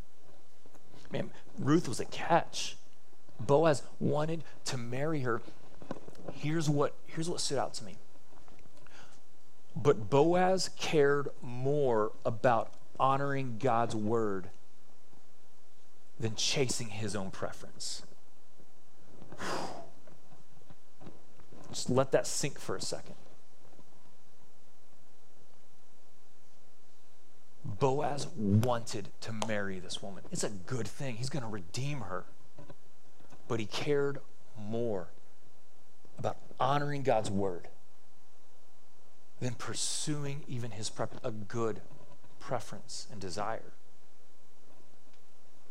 Man, 1.12 1.32
Ruth 1.58 1.88
was 1.88 1.99
a 1.99 2.06
catch. 2.06 2.77
Boaz 3.39 3.82
wanted 3.99 4.43
to 4.65 4.77
marry 4.77 5.21
her 5.21 5.41
here's 6.34 6.69
what, 6.69 6.93
here's 7.08 7.30
what 7.30 7.39
stood 7.39 7.58
out 7.58 7.73
to 7.75 7.84
me. 7.84 7.95
But 9.75 10.10
Boaz 10.10 10.69
cared 10.77 11.30
more 11.41 12.12
about 12.25 12.73
honoring 12.99 13.58
God's 13.58 13.95
word 13.95 14.49
than 16.19 16.36
chasing 16.36 16.89
his 16.89 17.15
own 17.15 17.32
preference. 17.32 18.04
Just 21.69 21.89
let 21.89 22.12
that 22.12 22.27
sink 22.27 22.60
for 22.60 22.75
a 22.75 22.82
second. 22.82 23.15
Boaz 27.82 28.28
wanted 28.38 29.10
to 29.22 29.34
marry 29.48 29.80
this 29.80 30.04
woman. 30.04 30.24
It's 30.32 30.44
a 30.44 30.50
good 30.50 30.88
thing. 30.88 31.15
He's 31.15 31.32
going 31.32 31.41
to 31.41 31.50
redeem 31.50 32.02
her. 32.02 32.26
But 33.48 33.60
he 33.60 33.65
cared 33.65 34.20
more 34.56 35.08
about 36.20 36.38
honoring 36.60 37.02
God's 37.02 37.32
word 37.32 37.70
than 39.39 39.56
pursuing 39.56 40.44
even 40.48 40.70
his 40.72 40.91
a 41.24 41.32
good 41.32 41.82
preference 42.39 43.08
and 43.12 43.20
desire. 43.20 43.74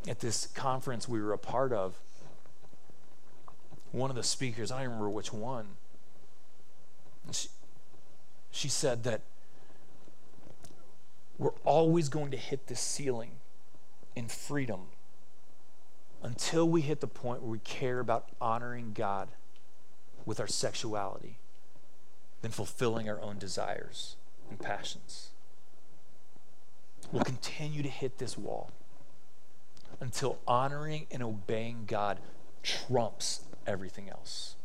At 0.08 0.18
this 0.18 0.48
conference 0.48 1.08
we 1.08 1.22
were 1.22 1.32
a 1.32 1.38
part 1.38 1.72
of, 1.72 1.94
one 3.92 4.10
of 4.10 4.16
the 4.16 4.24
speakers, 4.24 4.72
I 4.72 4.78
don't 4.78 4.86
remember 4.86 5.10
which 5.10 5.32
one, 5.32 5.76
she, 7.30 7.48
she 8.50 8.68
said 8.68 9.04
that 9.04 9.20
we're 11.40 11.50
always 11.64 12.10
going 12.10 12.30
to 12.30 12.36
hit 12.36 12.66
this 12.66 12.80
ceiling 12.80 13.30
in 14.14 14.28
freedom 14.28 14.80
until 16.22 16.68
we 16.68 16.82
hit 16.82 17.00
the 17.00 17.06
point 17.06 17.40
where 17.40 17.50
we 17.50 17.58
care 17.60 17.98
about 17.98 18.28
honoring 18.42 18.92
God 18.92 19.30
with 20.26 20.38
our 20.38 20.46
sexuality 20.46 21.38
than 22.42 22.50
fulfilling 22.50 23.08
our 23.08 23.18
own 23.22 23.38
desires 23.38 24.16
and 24.50 24.60
passions. 24.60 25.30
We'll 27.10 27.24
continue 27.24 27.82
to 27.82 27.88
hit 27.88 28.18
this 28.18 28.36
wall 28.36 28.70
until 29.98 30.38
honoring 30.46 31.06
and 31.10 31.22
obeying 31.22 31.84
God 31.86 32.18
trumps 32.62 33.40
everything 33.66 34.10
else. 34.10 34.56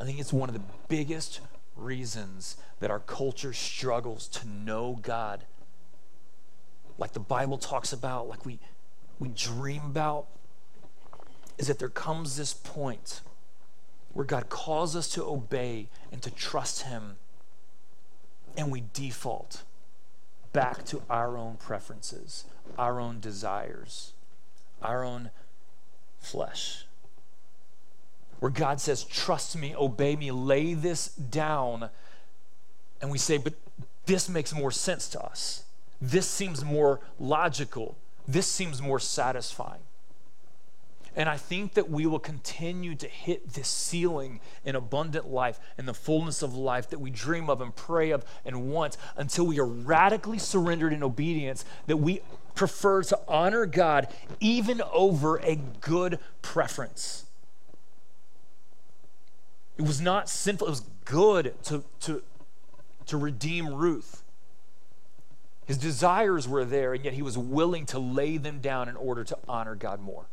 I 0.00 0.06
think 0.06 0.18
it's 0.18 0.32
one 0.32 0.48
of 0.48 0.54
the 0.54 0.62
biggest 0.88 1.40
reasons 1.76 2.56
that 2.80 2.90
our 2.90 3.00
culture 3.00 3.52
struggles 3.52 4.28
to 4.28 4.48
know 4.48 4.98
God 5.00 5.44
like 6.98 7.12
the 7.12 7.20
Bible 7.20 7.58
talks 7.58 7.92
about, 7.92 8.28
like 8.28 8.44
we, 8.46 8.58
we 9.18 9.28
dream 9.28 9.82
about, 9.86 10.26
is 11.58 11.66
that 11.66 11.78
there 11.78 11.88
comes 11.88 12.36
this 12.36 12.54
point 12.54 13.22
where 14.12 14.24
God 14.24 14.48
calls 14.48 14.94
us 14.94 15.08
to 15.14 15.24
obey 15.24 15.88
and 16.10 16.22
to 16.22 16.30
trust 16.30 16.82
Him, 16.82 17.16
and 18.56 18.70
we 18.70 18.84
default 18.92 19.62
back 20.52 20.84
to 20.84 21.02
our 21.08 21.36
own 21.36 21.56
preferences, 21.56 22.44
our 22.78 23.00
own 23.00 23.20
desires, 23.20 24.12
our 24.82 25.02
own 25.02 25.30
flesh. 26.18 26.84
Where 28.42 28.50
God 28.50 28.80
says, 28.80 29.04
Trust 29.04 29.56
me, 29.56 29.72
obey 29.76 30.16
me, 30.16 30.32
lay 30.32 30.74
this 30.74 31.06
down. 31.10 31.90
And 33.00 33.08
we 33.08 33.16
say, 33.16 33.36
But 33.36 33.54
this 34.06 34.28
makes 34.28 34.52
more 34.52 34.72
sense 34.72 35.06
to 35.10 35.22
us. 35.22 35.62
This 36.00 36.26
seems 36.28 36.64
more 36.64 36.98
logical. 37.20 37.96
This 38.26 38.48
seems 38.48 38.82
more 38.82 38.98
satisfying. 38.98 39.82
And 41.14 41.28
I 41.28 41.36
think 41.36 41.74
that 41.74 41.88
we 41.88 42.04
will 42.04 42.18
continue 42.18 42.96
to 42.96 43.06
hit 43.06 43.52
this 43.52 43.68
ceiling 43.68 44.40
in 44.64 44.74
abundant 44.74 45.28
life 45.28 45.60
and 45.78 45.86
the 45.86 45.94
fullness 45.94 46.42
of 46.42 46.52
life 46.52 46.90
that 46.90 46.98
we 46.98 47.10
dream 47.10 47.48
of 47.48 47.60
and 47.60 47.72
pray 47.72 48.10
of 48.10 48.24
and 48.44 48.72
want 48.72 48.96
until 49.16 49.46
we 49.46 49.60
are 49.60 49.64
radically 49.64 50.40
surrendered 50.40 50.92
in 50.92 51.04
obedience 51.04 51.64
that 51.86 51.98
we 51.98 52.22
prefer 52.56 53.04
to 53.04 53.20
honor 53.28 53.66
God 53.66 54.08
even 54.40 54.82
over 54.92 55.36
a 55.36 55.54
good 55.80 56.18
preference. 56.42 57.26
It 59.82 59.88
was 59.88 60.00
not 60.00 60.28
sinful, 60.28 60.68
it 60.68 60.70
was 60.70 60.84
good 61.04 61.54
to, 61.64 61.82
to, 62.02 62.22
to 63.06 63.16
redeem 63.16 63.74
Ruth. 63.74 64.22
His 65.66 65.76
desires 65.76 66.46
were 66.46 66.64
there, 66.64 66.94
and 66.94 67.04
yet 67.04 67.14
he 67.14 67.22
was 67.22 67.36
willing 67.36 67.86
to 67.86 67.98
lay 67.98 68.36
them 68.36 68.60
down 68.60 68.88
in 68.88 68.94
order 68.94 69.24
to 69.24 69.36
honor 69.48 69.74
God 69.74 70.00
more. 70.00 70.26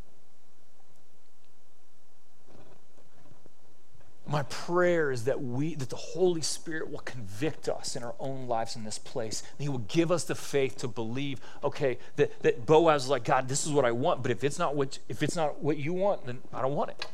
my 4.27 4.43
prayer 4.43 5.11
is 5.11 5.23
that 5.23 5.41
we 5.41 5.73
that 5.73 5.89
the 5.89 5.95
holy 5.95 6.41
spirit 6.41 6.91
will 6.91 6.99
convict 6.99 7.67
us 7.67 7.95
in 7.95 8.03
our 8.03 8.13
own 8.19 8.47
lives 8.47 8.75
in 8.75 8.83
this 8.83 8.99
place 8.99 9.41
and 9.57 9.63
he 9.63 9.67
will 9.67 9.79
give 9.87 10.11
us 10.11 10.23
the 10.25 10.35
faith 10.35 10.77
to 10.77 10.87
believe 10.87 11.41
okay 11.63 11.97
that, 12.15 12.39
that 12.43 12.63
boaz 12.63 13.05
was 13.05 13.09
like 13.09 13.23
god 13.23 13.47
this 13.47 13.65
is 13.65 13.71
what 13.71 13.85
i 13.85 13.91
want 13.91 14.21
but 14.21 14.29
if 14.29 14.43
it's 14.43 14.59
not 14.59 14.75
what 14.75 14.99
if 15.09 15.23
it's 15.23 15.35
not 15.35 15.63
what 15.63 15.77
you 15.77 15.93
want 15.93 16.23
then 16.27 16.37
i 16.53 16.61
don't 16.61 16.75
want 16.75 16.91
it 16.91 17.07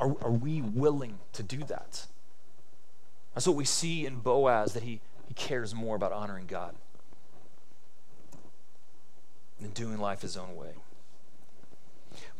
are, 0.00 0.16
are 0.22 0.32
we 0.32 0.60
willing 0.60 1.18
to 1.32 1.42
do 1.42 1.58
that 1.58 2.06
that's 3.34 3.46
what 3.46 3.56
we 3.56 3.64
see 3.64 4.06
in 4.06 4.16
boaz 4.16 4.74
that 4.74 4.82
he, 4.82 5.00
he 5.26 5.34
cares 5.34 5.74
more 5.74 5.96
about 5.96 6.12
honoring 6.12 6.46
god 6.46 6.74
than 9.60 9.70
doing 9.70 9.98
life 9.98 10.22
his 10.22 10.36
own 10.36 10.56
way 10.56 10.74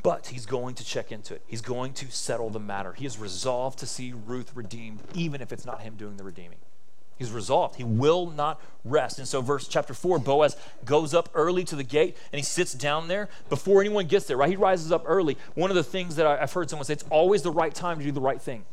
but 0.03 0.29
he's 0.29 0.47
going 0.47 0.75
to 0.75 0.85
check 0.85 1.13
into 1.13 1.35
it. 1.35 1.43
He's 1.47 1.61
going 1.61 1.93
to 1.95 2.11
settle 2.11 2.51
the 2.51 2.59
matter. 2.59 2.93
He 2.93 3.07
is 3.07 3.19
resolved 3.19 3.79
to 3.79 3.87
see 3.87 4.13
Ruth 4.13 4.51
redeemed, 4.55 5.01
even 5.15 5.41
if 5.41 5.53
it's 5.53 5.65
not 5.65 5.83
him 5.83 5.95
doing 5.95 6.17
the 6.17 6.25
redeeming. 6.25 6.59
He's 7.23 7.31
resolved. 7.31 7.77
He 7.77 7.85
will 7.85 8.31
not 8.31 8.61
rest. 8.85 9.21
And 9.21 9.29
so, 9.29 9.41
verse 9.41 9.69
chapter 9.69 9.95
4, 9.95 10.19
Boaz 10.19 10.57
goes 10.85 11.15
up 11.15 11.29
early 11.35 11.63
to 11.65 11.77
the 11.77 11.85
gate 11.85 12.17
and 12.33 12.41
he 12.41 12.45
sits 12.45 12.73
down 12.73 13.07
there 13.07 13.29
before 13.49 13.81
anyone 13.81 14.09
gets 14.09 14.27
there, 14.27 14.37
right? 14.37 14.51
He 14.51 14.57
rises 14.57 14.91
up 14.91 15.05
early. 15.07 15.39
One 15.55 15.71
of 15.71 15.77
the 15.77 15.85
things 15.85 16.17
that 16.17 16.27
I've 16.27 16.53
heard 16.53 16.69
someone 16.69 16.85
say, 16.85 16.95
it's 16.95 17.05
always 17.11 17.43
the 17.43 17.53
right 17.53 17.73
time 17.73 17.99
to 17.99 18.05
do 18.05 18.11
the 18.11 18.21
right 18.21 18.43
thing. 18.43 18.65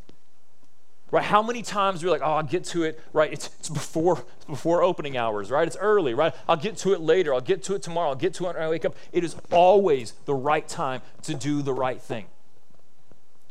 Right? 1.12 1.24
How 1.24 1.44
many 1.44 1.62
times 1.62 2.04
we're 2.04 2.12
like 2.12 2.22
oh 2.22 2.34
i'll 2.34 2.44
get 2.44 2.66
to 2.66 2.84
it 2.84 3.00
right? 3.14 3.34
It's, 3.34 3.50
it's 3.60 3.70
before 3.70 4.24
it's 4.36 4.46
before 4.46 4.84
opening 4.84 5.18
hours 5.18 5.50
right? 5.50 5.66
It's 5.66 5.78
early 5.78 6.14
right? 6.14 6.36
I'll 6.48 6.56
get 6.56 6.78
to 6.78 6.94
it 6.94 7.02
later. 7.02 7.34
I'll 7.34 7.42
get 7.42 7.64
to 7.64 7.74
it 7.74 7.82
tomorrow. 7.82 8.10
I'll 8.10 8.16
get 8.16 8.36
to 8.36 8.46
it 8.46 8.56
when 8.56 8.64
i 8.64 8.70
wake 8.70 8.86
up. 8.86 8.96
It 9.12 9.24
is 9.24 9.36
always 9.52 10.14
the 10.26 10.36
right 10.36 10.68
time 10.68 11.02
to 11.24 11.34
do 11.34 11.64
the 11.64 11.74
right 11.74 12.00
thing 12.00 12.28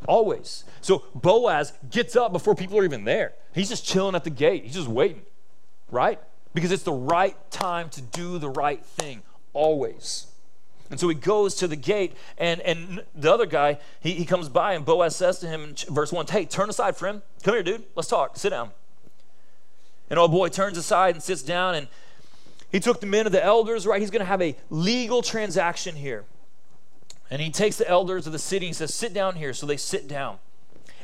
always 0.06 0.64
so 0.80 1.04
boaz 1.14 1.72
gets 1.90 2.14
up 2.14 2.32
before 2.32 2.54
people 2.54 2.78
are 2.78 2.84
even 2.84 3.04
there 3.04 3.32
he's 3.52 3.68
just 3.68 3.84
chilling 3.84 4.14
at 4.14 4.24
the 4.24 4.30
gate 4.30 4.64
he's 4.64 4.74
just 4.74 4.88
waiting 4.88 5.22
right 5.90 6.20
because 6.54 6.70
it's 6.70 6.84
the 6.84 6.92
right 6.92 7.36
time 7.50 7.88
to 7.88 8.00
do 8.00 8.38
the 8.38 8.48
right 8.48 8.84
thing 8.84 9.22
always 9.52 10.28
and 10.90 10.98
so 10.98 11.08
he 11.08 11.14
goes 11.14 11.54
to 11.56 11.68
the 11.68 11.76
gate, 11.76 12.14
and, 12.38 12.60
and 12.62 13.04
the 13.14 13.32
other 13.32 13.46
guy, 13.46 13.78
he, 14.00 14.14
he 14.14 14.24
comes 14.24 14.48
by, 14.48 14.72
and 14.72 14.84
Boaz 14.84 15.14
says 15.16 15.38
to 15.40 15.46
him 15.46 15.62
in 15.62 15.74
verse 15.94 16.12
1, 16.12 16.26
Hey, 16.28 16.46
turn 16.46 16.70
aside, 16.70 16.96
friend. 16.96 17.22
Come 17.42 17.54
here, 17.54 17.62
dude. 17.62 17.84
Let's 17.94 18.08
talk. 18.08 18.36
Sit 18.36 18.50
down. 18.50 18.70
And 20.08 20.18
old 20.18 20.30
boy 20.30 20.48
turns 20.48 20.78
aside 20.78 21.14
and 21.14 21.22
sits 21.22 21.42
down, 21.42 21.74
and 21.74 21.88
he 22.72 22.80
took 22.80 23.00
the 23.00 23.06
men 23.06 23.26
of 23.26 23.32
the 23.32 23.44
elders, 23.44 23.86
right? 23.86 24.00
He's 24.00 24.10
going 24.10 24.20
to 24.20 24.26
have 24.26 24.40
a 24.40 24.56
legal 24.70 25.20
transaction 25.20 25.94
here. 25.94 26.24
And 27.30 27.42
he 27.42 27.50
takes 27.50 27.76
the 27.76 27.88
elders 27.88 28.26
of 28.26 28.32
the 28.32 28.38
city 28.38 28.66
and 28.66 28.76
says, 28.76 28.94
Sit 28.94 29.12
down 29.12 29.36
here. 29.36 29.52
So 29.52 29.66
they 29.66 29.76
sit 29.76 30.08
down. 30.08 30.38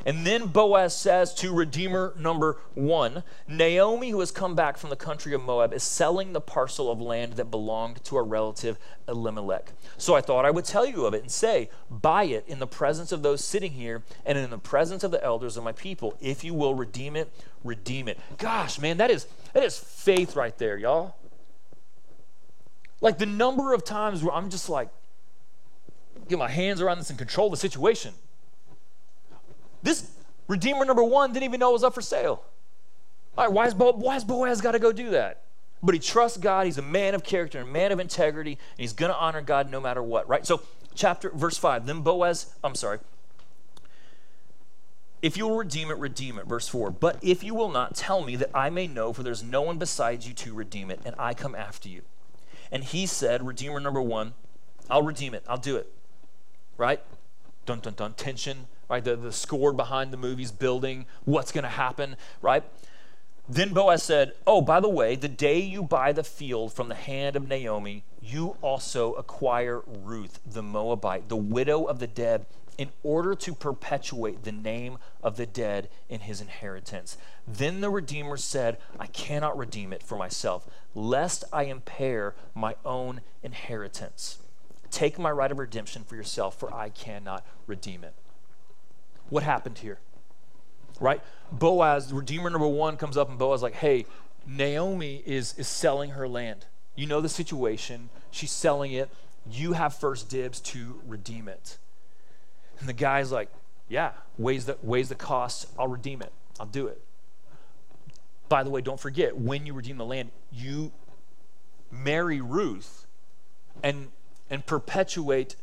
And 0.06 0.26
then 0.26 0.48
Boaz 0.48 0.94
says 0.94 1.32
to 1.36 1.52
Redeemer 1.52 2.14
number 2.18 2.58
one 2.74 3.22
Naomi, 3.48 4.10
who 4.10 4.20
has 4.20 4.30
come 4.30 4.54
back 4.54 4.76
from 4.76 4.90
the 4.90 4.96
country 4.96 5.32
of 5.32 5.42
Moab, 5.42 5.72
is 5.72 5.82
selling 5.82 6.32
the 6.32 6.40
parcel 6.40 6.90
of 6.90 7.00
land 7.00 7.34
that 7.34 7.50
belonged 7.50 8.04
to 8.04 8.16
her 8.16 8.24
relative 8.24 8.78
Elimelech. 9.08 9.72
So 9.96 10.14
I 10.14 10.20
thought 10.20 10.44
I 10.44 10.50
would 10.50 10.66
tell 10.66 10.84
you 10.84 11.06
of 11.06 11.14
it 11.14 11.22
and 11.22 11.30
say, 11.30 11.70
Buy 11.90 12.24
it 12.24 12.44
in 12.46 12.58
the 12.58 12.66
presence 12.66 13.12
of 13.12 13.22
those 13.22 13.42
sitting 13.42 13.72
here 13.72 14.02
and 14.26 14.36
in 14.36 14.50
the 14.50 14.58
presence 14.58 15.04
of 15.04 15.10
the 15.10 15.24
elders 15.24 15.56
of 15.56 15.64
my 15.64 15.72
people. 15.72 16.16
If 16.20 16.44
you 16.44 16.52
will 16.52 16.74
redeem 16.74 17.16
it, 17.16 17.32
redeem 17.62 18.08
it. 18.08 18.18
Gosh, 18.36 18.78
man, 18.78 18.98
that 18.98 19.10
is, 19.10 19.26
that 19.54 19.62
is 19.62 19.78
faith 19.78 20.36
right 20.36 20.56
there, 20.58 20.76
y'all. 20.76 21.16
Like 23.00 23.18
the 23.18 23.26
number 23.26 23.72
of 23.72 23.84
times 23.84 24.22
where 24.22 24.34
I'm 24.34 24.50
just 24.50 24.68
like, 24.68 24.88
get 26.28 26.38
my 26.38 26.50
hands 26.50 26.80
around 26.80 26.98
this 26.98 27.10
and 27.10 27.18
control 27.18 27.50
the 27.50 27.56
situation. 27.56 28.14
This 29.82 30.10
Redeemer 30.48 30.84
number 30.84 31.02
one 31.02 31.32
didn't 31.32 31.44
even 31.44 31.60
know 31.60 31.70
it 31.70 31.74
was 31.74 31.84
up 31.84 31.94
for 31.94 32.02
sale. 32.02 32.44
All 33.36 33.44
right, 33.44 33.52
why 33.52 33.64
has, 33.64 33.74
Bo- 33.74 33.92
why 33.92 34.18
Boaz 34.20 34.60
got 34.60 34.72
to 34.72 34.78
go 34.78 34.92
do 34.92 35.10
that? 35.10 35.42
But 35.82 35.94
he 35.94 35.98
trusts 35.98 36.38
God. 36.38 36.66
He's 36.66 36.78
a 36.78 36.82
man 36.82 37.14
of 37.14 37.24
character, 37.24 37.60
a 37.60 37.66
man 37.66 37.92
of 37.92 38.00
integrity, 38.00 38.52
and 38.52 38.78
he's 38.78 38.92
going 38.92 39.12
to 39.12 39.18
honor 39.18 39.42
God 39.42 39.70
no 39.70 39.80
matter 39.80 40.02
what, 40.02 40.28
right? 40.28 40.46
So, 40.46 40.62
chapter, 40.94 41.30
verse 41.30 41.58
5. 41.58 41.86
Then 41.86 42.02
Boaz, 42.02 42.54
I'm 42.62 42.74
sorry. 42.74 43.00
If 45.20 45.36
you 45.36 45.48
will 45.48 45.56
redeem 45.56 45.90
it, 45.90 45.98
redeem 45.98 46.38
it. 46.38 46.46
Verse 46.46 46.68
4. 46.68 46.90
But 46.90 47.18
if 47.22 47.42
you 47.42 47.54
will 47.54 47.70
not, 47.70 47.94
tell 47.94 48.22
me 48.22 48.36
that 48.36 48.50
I 48.54 48.70
may 48.70 48.86
know, 48.86 49.12
for 49.12 49.22
there's 49.22 49.42
no 49.42 49.62
one 49.62 49.78
besides 49.78 50.28
you 50.28 50.34
to 50.34 50.54
redeem 50.54 50.90
it, 50.90 51.00
and 51.04 51.14
I 51.18 51.34
come 51.34 51.54
after 51.54 51.88
you. 51.88 52.02
And 52.70 52.84
he 52.84 53.06
said, 53.06 53.46
Redeemer 53.46 53.80
number 53.80 54.02
one, 54.02 54.34
I'll 54.90 55.02
redeem 55.02 55.34
it. 55.34 55.44
I'll 55.48 55.56
do 55.56 55.76
it. 55.76 55.90
Right? 56.76 57.00
Dun, 57.66 57.80
dun, 57.80 57.94
dun. 57.94 58.14
Tension, 58.14 58.66
right? 58.88 59.02
The, 59.02 59.16
the 59.16 59.32
score 59.32 59.72
behind 59.72 60.12
the 60.12 60.16
movie's 60.16 60.52
building, 60.52 61.06
what's 61.24 61.52
going 61.52 61.64
to 61.64 61.70
happen, 61.70 62.16
right? 62.42 62.64
Then 63.48 63.74
Boaz 63.74 64.02
said, 64.02 64.32
Oh, 64.46 64.62
by 64.62 64.80
the 64.80 64.88
way, 64.88 65.16
the 65.16 65.28
day 65.28 65.60
you 65.60 65.82
buy 65.82 66.12
the 66.12 66.24
field 66.24 66.72
from 66.72 66.88
the 66.88 66.94
hand 66.94 67.36
of 67.36 67.46
Naomi, 67.46 68.04
you 68.22 68.56
also 68.62 69.12
acquire 69.14 69.82
Ruth, 69.86 70.40
the 70.46 70.62
Moabite, 70.62 71.28
the 71.28 71.36
widow 71.36 71.84
of 71.84 71.98
the 71.98 72.06
dead, 72.06 72.46
in 72.78 72.90
order 73.02 73.34
to 73.34 73.54
perpetuate 73.54 74.44
the 74.44 74.52
name 74.52 74.98
of 75.22 75.36
the 75.36 75.46
dead 75.46 75.88
in 76.08 76.20
his 76.20 76.40
inheritance. 76.40 77.16
Then 77.46 77.80
the 77.80 77.90
Redeemer 77.90 78.36
said, 78.36 78.78
I 78.98 79.06
cannot 79.06 79.56
redeem 79.56 79.92
it 79.92 80.02
for 80.02 80.16
myself, 80.16 80.66
lest 80.94 81.44
I 81.52 81.64
impair 81.64 82.34
my 82.54 82.76
own 82.84 83.20
inheritance. 83.42 84.38
Take 84.94 85.18
my 85.18 85.32
right 85.32 85.50
of 85.50 85.58
redemption 85.58 86.04
for 86.04 86.14
yourself, 86.14 86.56
for 86.56 86.72
I 86.72 86.88
cannot 86.88 87.44
redeem 87.66 88.04
it 88.04 88.14
what 89.28 89.42
happened 89.42 89.78
here. 89.78 89.98
Right? 91.00 91.20
Boaz, 91.50 92.12
Redeemer 92.12 92.48
number 92.48 92.68
one, 92.68 92.96
comes 92.96 93.16
up 93.16 93.28
and 93.28 93.36
Boaz 93.36 93.60
like, 93.60 93.74
hey, 93.74 94.06
Naomi 94.46 95.20
is, 95.26 95.52
is 95.58 95.66
selling 95.66 96.10
her 96.10 96.28
land. 96.28 96.66
You 96.94 97.06
know 97.06 97.20
the 97.20 97.28
situation. 97.28 98.10
She's 98.30 98.52
selling 98.52 98.92
it. 98.92 99.10
You 99.50 99.72
have 99.72 99.96
first 99.96 100.28
dibs 100.28 100.60
to 100.60 101.00
redeem 101.04 101.48
it. 101.48 101.78
And 102.78 102.88
the 102.88 102.92
guy's 102.92 103.32
like, 103.32 103.50
yeah, 103.88 104.12
weighs 104.38 104.66
the, 104.66 104.78
weighs 104.80 105.08
the 105.08 105.16
cost. 105.16 105.66
I'll 105.76 105.88
redeem 105.88 106.22
it. 106.22 106.32
I'll 106.60 106.66
do 106.66 106.86
it. 106.86 107.02
By 108.48 108.62
the 108.62 108.70
way, 108.70 108.80
don't 108.80 109.00
forget, 109.00 109.36
when 109.36 109.66
you 109.66 109.74
redeem 109.74 109.96
the 109.96 110.04
land, 110.04 110.30
you 110.52 110.92
marry 111.90 112.40
Ruth 112.40 113.08
and, 113.82 114.10
and 114.54 114.64
perpetuate 114.64 115.56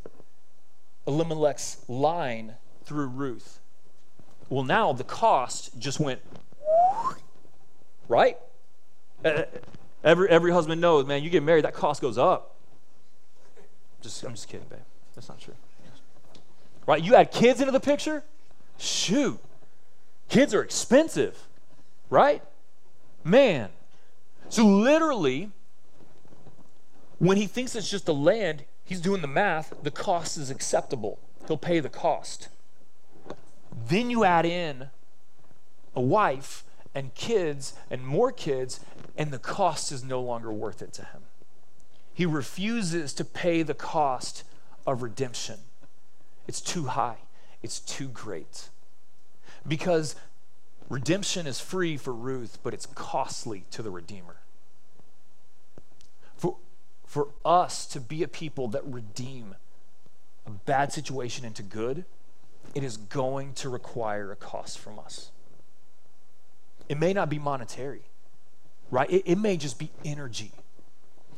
Elimelech's 1.08 1.78
line 1.88 2.56
through 2.84 3.08
Ruth. 3.08 3.62
Well, 4.50 4.66
now 4.66 4.92
the 4.92 5.06
cost 5.06 5.80
just 5.80 6.02
went, 6.02 6.20
right? 8.10 8.38
Uh, 9.24 9.44
every, 10.04 10.28
every 10.28 10.52
husband 10.52 10.82
knows, 10.82 11.06
man, 11.06 11.24
you 11.24 11.30
get 11.30 11.42
married, 11.42 11.64
that 11.64 11.74
cost 11.74 12.02
goes 12.02 12.18
up. 12.18 12.58
Just, 14.02 14.22
I'm 14.26 14.34
just 14.34 14.50
kidding, 14.50 14.68
babe. 14.70 14.80
That's 15.16 15.30
not 15.30 15.40
true. 15.40 15.56
Right? 16.86 17.02
You 17.02 17.16
add 17.16 17.32
kids 17.32 17.62
into 17.62 17.72
the 17.72 17.80
picture? 17.80 18.26
Shoot. 18.78 19.40
Kids 20.28 20.54
are 20.54 20.62
expensive, 20.62 21.48
right? 22.10 22.44
Man. 23.24 23.70
So, 24.50 24.66
literally, 24.66 25.50
when 27.20 27.38
he 27.38 27.48
thinks 27.48 27.74
it's 27.74 27.90
just 27.90 28.06
the 28.06 28.14
land, 28.14 28.66
he's 28.92 29.00
doing 29.00 29.22
the 29.22 29.28
math, 29.28 29.74
the 29.84 29.90
cost 29.90 30.38
is 30.38 30.50
acceptable. 30.50 31.18
He'll 31.48 31.56
pay 31.56 31.80
the 31.80 31.88
cost. 31.88 32.50
Then 33.88 34.10
you 34.10 34.26
add 34.26 34.46
in 34.46 34.90
a 35.96 36.02
wife 36.02 36.66
and 36.94 37.16
kids 37.16 37.74
and 37.90 38.06
more 38.06 38.34
kids, 38.34 38.82
and 39.16 39.32
the 39.32 39.40
cost 39.40 39.94
is 39.94 40.04
no 40.04 40.20
longer 40.20 40.52
worth 40.52 40.82
it 40.82 40.92
to 40.92 41.06
him. 41.06 41.22
He 42.14 42.26
refuses 42.26 43.14
to 43.14 43.24
pay 43.24 43.64
the 43.64 43.74
cost 43.74 44.44
of 44.86 45.02
redemption. 45.02 45.60
It's 46.46 46.60
too 46.60 46.88
high, 46.88 47.20
it's 47.64 47.80
too 47.80 48.10
great. 48.10 48.68
Because 49.66 50.18
redemption 50.90 51.48
is 51.48 51.62
free 51.62 51.96
for 51.96 52.14
Ruth, 52.14 52.60
but 52.62 52.74
it's 52.74 52.88
costly 52.88 53.64
to 53.72 53.82
the 53.82 53.90
Redeemer. 53.90 54.36
For, 56.36 56.58
for 57.12 57.28
us 57.44 57.86
to 57.88 58.00
be 58.00 58.24
a 58.24 58.28
people 58.30 58.70
that 58.70 58.86
redeem 58.86 59.54
a 60.48 60.50
bad 60.50 60.94
situation 60.94 61.44
into 61.44 61.62
good, 61.62 62.06
it 62.74 62.86
is 62.86 62.96
going 62.96 63.52
to 63.52 63.68
require 63.68 64.32
a 64.32 64.36
cost 64.38 64.80
from 64.80 64.98
us. 64.98 65.30
It 66.88 66.98
may 66.98 67.12
not 67.12 67.30
be 67.30 67.38
monetary, 67.38 68.04
right? 68.92 69.12
It, 69.12 69.24
it 69.26 69.38
may 69.38 69.58
just 69.58 69.78
be 69.78 69.92
energy. 70.06 70.54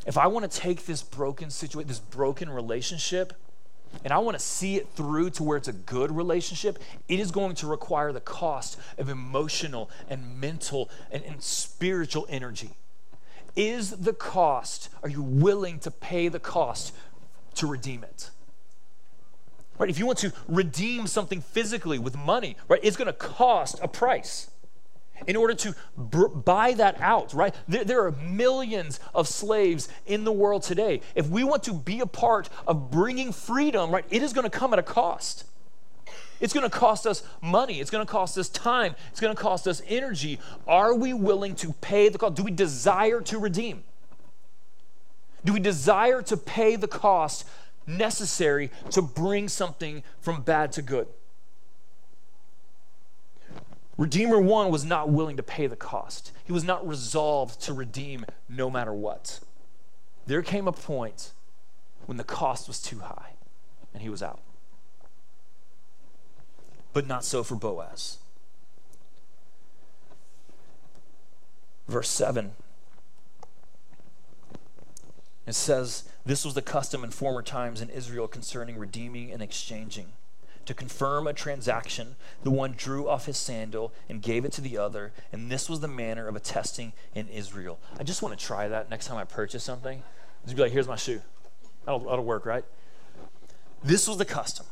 If 0.05 0.15
I 0.15 0.27
want 0.27 0.49
to 0.49 0.59
take 0.59 0.85
this 0.85 1.01
broken 1.01 1.49
situation, 1.49 1.87
this 1.87 1.97
broken 1.97 2.51
relationship, 2.51 3.33
and 4.03 4.13
I 4.13 4.19
want 4.19 4.37
to 4.37 4.43
see 4.43 4.75
it 4.75 4.89
through 4.89 5.31
to 5.31 5.43
where 5.43 5.57
it's 5.57 5.69
a 5.69 5.73
good 5.73 6.11
relationship, 6.11 6.77
it 7.07 7.19
is 7.19 7.31
going 7.31 7.55
to 7.55 7.65
require 7.65 8.11
the 8.11 8.21
cost 8.21 8.77
of 8.99 9.09
emotional 9.09 9.89
and 10.07 10.39
mental 10.39 10.91
and, 11.09 11.23
and 11.23 11.41
spiritual 11.41 12.27
energy. 12.29 12.75
Is 13.55 13.91
the 13.91 14.13
cost, 14.13 14.89
are 15.03 15.09
you 15.09 15.21
willing 15.21 15.79
to 15.79 15.91
pay 15.91 16.27
the 16.27 16.39
cost 16.39 16.93
to 17.55 17.67
redeem 17.67 18.03
it? 18.03 18.31
Right? 19.77 19.89
If 19.89 19.99
you 19.99 20.05
want 20.05 20.19
to 20.19 20.33
redeem 20.47 21.07
something 21.07 21.41
physically 21.41 21.99
with 21.99 22.17
money, 22.17 22.57
right, 22.67 22.79
it's 22.83 22.97
going 22.97 23.07
to 23.07 23.13
cost 23.13 23.79
a 23.81 23.87
price. 23.87 24.49
In 25.27 25.35
order 25.35 25.53
to 25.53 25.75
br- 25.97 26.27
buy 26.27 26.73
that 26.73 26.99
out, 26.99 27.33
right? 27.33 27.55
There, 27.67 27.83
there 27.83 28.05
are 28.05 28.11
millions 28.11 28.99
of 29.13 29.27
slaves 29.27 29.87
in 30.05 30.23
the 30.23 30.31
world 30.31 30.63
today. 30.63 31.01
If 31.15 31.27
we 31.27 31.43
want 31.43 31.63
to 31.63 31.73
be 31.73 31.99
a 31.99 32.05
part 32.05 32.49
of 32.67 32.91
bringing 32.91 33.31
freedom, 33.31 33.91
right, 33.91 34.05
it 34.09 34.21
is 34.21 34.33
going 34.33 34.49
to 34.49 34.57
come 34.57 34.73
at 34.73 34.79
a 34.79 34.83
cost. 34.83 35.45
It's 36.43 36.51
going 36.51 36.69
to 36.69 36.77
cost 36.77 37.07
us 37.07 37.23
money. 37.41 37.79
It's 37.79 37.89
going 37.89 38.05
to 38.05 38.11
cost 38.11 38.37
us 38.37 38.49
time. 38.49 38.95
It's 39.11 39.21
going 39.21 39.33
to 39.33 39.41
cost 39.41 39.65
us 39.65 39.81
energy. 39.87 40.39
Are 40.67 40.93
we 40.93 41.13
willing 41.13 41.55
to 41.55 41.71
pay 41.79 42.09
the 42.09 42.17
cost? 42.17 42.35
Do 42.35 42.43
we 42.43 42.51
desire 42.51 43.21
to 43.21 43.39
redeem? 43.39 43.85
Do 45.45 45.53
we 45.53 45.61
desire 45.61 46.21
to 46.23 46.35
pay 46.35 46.75
the 46.75 46.87
cost 46.87 47.47
necessary 47.87 48.71
to 48.91 49.01
bring 49.01 49.47
something 49.47 50.03
from 50.19 50.41
bad 50.41 50.73
to 50.73 50.81
good? 50.81 51.07
Redeemer 53.97 54.41
1 54.41 54.69
was 54.69 54.83
not 54.83 55.09
willing 55.09 55.37
to 55.37 55.43
pay 55.43 55.67
the 55.67 55.77
cost. 55.77 56.33
He 56.43 56.51
was 56.51 56.65
not 56.65 56.85
resolved 56.85 57.61
to 57.61 57.73
redeem 57.73 58.25
no 58.49 58.69
matter 58.69 58.91
what. 58.91 59.39
There 60.27 60.41
came 60.41 60.67
a 60.67 60.73
point 60.73 61.31
when 62.05 62.17
the 62.17 62.25
cost 62.25 62.67
was 62.67 62.81
too 62.81 62.99
high 62.99 63.35
and 63.93 64.03
he 64.03 64.09
was 64.09 64.21
out. 64.21 64.41
But 66.93 67.07
not 67.07 67.25
so 67.25 67.43
for 67.43 67.55
Boaz. 67.55 68.19
Verse 71.87 72.09
7 72.09 72.53
it 75.45 75.55
says, 75.55 76.03
This 76.25 76.45
was 76.45 76.53
the 76.53 76.61
custom 76.61 77.03
in 77.03 77.11
former 77.11 77.41
times 77.41 77.81
in 77.81 77.89
Israel 77.89 78.27
concerning 78.27 78.77
redeeming 78.77 79.31
and 79.31 79.41
exchanging. 79.41 80.07
To 80.65 80.73
confirm 80.73 81.27
a 81.27 81.33
transaction, 81.33 82.15
the 82.43 82.51
one 82.51 82.73
drew 82.77 83.09
off 83.09 83.25
his 83.25 83.37
sandal 83.37 83.91
and 84.07 84.21
gave 84.21 84.45
it 84.45 84.53
to 84.53 84.61
the 84.61 84.77
other, 84.77 85.11
and 85.33 85.51
this 85.51 85.69
was 85.69 85.81
the 85.81 85.89
manner 85.89 86.29
of 86.29 86.37
attesting 86.37 86.93
in 87.13 87.27
Israel. 87.27 87.79
I 87.99 88.03
just 88.03 88.21
want 88.21 88.37
to 88.37 88.45
try 88.45 88.69
that 88.69 88.89
next 88.89 89.07
time 89.07 89.17
I 89.17 89.25
purchase 89.25 89.63
something. 89.63 90.03
Just 90.45 90.55
be 90.55 90.61
like, 90.61 90.71
here's 90.71 90.87
my 90.87 90.95
shoe. 90.95 91.21
That'll, 91.85 91.99
that'll 91.99 92.23
work, 92.23 92.45
right? 92.45 92.63
This 93.83 94.07
was 94.07 94.17
the 94.17 94.25
custom. 94.25 94.65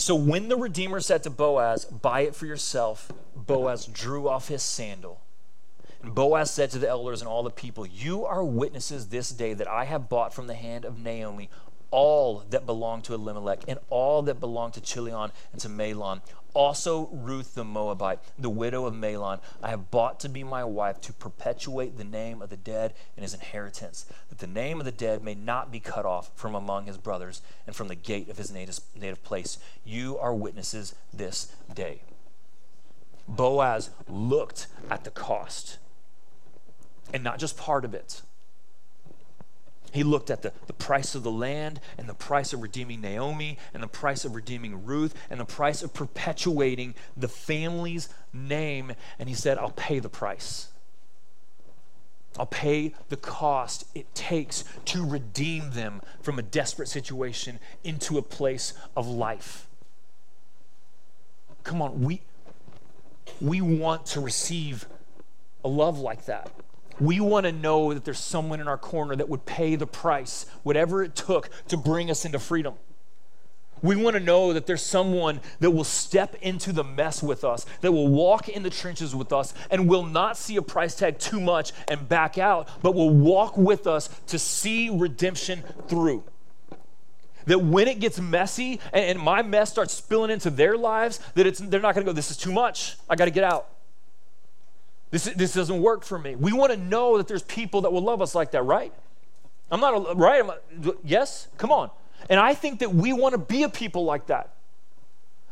So 0.00 0.14
when 0.14 0.48
the 0.48 0.56
Redeemer 0.56 1.00
said 1.00 1.22
to 1.24 1.30
Boaz, 1.30 1.84
Buy 1.84 2.22
it 2.22 2.34
for 2.34 2.46
yourself, 2.46 3.12
Boaz 3.36 3.84
drew 3.84 4.30
off 4.30 4.48
his 4.48 4.62
sandal. 4.62 5.20
And 6.02 6.14
Boaz 6.14 6.50
said 6.50 6.70
to 6.70 6.78
the 6.78 6.88
elders 6.88 7.20
and 7.20 7.28
all 7.28 7.42
the 7.42 7.50
people, 7.50 7.86
You 7.86 8.24
are 8.24 8.42
witnesses 8.42 9.08
this 9.08 9.28
day 9.28 9.52
that 9.52 9.68
I 9.68 9.84
have 9.84 10.08
bought 10.08 10.32
from 10.32 10.46
the 10.46 10.54
hand 10.54 10.86
of 10.86 10.98
Naomi 10.98 11.50
all 11.90 12.44
that 12.50 12.66
belonged 12.66 13.04
to 13.04 13.14
Elimelech 13.14 13.64
and 13.66 13.78
all 13.88 14.22
that 14.22 14.40
belonged 14.40 14.74
to 14.74 14.80
Chilion 14.80 15.32
and 15.52 15.60
to 15.60 15.68
Mahlon. 15.68 16.20
Also, 16.52 17.08
Ruth 17.12 17.54
the 17.54 17.64
Moabite, 17.64 18.18
the 18.38 18.50
widow 18.50 18.84
of 18.86 18.94
Mahlon, 18.94 19.40
I 19.62 19.70
have 19.70 19.90
bought 19.90 20.18
to 20.20 20.28
be 20.28 20.42
my 20.42 20.64
wife 20.64 21.00
to 21.02 21.12
perpetuate 21.12 21.96
the 21.96 22.04
name 22.04 22.42
of 22.42 22.50
the 22.50 22.56
dead 22.56 22.94
and 23.16 23.22
his 23.22 23.34
inheritance, 23.34 24.04
that 24.28 24.38
the 24.38 24.48
name 24.48 24.80
of 24.80 24.84
the 24.84 24.92
dead 24.92 25.22
may 25.22 25.34
not 25.34 25.70
be 25.70 25.78
cut 25.78 26.04
off 26.04 26.30
from 26.34 26.54
among 26.54 26.86
his 26.86 26.98
brothers 26.98 27.40
and 27.66 27.76
from 27.76 27.88
the 27.88 27.94
gate 27.94 28.28
of 28.28 28.36
his 28.36 28.50
native, 28.50 28.80
native 28.96 29.22
place. 29.22 29.58
You 29.84 30.18
are 30.18 30.34
witnesses 30.34 30.94
this 31.12 31.52
day. 31.72 32.02
Boaz 33.28 33.90
looked 34.08 34.66
at 34.90 35.04
the 35.04 35.10
cost 35.10 35.78
and 37.14 37.22
not 37.22 37.38
just 37.38 37.56
part 37.56 37.84
of 37.84 37.94
it. 37.94 38.22
He 39.92 40.04
looked 40.04 40.30
at 40.30 40.42
the, 40.42 40.52
the 40.66 40.72
price 40.72 41.14
of 41.14 41.22
the 41.22 41.30
land 41.30 41.80
and 41.98 42.08
the 42.08 42.14
price 42.14 42.52
of 42.52 42.62
redeeming 42.62 43.00
Naomi 43.00 43.58
and 43.74 43.82
the 43.82 43.88
price 43.88 44.24
of 44.24 44.34
redeeming 44.34 44.84
Ruth 44.84 45.14
and 45.28 45.40
the 45.40 45.44
price 45.44 45.82
of 45.82 45.92
perpetuating 45.92 46.94
the 47.16 47.28
family's 47.28 48.08
name. 48.32 48.92
And 49.18 49.28
he 49.28 49.34
said, 49.34 49.58
I'll 49.58 49.70
pay 49.70 49.98
the 49.98 50.08
price. 50.08 50.68
I'll 52.38 52.46
pay 52.46 52.94
the 53.08 53.16
cost 53.16 53.84
it 53.94 54.14
takes 54.14 54.64
to 54.86 55.04
redeem 55.04 55.72
them 55.72 56.00
from 56.22 56.38
a 56.38 56.42
desperate 56.42 56.88
situation 56.88 57.58
into 57.82 58.18
a 58.18 58.22
place 58.22 58.72
of 58.96 59.08
life. 59.08 59.66
Come 61.64 61.82
on, 61.82 62.00
we, 62.00 62.22
we 63.40 63.60
want 63.60 64.06
to 64.06 64.20
receive 64.20 64.86
a 65.64 65.68
love 65.68 65.98
like 65.98 66.26
that. 66.26 66.50
We 67.00 67.18
want 67.18 67.46
to 67.46 67.52
know 67.52 67.94
that 67.94 68.04
there's 68.04 68.18
someone 68.18 68.60
in 68.60 68.68
our 68.68 68.78
corner 68.78 69.16
that 69.16 69.28
would 69.28 69.46
pay 69.46 69.74
the 69.76 69.86
price, 69.86 70.46
whatever 70.62 71.02
it 71.02 71.16
took 71.16 71.48
to 71.68 71.76
bring 71.76 72.10
us 72.10 72.24
into 72.24 72.38
freedom. 72.38 72.74
We 73.82 73.96
want 73.96 74.14
to 74.14 74.20
know 74.20 74.52
that 74.52 74.66
there's 74.66 74.82
someone 74.82 75.40
that 75.60 75.70
will 75.70 75.84
step 75.84 76.36
into 76.42 76.72
the 76.72 76.84
mess 76.84 77.22
with 77.22 77.44
us, 77.44 77.64
that 77.80 77.92
will 77.92 78.08
walk 78.08 78.48
in 78.48 78.62
the 78.62 78.68
trenches 78.68 79.14
with 79.14 79.32
us, 79.32 79.54
and 79.70 79.88
will 79.88 80.04
not 80.04 80.36
see 80.36 80.56
a 80.56 80.62
price 80.62 80.94
tag 80.94 81.18
too 81.18 81.40
much 81.40 81.72
and 81.88 82.06
back 82.06 82.36
out, 82.36 82.68
but 82.82 82.94
will 82.94 83.10
walk 83.10 83.56
with 83.56 83.86
us 83.86 84.08
to 84.26 84.38
see 84.38 84.90
redemption 84.90 85.62
through. 85.88 86.22
That 87.46 87.62
when 87.62 87.88
it 87.88 88.00
gets 88.00 88.20
messy 88.20 88.80
and, 88.92 89.04
and 89.06 89.18
my 89.18 89.40
mess 89.40 89.70
starts 89.70 89.94
spilling 89.94 90.30
into 90.30 90.50
their 90.50 90.76
lives, 90.76 91.18
that 91.34 91.46
it's, 91.46 91.58
they're 91.58 91.80
not 91.80 91.94
going 91.94 92.04
to 92.04 92.10
go, 92.10 92.14
This 92.14 92.30
is 92.30 92.36
too 92.36 92.52
much. 92.52 92.96
I 93.08 93.16
got 93.16 93.24
to 93.24 93.30
get 93.30 93.44
out. 93.44 93.68
This, 95.10 95.24
this 95.24 95.54
doesn't 95.54 95.80
work 95.80 96.04
for 96.04 96.18
me. 96.18 96.36
We 96.36 96.52
want 96.52 96.72
to 96.72 96.78
know 96.78 97.16
that 97.18 97.26
there's 97.26 97.42
people 97.42 97.80
that 97.82 97.92
will 97.92 98.02
love 98.02 98.22
us 98.22 98.34
like 98.34 98.52
that, 98.52 98.62
right? 98.62 98.92
I'm 99.70 99.80
not, 99.80 99.94
a, 99.94 100.14
right? 100.14 100.44
I'm 100.44 100.92
yes? 101.04 101.48
Come 101.58 101.72
on. 101.72 101.90
And 102.28 102.38
I 102.38 102.54
think 102.54 102.80
that 102.80 102.94
we 102.94 103.12
want 103.12 103.32
to 103.32 103.38
be 103.38 103.62
a 103.62 103.68
people 103.68 104.04
like 104.04 104.26
that. 104.26 104.54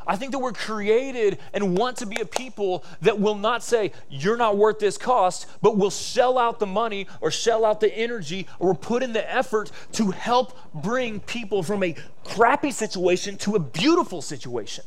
I 0.06 0.16
think 0.16 0.32
that 0.32 0.38
we're 0.38 0.52
created 0.52 1.38
and 1.52 1.76
want 1.76 1.98
to 1.98 2.06
be 2.06 2.18
a 2.20 2.24
people 2.24 2.82
that 3.02 3.20
will 3.20 3.34
not 3.34 3.62
say, 3.62 3.92
you're 4.08 4.38
not 4.38 4.56
worth 4.56 4.78
this 4.78 4.96
cost, 4.96 5.46
but 5.60 5.76
will 5.76 5.90
shell 5.90 6.38
out 6.38 6.60
the 6.60 6.66
money 6.66 7.06
or 7.20 7.30
shell 7.30 7.64
out 7.64 7.80
the 7.80 7.94
energy 7.94 8.46
or 8.58 8.74
put 8.74 9.02
in 9.02 9.12
the 9.12 9.34
effort 9.34 9.70
to 9.92 10.10
help 10.12 10.56
bring 10.72 11.20
people 11.20 11.62
from 11.62 11.82
a 11.82 11.94
crappy 12.24 12.70
situation 12.70 13.36
to 13.38 13.54
a 13.54 13.58
beautiful 13.58 14.22
situation. 14.22 14.84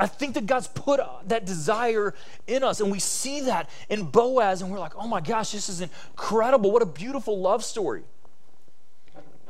I 0.00 0.06
think 0.06 0.34
that 0.34 0.46
God's 0.46 0.68
put 0.68 1.00
uh, 1.00 1.08
that 1.26 1.44
desire 1.44 2.14
in 2.46 2.64
us, 2.64 2.80
and 2.80 2.90
we 2.90 2.98
see 2.98 3.42
that 3.42 3.68
in 3.88 4.04
Boaz, 4.04 4.62
and 4.62 4.70
we're 4.70 4.78
like, 4.78 4.96
oh 4.96 5.06
my 5.06 5.20
gosh, 5.20 5.52
this 5.52 5.68
is 5.68 5.80
incredible. 5.80 6.70
What 6.70 6.82
a 6.82 6.86
beautiful 6.86 7.38
love 7.40 7.62
story. 7.62 8.02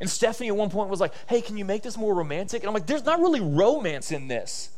And 0.01 0.11
Stephanie 0.11 0.49
at 0.49 0.57
one 0.57 0.69
point 0.69 0.91
was 0.91 0.99
like, 0.99 1.13
hey, 1.29 1.41
can 1.41 1.57
you 1.57 1.65
make 1.65 1.83
this 1.83 1.97
more 1.97 2.13
romantic? 2.13 2.63
And 2.63 2.69
I'm 2.69 2.75
like, 2.75 2.87
there's 2.87 3.05
not 3.05 3.21
really 3.21 3.41
romance 3.41 4.11
in 4.11 4.27
this. 4.27 4.71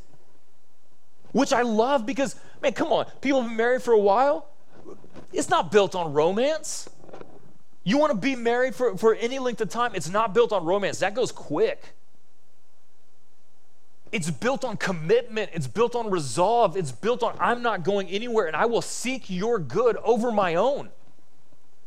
Which 1.32 1.52
I 1.52 1.62
love 1.62 2.04
because, 2.04 2.36
man, 2.62 2.72
come 2.72 2.92
on, 2.92 3.06
people 3.22 3.40
have 3.40 3.48
been 3.48 3.56
married 3.56 3.82
for 3.82 3.92
a 3.92 3.98
while. 3.98 4.48
It's 5.32 5.48
not 5.48 5.72
built 5.72 5.94
on 5.94 6.12
romance. 6.12 6.90
You 7.84 7.96
want 7.98 8.12
to 8.12 8.18
be 8.18 8.36
married 8.36 8.74
for, 8.74 8.98
for 8.98 9.14
any 9.14 9.38
length 9.38 9.62
of 9.62 9.70
time, 9.70 9.94
it's 9.94 10.10
not 10.10 10.34
built 10.34 10.52
on 10.52 10.64
romance. 10.64 10.98
That 10.98 11.14
goes 11.14 11.32
quick. 11.32 11.94
It's 14.14 14.30
built 14.30 14.64
on 14.64 14.76
commitment. 14.76 15.50
It's 15.54 15.66
built 15.66 15.96
on 15.96 16.08
resolve. 16.08 16.76
It's 16.76 16.92
built 16.92 17.24
on, 17.24 17.36
I'm 17.40 17.62
not 17.62 17.82
going 17.82 18.06
anywhere 18.06 18.46
and 18.46 18.54
I 18.54 18.64
will 18.64 18.80
seek 18.80 19.28
your 19.28 19.58
good 19.58 19.96
over 20.04 20.30
my 20.30 20.54
own. 20.54 20.90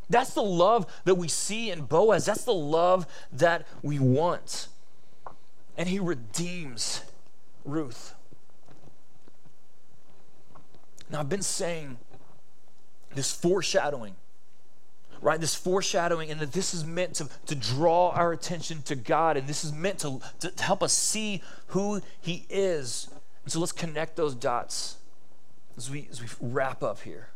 That's 0.10 0.34
the 0.34 0.44
love 0.44 0.86
that 1.06 1.16
we 1.16 1.30
see 1.30 1.72
in 1.72 1.84
Boaz. 1.84 2.26
That's 2.26 2.44
the 2.44 2.54
love 2.54 3.08
that 3.32 3.66
we 3.82 3.98
want. 3.98 4.68
And 5.78 5.88
he 5.88 6.00
redeems 6.00 7.02
Ruth. 7.64 8.14
Now, 11.10 11.22
I've 11.22 11.30
been 11.30 11.42
saying 11.42 11.98
this 13.16 13.32
foreshadowing 13.32 14.16
right? 15.28 15.42
This 15.42 15.56
foreshadowing, 15.56 16.32
and 16.32 16.40
that 16.40 16.54
this 16.54 16.74
is 16.74 16.86
meant 16.86 17.16
to, 17.16 17.28
to 17.48 17.56
draw 17.56 18.12
our 18.12 18.32
attention 18.32 18.82
to 18.84 18.96
God, 18.96 19.36
and 19.36 19.46
this 19.46 19.66
is 19.66 19.74
meant 19.74 20.00
to, 20.00 20.22
to 20.40 20.64
help 20.64 20.82
us 20.82 20.94
see 20.94 21.42
who 21.68 22.02
He 22.22 22.46
is. 22.50 23.10
And 23.44 23.52
so 23.52 23.60
let's 23.60 23.74
connect 23.74 24.16
those 24.16 24.34
dots 24.34 24.96
as 25.76 25.92
we, 25.92 26.08
as 26.10 26.22
we 26.22 26.30
wrap 26.40 26.82
up 26.82 27.02
here. 27.02 27.28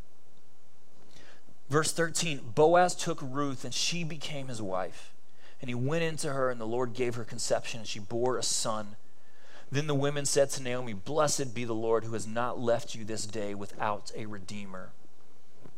Verse 1.70 1.92
13 1.92 2.54
Boaz 2.56 2.96
took 2.96 3.20
Ruth, 3.22 3.66
and 3.66 3.74
she 3.74 4.06
became 4.06 4.48
his 4.48 4.62
wife. 4.62 5.12
And 5.60 5.68
he 5.68 5.76
went 5.76 6.04
into 6.04 6.32
her, 6.32 6.50
and 6.50 6.62
the 6.62 6.66
Lord 6.66 6.94
gave 6.94 7.16
her 7.16 7.26
conception, 7.26 7.82
and 7.82 7.88
she 7.90 8.00
bore 8.00 8.38
a 8.38 8.44
son. 8.44 8.96
Then 9.70 9.88
the 9.88 9.96
women 9.96 10.26
said 10.26 10.50
to 10.52 10.64
Naomi, 10.64 10.94
Blessed 10.94 11.54
be 11.54 11.66
the 11.66 11.74
Lord 11.74 12.06
who 12.06 12.14
has 12.14 12.26
not 12.26 12.58
left 12.58 12.96
you 12.96 13.04
this 13.04 13.26
day 13.26 13.54
without 13.54 14.14
a 14.16 14.28
redeemer 14.28 14.92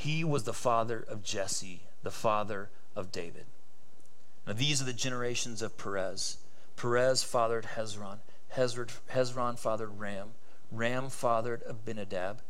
He 0.00 0.24
was 0.24 0.44
the 0.44 0.54
father 0.54 1.04
of 1.06 1.22
Jesse, 1.22 1.82
the 2.02 2.10
father 2.10 2.70
of 2.96 3.12
David. 3.12 3.44
Now 4.46 4.54
these 4.54 4.80
are 4.80 4.86
the 4.86 4.94
generations 4.94 5.60
of 5.60 5.76
Perez. 5.76 6.38
Perez 6.74 7.22
fathered 7.22 7.76
Hezron. 7.76 8.20
Hezron 8.56 9.58
fathered 9.58 10.00
Ram. 10.00 10.30
Ram 10.72 11.10
fathered 11.10 11.62
Abinadab. 11.68 12.40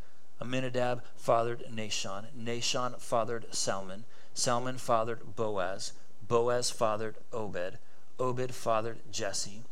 Aminadab 0.40 1.02
fathered 1.16 1.64
Nahshon. 1.68 2.26
Nahshon 2.38 3.00
fathered 3.00 3.52
Salmon. 3.52 4.04
Salmon 4.32 4.78
fathered 4.78 5.34
Boaz. 5.34 5.92
Boaz 6.22 6.70
fathered 6.70 7.16
Obed. 7.32 7.78
Obed 8.20 8.54
fathered 8.54 9.00
Jesse. 9.10 9.64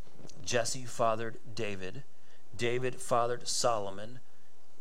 Jesse 0.45 0.85
fathered 0.85 1.37
David. 1.55 2.03
David 2.57 2.97
fathered 2.97 3.47
Solomon. 3.47 4.19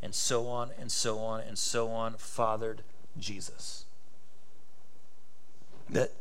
And 0.01 0.15
so 0.15 0.47
on 0.47 0.71
and 0.79 0.91
so 0.91 1.19
on 1.19 1.41
and 1.41 1.57
so 1.57 1.89
on 1.91 2.15
fathered 2.17 2.83
Jesus. 3.19 3.85
That 5.89 6.11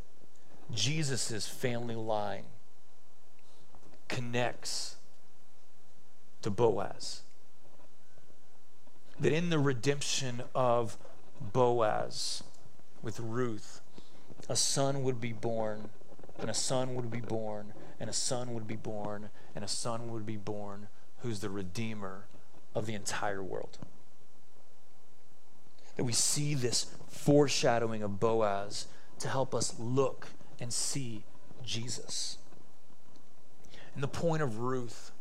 Jesus' 0.72 1.46
family 1.46 1.94
line 1.94 2.44
connects 4.08 4.96
to 6.42 6.50
Boaz. 6.50 7.22
That 9.18 9.32
in 9.32 9.50
the 9.50 9.58
redemption 9.58 10.42
of 10.54 10.96
Boaz 11.40 12.42
with 13.02 13.18
Ruth, 13.20 13.80
a 14.48 14.56
son 14.56 15.02
would 15.02 15.20
be 15.20 15.32
born, 15.32 15.90
and 16.38 16.50
a 16.50 16.54
son 16.54 16.94
would 16.94 17.10
be 17.10 17.20
born, 17.20 17.72
and 17.98 18.10
a 18.10 18.12
son 18.12 18.52
would 18.54 18.66
be 18.66 18.76
born, 18.76 19.30
and 19.54 19.64
a 19.64 19.68
son 19.68 20.10
would 20.12 20.26
be 20.26 20.36
born 20.36 20.88
who's 21.20 21.40
the 21.40 21.50
Redeemer 21.50 22.26
of 22.74 22.86
the 22.86 22.94
entire 22.94 23.42
world. 23.42 23.78
That 25.96 26.04
we 26.04 26.12
see 26.12 26.54
this 26.54 26.86
foreshadowing 27.08 28.02
of 28.02 28.20
Boaz 28.20 28.86
to 29.18 29.28
help 29.28 29.54
us 29.54 29.74
look 29.78 30.28
and 30.60 30.72
see 30.72 31.24
Jesus. 31.64 32.38
And 33.94 34.02
the 34.02 34.08
point 34.08 34.42
of 34.42 34.58
Ruth 34.58 35.12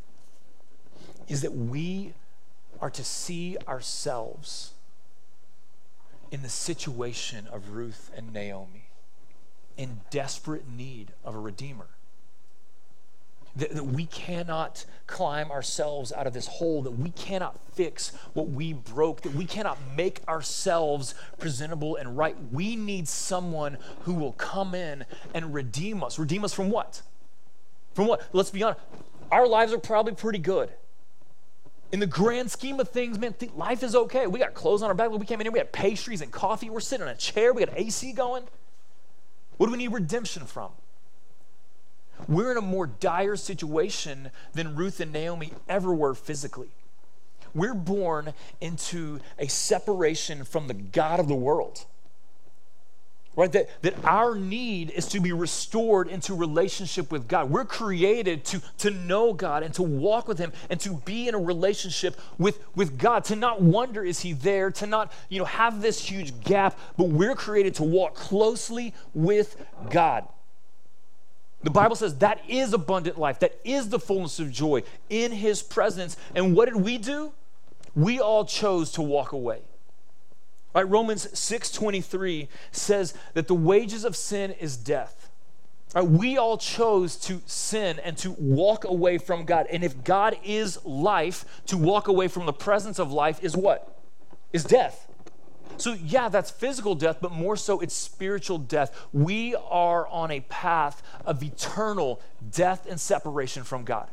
is 1.28 1.42
that 1.42 1.54
we 1.54 2.14
are 2.82 2.90
to 2.90 3.04
see 3.04 3.58
ourselves 3.68 4.74
in 6.32 6.42
the 6.42 6.50
situation 6.50 7.48
of 7.48 7.70
Ruth 7.70 8.12
and 8.16 8.34
Naomi 8.34 8.90
in 9.78 10.02
desperate 10.10 10.68
need 10.68 11.14
of 11.24 11.36
a 11.36 11.40
redeemer. 11.40 11.88
That, 13.56 13.72
that, 13.72 13.86
we 13.86 14.06
cannot 14.08 14.86
climb 15.08 15.50
ourselves 15.50 16.12
out 16.12 16.28
of 16.28 16.34
this 16.34 16.48
hole, 16.48 16.82
that 16.82 16.92
we 16.92 17.12
cannot 17.12 17.58
fix 17.74 18.12
what 18.34 18.50
we 18.50 18.74
broke, 18.74 19.22
that 19.22 19.34
we 19.34 19.46
cannot 19.46 19.78
make 19.96 20.22
ourselves 20.28 21.16
presentable 21.38 21.96
and 21.96 22.18
right. 22.18 22.36
We 22.52 22.76
need 22.76 23.08
someone 23.08 23.78
who 24.02 24.14
will 24.14 24.34
come 24.34 24.76
in 24.76 25.06
and 25.34 25.54
redeem 25.54 26.04
us. 26.04 26.20
Redeem 26.20 26.44
us 26.44 26.54
from 26.54 26.70
what? 26.70 27.02
From 27.94 28.08
what? 28.08 28.28
Let's 28.34 28.50
be 28.50 28.62
honest. 28.64 28.82
Our 29.32 29.48
lives 29.48 29.72
are 29.74 29.80
probably 29.80 30.14
pretty 30.14 30.40
good. 30.40 30.72
In 31.92 32.00
the 32.00 32.08
grand 32.08 32.52
scheme 32.52 32.80
of 32.80 32.90
things, 32.90 33.18
man, 33.18 33.34
th- 33.34 33.54
life 33.54 33.84
is 33.84 33.96
okay. 33.96 34.28
We 34.28 34.40
got 34.40 34.54
clothes 34.54 34.82
on 34.82 34.90
our 34.90 34.94
back. 34.94 35.12
We 35.12 35.26
came 35.26 35.40
in 35.40 35.46
here, 35.46 35.52
we 35.52 35.60
had 35.60 35.72
pastries 35.72 36.22
and 36.22 36.32
coffee. 36.32 36.70
We're 36.70 36.82
sitting 36.82 37.08
in 37.08 37.12
a 37.12 37.16
chair. 37.16 37.54
We 37.54 37.64
got 37.64 37.78
AC 37.78 38.12
going. 38.12 38.44
What 39.58 39.68
do 39.68 39.72
we 39.72 39.78
need 39.78 39.94
redemption 39.94 40.46
from? 40.46 40.72
We're 42.28 42.52
in 42.52 42.58
a 42.58 42.62
more 42.62 42.88
dire 42.88 43.36
situation 43.36 44.32
than 44.54 44.76
Ruth 44.76 45.00
and 45.00 45.12
Naomi 45.12 45.54
ever 45.68 45.94
were 45.94 46.14
physically. 46.14 46.70
We're 47.54 47.74
born 47.74 48.34
into 48.60 49.22
a 49.40 49.48
separation 49.48 50.44
from 50.44 50.68
the 50.68 50.74
God 50.74 51.20
of 51.20 51.28
the 51.28 51.36
world. 51.36 51.86
Right? 53.38 53.52
That, 53.52 53.70
that 53.82 54.06
our 54.06 54.36
need 54.36 54.92
is 54.92 55.08
to 55.08 55.20
be 55.20 55.34
restored 55.34 56.08
into 56.08 56.34
relationship 56.34 57.12
with 57.12 57.28
God. 57.28 57.50
We're 57.50 57.66
created 57.66 58.46
to, 58.46 58.62
to 58.80 58.92
know 58.92 59.34
God 59.34 59.62
and 59.62 59.74
to 59.74 59.84
walk 59.84 60.28
with 60.28 60.38
Him 60.38 60.54
and 60.70 60.80
to 60.82 60.94
be 61.06 61.28
in 61.28 61.36
a 61.36 61.40
relationship 61.40 62.20
with, 62.38 62.64
with 62.76 62.98
God, 62.98 63.26
to 63.26 63.36
not 63.36 63.62
wonder, 63.62 64.04
is 64.06 64.22
He 64.22 64.32
there, 64.32 64.72
to 64.72 64.88
not 64.88 65.12
you 65.28 65.40
know, 65.40 65.46
have 65.46 65.82
this 65.82 66.00
huge 66.00 66.40
gap, 66.46 66.80
but 66.96 67.10
we're 67.10 67.36
created 67.36 67.76
to 67.76 67.84
walk 67.84 68.16
closely 68.16 68.94
with 69.14 69.58
God. 69.90 70.26
The 71.66 71.72
Bible 71.72 71.96
says 71.96 72.20
that 72.20 72.42
is 72.48 72.74
abundant 72.74 73.18
life, 73.18 73.40
that 73.40 73.60
is 73.64 73.90
the 73.90 73.98
fullness 73.98 74.40
of 74.40 74.52
joy 74.52 74.84
in 75.10 75.32
His 75.32 75.64
presence. 75.64 76.16
And 76.36 76.56
what 76.56 76.66
did 76.72 76.76
we 76.76 77.00
do? 77.00 77.34
We 77.96 78.20
all 78.20 78.46
chose 78.46 78.92
to 78.92 79.02
walk 79.02 79.32
away. 79.32 79.62
Right, 80.76 80.88
Romans 80.88 81.26
6:23 81.34 82.50
says 82.72 83.16
that 83.34 83.48
the 83.48 83.56
wages 83.56 84.06
of 84.06 84.16
sin 84.16 84.52
is 84.52 84.78
death. 84.78 85.32
Right, 85.96 86.06
we 86.06 86.38
all 86.38 86.60
chose 86.60 87.16
to 87.22 87.42
sin 87.48 88.00
and 88.04 88.16
to 88.20 88.34
walk 88.34 88.84
away 88.86 89.18
from 89.18 89.44
God. 89.44 89.66
And 89.72 89.84
if 89.84 90.04
God 90.04 90.38
is 90.44 90.86
life, 90.86 91.46
to 91.66 91.78
walk 91.78 92.08
away 92.08 92.28
from 92.28 92.46
the 92.46 92.54
presence 92.54 93.00
of 93.00 93.12
life 93.12 93.44
is 93.44 93.58
what? 93.58 93.98
Is 94.54 94.64
death. 94.64 95.08
So, 95.78 95.94
yeah, 95.94 96.30
that's 96.30 96.52
physical 96.52 96.96
death, 96.96 97.18
but 97.22 97.32
more 97.32 97.58
so 97.58 97.80
it's 97.80 97.94
spiritual 97.94 98.58
death. 98.58 98.96
We 99.12 99.56
are 99.56 100.08
on 100.08 100.32
a 100.32 100.40
path 100.42 101.04
of 101.26 101.44
eternal 101.44 102.22
death 102.52 102.88
and 102.90 103.00
separation 103.00 103.64
from 103.64 103.84
God. 103.84 104.10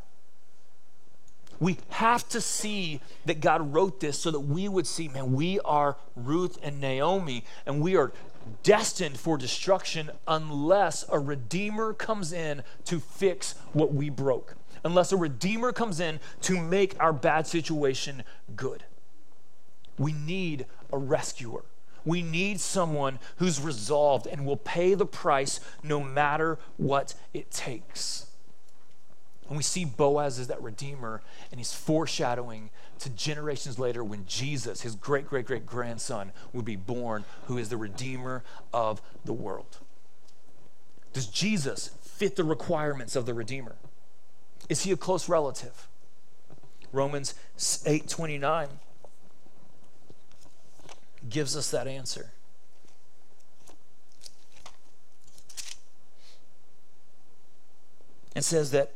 We 1.61 1.79
have 1.91 2.29
to 2.31 2.41
see 2.41 3.01
that 3.25 3.41
God 3.41 3.73
wrote 3.73 4.01
this 4.01 4.19
so 4.19 4.33
that 4.33 4.41
we 4.41 4.69
would 4.69 4.87
see, 4.87 5.07
man, 5.07 5.33
we 5.33 5.61
are 5.61 5.97
Ruth 6.17 6.59
and 6.61 6.81
Naomi, 6.81 7.45
and 7.65 7.81
we 7.81 7.97
are 7.97 8.13
destined 8.65 9.17
for 9.17 9.39
destruction 9.39 10.11
unless 10.27 11.05
a 11.09 11.21
Redeemer 11.21 11.93
comes 11.93 12.33
in 12.33 12.65
to 12.87 12.99
fix 12.99 13.55
what 13.73 13.95
we 13.95 14.11
broke, 14.11 14.57
unless 14.85 15.13
a 15.13 15.17
Redeemer 15.17 15.71
comes 15.71 16.01
in 16.01 16.19
to 16.41 16.61
make 16.61 16.97
our 16.99 17.13
bad 17.13 17.47
situation 17.47 18.25
good. 18.57 18.83
We 19.99 20.13
need 20.13 20.67
a 20.93 20.99
rescuer. 20.99 21.65
We 22.05 22.23
need 22.23 22.61
someone 22.61 23.19
who's 23.37 23.61
resolved 23.61 24.27
and 24.27 24.45
will 24.45 24.57
pay 24.57 24.95
the 24.95 25.07
price 25.07 25.61
no 25.83 26.01
matter 26.03 26.59
what 26.77 27.15
it 27.33 27.51
takes. 27.51 28.27
And 29.49 29.57
we 29.57 29.63
see 29.63 29.85
Boaz 29.85 30.39
as 30.39 30.49
that 30.49 30.63
redeemer, 30.63 31.21
and 31.51 31.61
he's 31.61 31.75
foreshadowing 31.75 32.71
to 33.01 33.11
generations 33.11 33.79
later 33.79 34.03
when 34.03 34.25
Jesus, 34.27 34.81
his 34.81 34.95
great 34.95 35.27
great 35.27 35.47
great 35.47 35.67
grandson, 35.67 36.33
would 36.53 36.65
be 36.65 36.77
born, 36.77 37.25
who 37.47 37.59
is 37.59 37.69
the 37.69 37.77
redeemer 37.77 38.43
of 38.73 39.03
the 39.25 39.33
world. 39.33 39.79
Does 41.13 41.27
Jesus 41.27 41.91
fit 42.01 42.37
the 42.37 42.45
requirements 42.45 43.15
of 43.15 43.27
the 43.27 43.35
redeemer? 43.35 43.77
Is 44.69 44.85
he 44.85 44.93
a 44.93 44.97
close 44.97 45.29
relative? 45.29 45.87
Romans 46.93 47.35
8 47.85 48.09
29 48.09 48.69
gives 51.29 51.57
us 51.57 51.71
that 51.71 51.87
answer. 51.87 52.31
It 58.35 58.45
says 58.45 58.71
that 58.71 58.93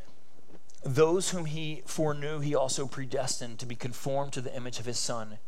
those 0.83 1.31
whom 1.31 1.47
he 1.47 1.83
foreknew, 1.85 2.41
he 2.41 2.55
also 2.55 2.87
predestined 2.87 3.59
to 3.59 3.67
be 3.67 3.75
conformed 3.75 4.33
to 4.33 4.41
the 4.41 4.55
image 4.55 4.79
of 4.79 4.87
his 4.87 4.99
son, 4.99 5.39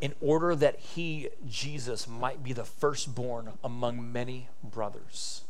in 0.00 0.14
order 0.20 0.56
that 0.56 0.78
he, 0.78 1.28
Jesus, 1.48 2.08
might 2.08 2.42
be 2.42 2.52
the 2.52 2.64
firstborn 2.64 3.52
among 3.62 4.12
many 4.12 4.48
brothers. 4.62 5.42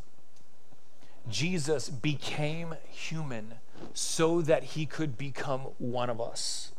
Jesus 1.28 1.88
became 1.88 2.74
human 2.90 3.54
so 3.94 4.42
that 4.42 4.62
he 4.62 4.84
could 4.84 5.16
become 5.16 5.62
one 5.78 6.10
of 6.10 6.20
us, 6.20 6.72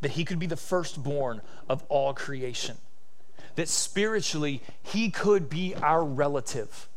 that 0.00 0.12
he 0.12 0.24
could 0.24 0.38
be 0.38 0.46
the 0.46 0.56
firstborn 0.56 1.40
of 1.68 1.82
all 1.88 2.14
creation 2.14 2.78
that 3.56 3.68
spiritually 3.68 4.62
he 4.82 5.10
could 5.10 5.48
be 5.48 5.74
our 5.76 6.04
relative. 6.04 6.88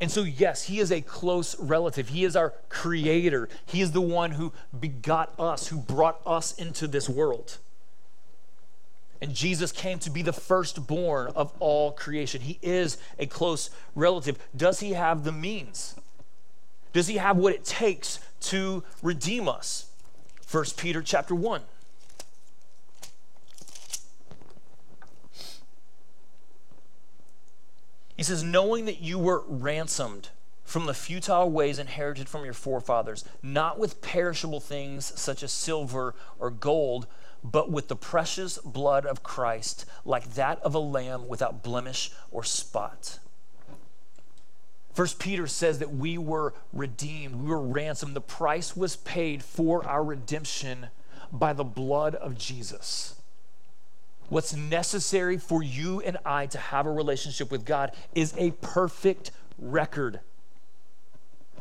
And 0.00 0.10
so, 0.10 0.22
yes, 0.22 0.64
he 0.64 0.80
is 0.80 0.90
a 0.90 1.00
close 1.00 1.58
relative. 1.60 2.08
He 2.08 2.24
is 2.24 2.34
our 2.34 2.54
creator. 2.68 3.48
He 3.66 3.80
is 3.80 3.92
the 3.92 4.00
one 4.00 4.32
who 4.32 4.52
begot 4.78 5.32
us, 5.38 5.68
who 5.68 5.76
brought 5.76 6.20
us 6.26 6.52
into 6.54 6.88
this 6.88 7.08
world. 7.08 7.58
And 9.20 9.32
Jesus 9.32 9.70
came 9.70 10.00
to 10.00 10.10
be 10.10 10.22
the 10.22 10.32
firstborn 10.32 11.28
of 11.36 11.52
all 11.60 11.92
creation. 11.92 12.40
He 12.40 12.58
is 12.62 12.98
a 13.20 13.26
close 13.26 13.70
relative. 13.94 14.36
Does 14.56 14.80
he 14.80 14.94
have 14.94 15.22
the 15.22 15.30
means? 15.30 15.94
Does 16.92 17.06
he 17.06 17.18
have 17.18 17.36
what 17.36 17.54
it 17.54 17.64
takes 17.64 18.18
to 18.40 18.82
redeem 19.00 19.48
us? 19.48 19.86
1 20.50 20.64
Peter 20.76 21.00
chapter 21.00 21.36
1. 21.36 21.62
He 28.16 28.22
says, 28.22 28.42
knowing 28.42 28.84
that 28.84 29.00
you 29.00 29.18
were 29.18 29.44
ransomed 29.46 30.28
from 30.64 30.86
the 30.86 30.94
futile 30.94 31.50
ways 31.50 31.78
inherited 31.78 32.28
from 32.28 32.44
your 32.44 32.54
forefathers, 32.54 33.24
not 33.42 33.78
with 33.78 34.00
perishable 34.00 34.60
things 34.60 35.12
such 35.20 35.42
as 35.42 35.52
silver 35.52 36.14
or 36.38 36.50
gold, 36.50 37.06
but 37.42 37.70
with 37.70 37.88
the 37.88 37.96
precious 37.96 38.58
blood 38.58 39.04
of 39.04 39.22
Christ, 39.22 39.84
like 40.04 40.34
that 40.34 40.60
of 40.60 40.74
a 40.74 40.78
lamb 40.78 41.26
without 41.26 41.62
blemish 41.62 42.12
or 42.30 42.44
spot. 42.44 43.18
First 44.92 45.18
Peter 45.18 45.46
says 45.46 45.78
that 45.78 45.94
we 45.94 46.18
were 46.18 46.54
redeemed, 46.72 47.36
we 47.36 47.48
were 47.48 47.60
ransomed. 47.60 48.14
The 48.14 48.20
price 48.20 48.76
was 48.76 48.96
paid 48.96 49.42
for 49.42 49.86
our 49.86 50.04
redemption 50.04 50.88
by 51.32 51.54
the 51.54 51.64
blood 51.64 52.14
of 52.14 52.36
Jesus. 52.36 53.14
What's 54.32 54.54
necessary 54.54 55.36
for 55.36 55.62
you 55.62 56.00
and 56.00 56.16
I 56.24 56.46
to 56.46 56.56
have 56.56 56.86
a 56.86 56.90
relationship 56.90 57.50
with 57.50 57.66
God 57.66 57.92
is 58.14 58.32
a 58.38 58.52
perfect 58.62 59.30
record. 59.58 60.20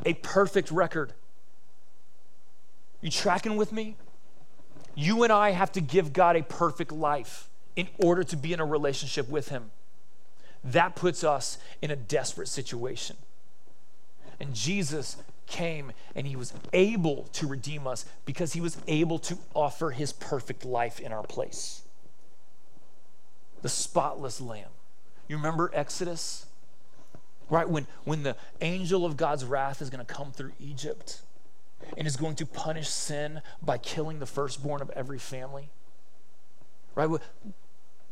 A 0.05 0.13
perfect 0.13 0.71
record. 0.71 1.11
You 3.01 3.11
tracking 3.11 3.57
with 3.57 3.73
me? 3.73 3.97
You 4.95 5.23
and 5.23 5.33
I 5.33 5.51
have 5.51 5.73
to 5.73 5.81
give 5.81 6.13
God 6.13 6.37
a 6.37 6.43
perfect 6.43 6.93
life 6.93 7.49
in 7.75 7.89
order 7.97 8.23
to 8.23 8.37
be 8.37 8.53
in 8.53 8.61
a 8.61 8.65
relationship 8.65 9.27
with 9.27 9.49
Him. 9.49 9.71
That 10.63 10.95
puts 10.95 11.25
us 11.25 11.57
in 11.81 11.91
a 11.91 11.97
desperate 11.97 12.47
situation. 12.47 13.17
And 14.39 14.53
Jesus 14.53 15.17
came 15.45 15.91
and 16.15 16.25
he 16.25 16.37
was 16.37 16.53
able 16.71 17.23
to 17.33 17.47
redeem 17.47 17.85
us 17.85 18.05
because 18.23 18.53
he 18.53 18.61
was 18.61 18.77
able 18.87 19.19
to 19.19 19.37
offer 19.53 19.91
his 19.91 20.13
perfect 20.13 20.63
life 20.63 21.01
in 21.01 21.11
our 21.11 21.23
place. 21.23 21.81
The 23.61 23.69
spotless 23.69 24.41
lamb. 24.41 24.69
You 25.27 25.37
remember 25.37 25.71
Exodus? 25.73 26.45
Right? 27.49 27.69
When, 27.69 27.87
when 28.03 28.23
the 28.23 28.35
angel 28.61 29.05
of 29.05 29.17
God's 29.17 29.45
wrath 29.45 29.81
is 29.81 29.89
going 29.89 30.05
to 30.05 30.13
come 30.13 30.31
through 30.31 30.53
Egypt 30.59 31.21
and 31.97 32.07
is 32.07 32.15
going 32.15 32.35
to 32.35 32.45
punish 32.45 32.89
sin 32.89 33.41
by 33.61 33.77
killing 33.77 34.19
the 34.19 34.25
firstborn 34.25 34.81
of 34.81 34.89
every 34.91 35.19
family. 35.19 35.69
Right? 36.95 37.09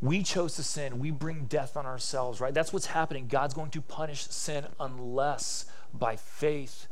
We 0.02 0.24
chose 0.24 0.56
to 0.56 0.64
sin. 0.64 1.00
We 1.00 1.12
bring 1.12 1.46
death 1.46 1.76
on 1.76 1.86
ourselves, 1.86 2.40
right? 2.40 2.54
That's 2.54 2.72
what's 2.72 2.88
happening. 2.88 3.28
God's 3.28 3.54
going 3.54 3.72
to 3.72 3.82
punish 3.82 4.24
sin 4.28 4.68
unless 4.80 5.66
by 5.94 6.16
faith 6.16 6.88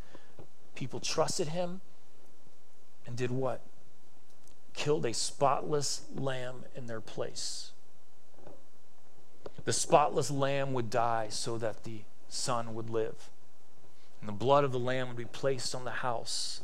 people 0.76 1.00
trusted 1.00 1.50
him 1.50 1.82
and 3.06 3.16
did 3.16 3.32
what? 3.32 3.62
Killed 4.74 5.06
a 5.06 5.14
spotless 5.14 6.02
lamb 6.16 6.66
in 6.76 6.88
their 6.88 7.02
place. 7.02 7.72
The 9.68 9.74
spotless 9.74 10.32
lamb 10.32 10.72
would 10.72 10.90
die 10.90 11.28
so 11.30 11.58
that 11.58 11.84
the 11.84 12.04
son 12.30 12.74
would 12.74 12.90
live. 12.90 13.30
And 14.22 14.30
the 14.30 14.34
blood 14.34 14.64
of 14.64 14.72
the 14.72 14.80
lamb 14.80 15.10
would 15.10 15.18
be 15.18 15.26
placed 15.26 15.76
on 15.76 15.84
the 15.84 15.92
house. 15.92 16.62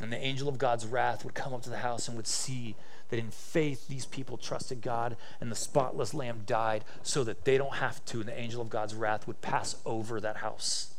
And 0.00 0.12
the 0.12 0.16
angel 0.16 0.48
of 0.48 0.56
God's 0.56 0.86
wrath 0.86 1.24
would 1.24 1.34
come 1.34 1.52
up 1.52 1.62
to 1.62 1.70
the 1.70 1.78
house 1.78 2.06
and 2.06 2.16
would 2.16 2.28
see 2.28 2.76
that 3.08 3.18
in 3.18 3.32
faith 3.32 3.88
these 3.88 4.06
people 4.06 4.36
trusted 4.36 4.80
God 4.80 5.16
and 5.40 5.50
the 5.50 5.56
spotless 5.56 6.14
lamb 6.14 6.44
died 6.46 6.84
so 7.02 7.24
that 7.24 7.44
they 7.44 7.58
don't 7.58 7.74
have 7.74 8.04
to. 8.04 8.20
And 8.20 8.28
the 8.28 8.38
angel 8.38 8.62
of 8.62 8.70
God's 8.70 8.94
wrath 8.94 9.26
would 9.26 9.40
pass 9.40 9.74
over 9.84 10.20
that 10.20 10.36
house 10.36 10.94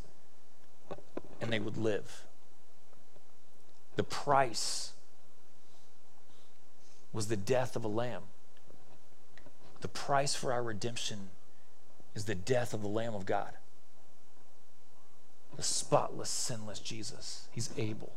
and 1.40 1.50
they 1.50 1.60
would 1.60 1.78
live. 1.78 2.24
The 3.96 4.04
price 4.04 4.92
was 7.14 7.28
the 7.28 7.38
death 7.38 7.78
of 7.78 7.86
a 7.86 7.88
lamb. 7.88 8.24
The 9.82 9.88
price 9.88 10.36
for 10.36 10.54
our 10.54 10.64
redemption 10.64 11.30
is 12.16 12.26
the 12.26 12.36
death 12.36 12.74
of 12.74 12.82
the 12.82 12.88
Lamb 12.88 13.16
of 13.16 13.26
God. 13.26 13.54
The 15.58 15.64
spotless, 15.64 16.30
sinless 16.30 16.80
Jesus. 16.80 17.48
He's 17.52 17.72
able. 17.78 18.14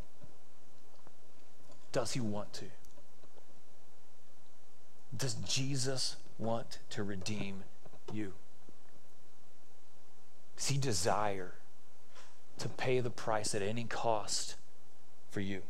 Does 1.93 2.13
he 2.13 2.21
want 2.21 2.53
to? 2.55 2.67
Does 5.17 5.35
Jesus 5.35 6.17
want 6.39 6.79
to 6.91 7.03
redeem 7.03 7.65
you? 8.13 8.33
Does 10.57 10.69
he 10.69 10.79
desire 10.79 11.55
to 12.59 12.69
pay 12.69 13.01
the 13.01 13.11
price 13.11 13.55
at 13.55 13.63
any 13.63 13.85
cost 13.85 14.57
for 15.31 15.41
you? 15.41 15.63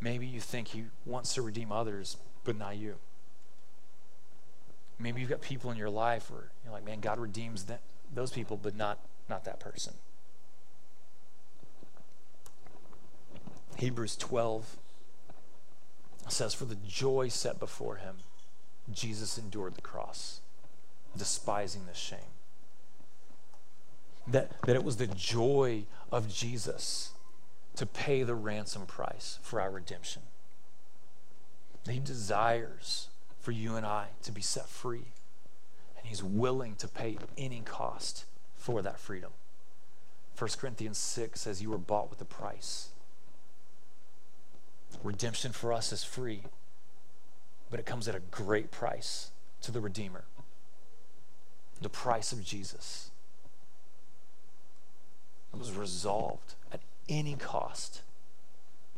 Maybe 0.00 0.26
you 0.26 0.40
think 0.40 0.68
he 0.68 0.84
wants 1.04 1.34
to 1.34 1.42
redeem 1.42 1.72
others, 1.72 2.16
but 2.44 2.56
not 2.56 2.76
you. 2.76 2.96
Maybe 4.98 5.20
you've 5.20 5.30
got 5.30 5.40
people 5.40 5.70
in 5.70 5.76
your 5.76 5.90
life 5.90 6.30
where 6.30 6.50
you're 6.64 6.72
like, 6.72 6.84
man, 6.84 7.00
God 7.00 7.18
redeems 7.18 7.64
them, 7.64 7.78
those 8.14 8.30
people, 8.30 8.58
but 8.62 8.76
not, 8.76 8.98
not 9.28 9.44
that 9.44 9.60
person. 9.60 9.94
Hebrews 13.76 14.16
12 14.16 14.76
says, 16.28 16.52
For 16.52 16.66
the 16.66 16.76
joy 16.86 17.28
set 17.28 17.58
before 17.58 17.96
him, 17.96 18.16
Jesus 18.92 19.38
endured 19.38 19.74
the 19.74 19.80
cross, 19.80 20.40
despising 21.16 21.86
the 21.86 21.94
shame. 21.94 22.18
That, 24.26 24.52
that 24.66 24.76
it 24.76 24.84
was 24.84 24.98
the 24.98 25.06
joy 25.06 25.84
of 26.12 26.28
Jesus 26.28 27.12
to 27.76 27.86
pay 27.86 28.22
the 28.22 28.34
ransom 28.34 28.84
price 28.84 29.38
for 29.42 29.60
our 29.60 29.70
redemption. 29.70 30.22
He 31.88 31.98
desires 31.98 33.08
for 33.40 33.52
you 33.52 33.76
and 33.76 33.86
I 33.86 34.08
to 34.22 34.32
be 34.32 34.42
set 34.42 34.68
free, 34.68 35.12
and 35.96 36.06
He's 36.06 36.22
willing 36.22 36.74
to 36.76 36.88
pay 36.88 37.18
any 37.38 37.60
cost 37.60 38.24
for 38.56 38.82
that 38.82 39.00
freedom. 39.00 39.32
1 40.38 40.50
Corinthians 40.58 40.98
6 40.98 41.40
says, 41.40 41.62
You 41.62 41.70
were 41.70 41.78
bought 41.78 42.10
with 42.10 42.20
a 42.20 42.24
price. 42.24 42.88
Redemption 45.02 45.52
for 45.52 45.72
us 45.72 45.92
is 45.92 46.04
free, 46.04 46.44
but 47.70 47.80
it 47.80 47.86
comes 47.86 48.08
at 48.08 48.14
a 48.14 48.20
great 48.20 48.70
price 48.70 49.30
to 49.62 49.70
the 49.70 49.80
Redeemer 49.80 50.24
the 51.80 51.88
price 51.88 52.32
of 52.32 52.44
Jesus. 52.44 53.10
It 55.52 55.58
was 55.58 55.72
resolved 55.72 56.54
at 56.72 56.80
any 57.08 57.34
cost 57.34 58.02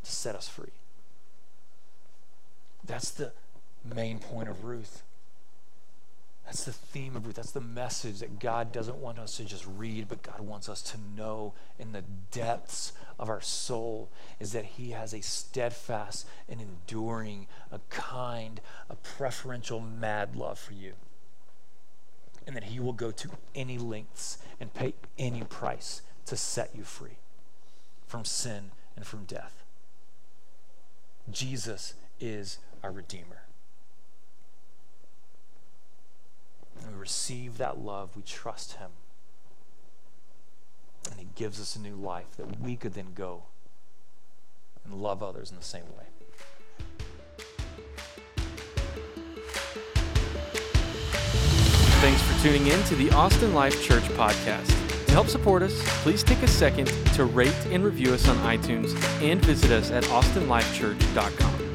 to 0.04 0.10
set 0.10 0.34
us 0.34 0.48
free. 0.48 0.72
That's 2.84 3.10
the 3.10 3.32
main 3.84 4.18
point 4.18 4.48
of 4.48 4.64
Ruth. 4.64 5.02
That's 6.44 6.64
the 6.64 6.72
theme 6.72 7.16
of 7.16 7.24
Ruth. 7.24 7.36
That's 7.36 7.52
the 7.52 7.60
message 7.60 8.18
that 8.18 8.40
God 8.40 8.72
doesn't 8.72 8.96
want 8.96 9.18
us 9.18 9.36
to 9.36 9.44
just 9.44 9.66
read, 9.66 10.08
but 10.08 10.22
God 10.22 10.40
wants 10.40 10.68
us 10.68 10.82
to 10.82 10.98
know 11.16 11.54
in 11.78 11.92
the 11.92 12.02
depths 12.30 12.92
of 13.18 13.28
our 13.28 13.40
soul 13.40 14.10
is 14.40 14.52
that 14.52 14.64
He 14.64 14.90
has 14.90 15.14
a 15.14 15.22
steadfast 15.22 16.26
and 16.48 16.60
enduring, 16.60 17.46
a 17.70 17.78
kind, 17.90 18.60
a 18.90 18.96
preferential, 18.96 19.80
mad 19.80 20.34
love 20.36 20.58
for 20.58 20.74
you. 20.74 20.94
And 22.46 22.56
that 22.56 22.64
He 22.64 22.80
will 22.80 22.92
go 22.92 23.12
to 23.12 23.30
any 23.54 23.78
lengths 23.78 24.38
and 24.60 24.74
pay 24.74 24.94
any 25.18 25.44
price 25.44 26.02
to 26.26 26.36
set 26.36 26.70
you 26.74 26.82
free 26.82 27.18
from 28.06 28.24
sin 28.24 28.72
and 28.96 29.06
from 29.06 29.24
death. 29.24 29.64
Jesus 31.30 31.94
is 32.20 32.58
our 32.82 32.90
Redeemer. 32.90 33.42
And 36.80 36.94
we 36.94 36.98
receive 36.98 37.58
that 37.58 37.78
love, 37.78 38.16
we 38.16 38.22
trust 38.22 38.74
Him. 38.74 38.90
And 41.10 41.20
He 41.20 41.28
gives 41.34 41.60
us 41.60 41.76
a 41.76 41.80
new 41.80 41.94
life 41.94 42.36
that 42.36 42.60
we 42.60 42.76
could 42.76 42.94
then 42.94 43.12
go 43.14 43.44
and 44.84 44.94
love 44.94 45.22
others 45.22 45.50
in 45.50 45.56
the 45.56 45.64
same 45.64 45.84
way. 45.96 46.04
Thanks 52.02 52.20
for 52.22 52.42
tuning 52.42 52.66
in 52.66 52.82
to 52.84 52.96
the 52.96 53.12
Austin 53.12 53.54
Life 53.54 53.80
Church 53.84 54.02
podcast. 54.02 54.66
To 55.06 55.12
help 55.12 55.28
support 55.28 55.62
us, 55.62 55.72
please 56.02 56.24
take 56.24 56.42
a 56.42 56.48
second 56.48 56.86
to 57.14 57.26
rate 57.26 57.54
and 57.66 57.84
review 57.84 58.12
us 58.12 58.26
on 58.28 58.36
iTunes 58.38 58.92
and 59.22 59.44
visit 59.44 59.70
us 59.70 59.92
at 59.92 60.02
austinlifechurch.com. 60.04 61.71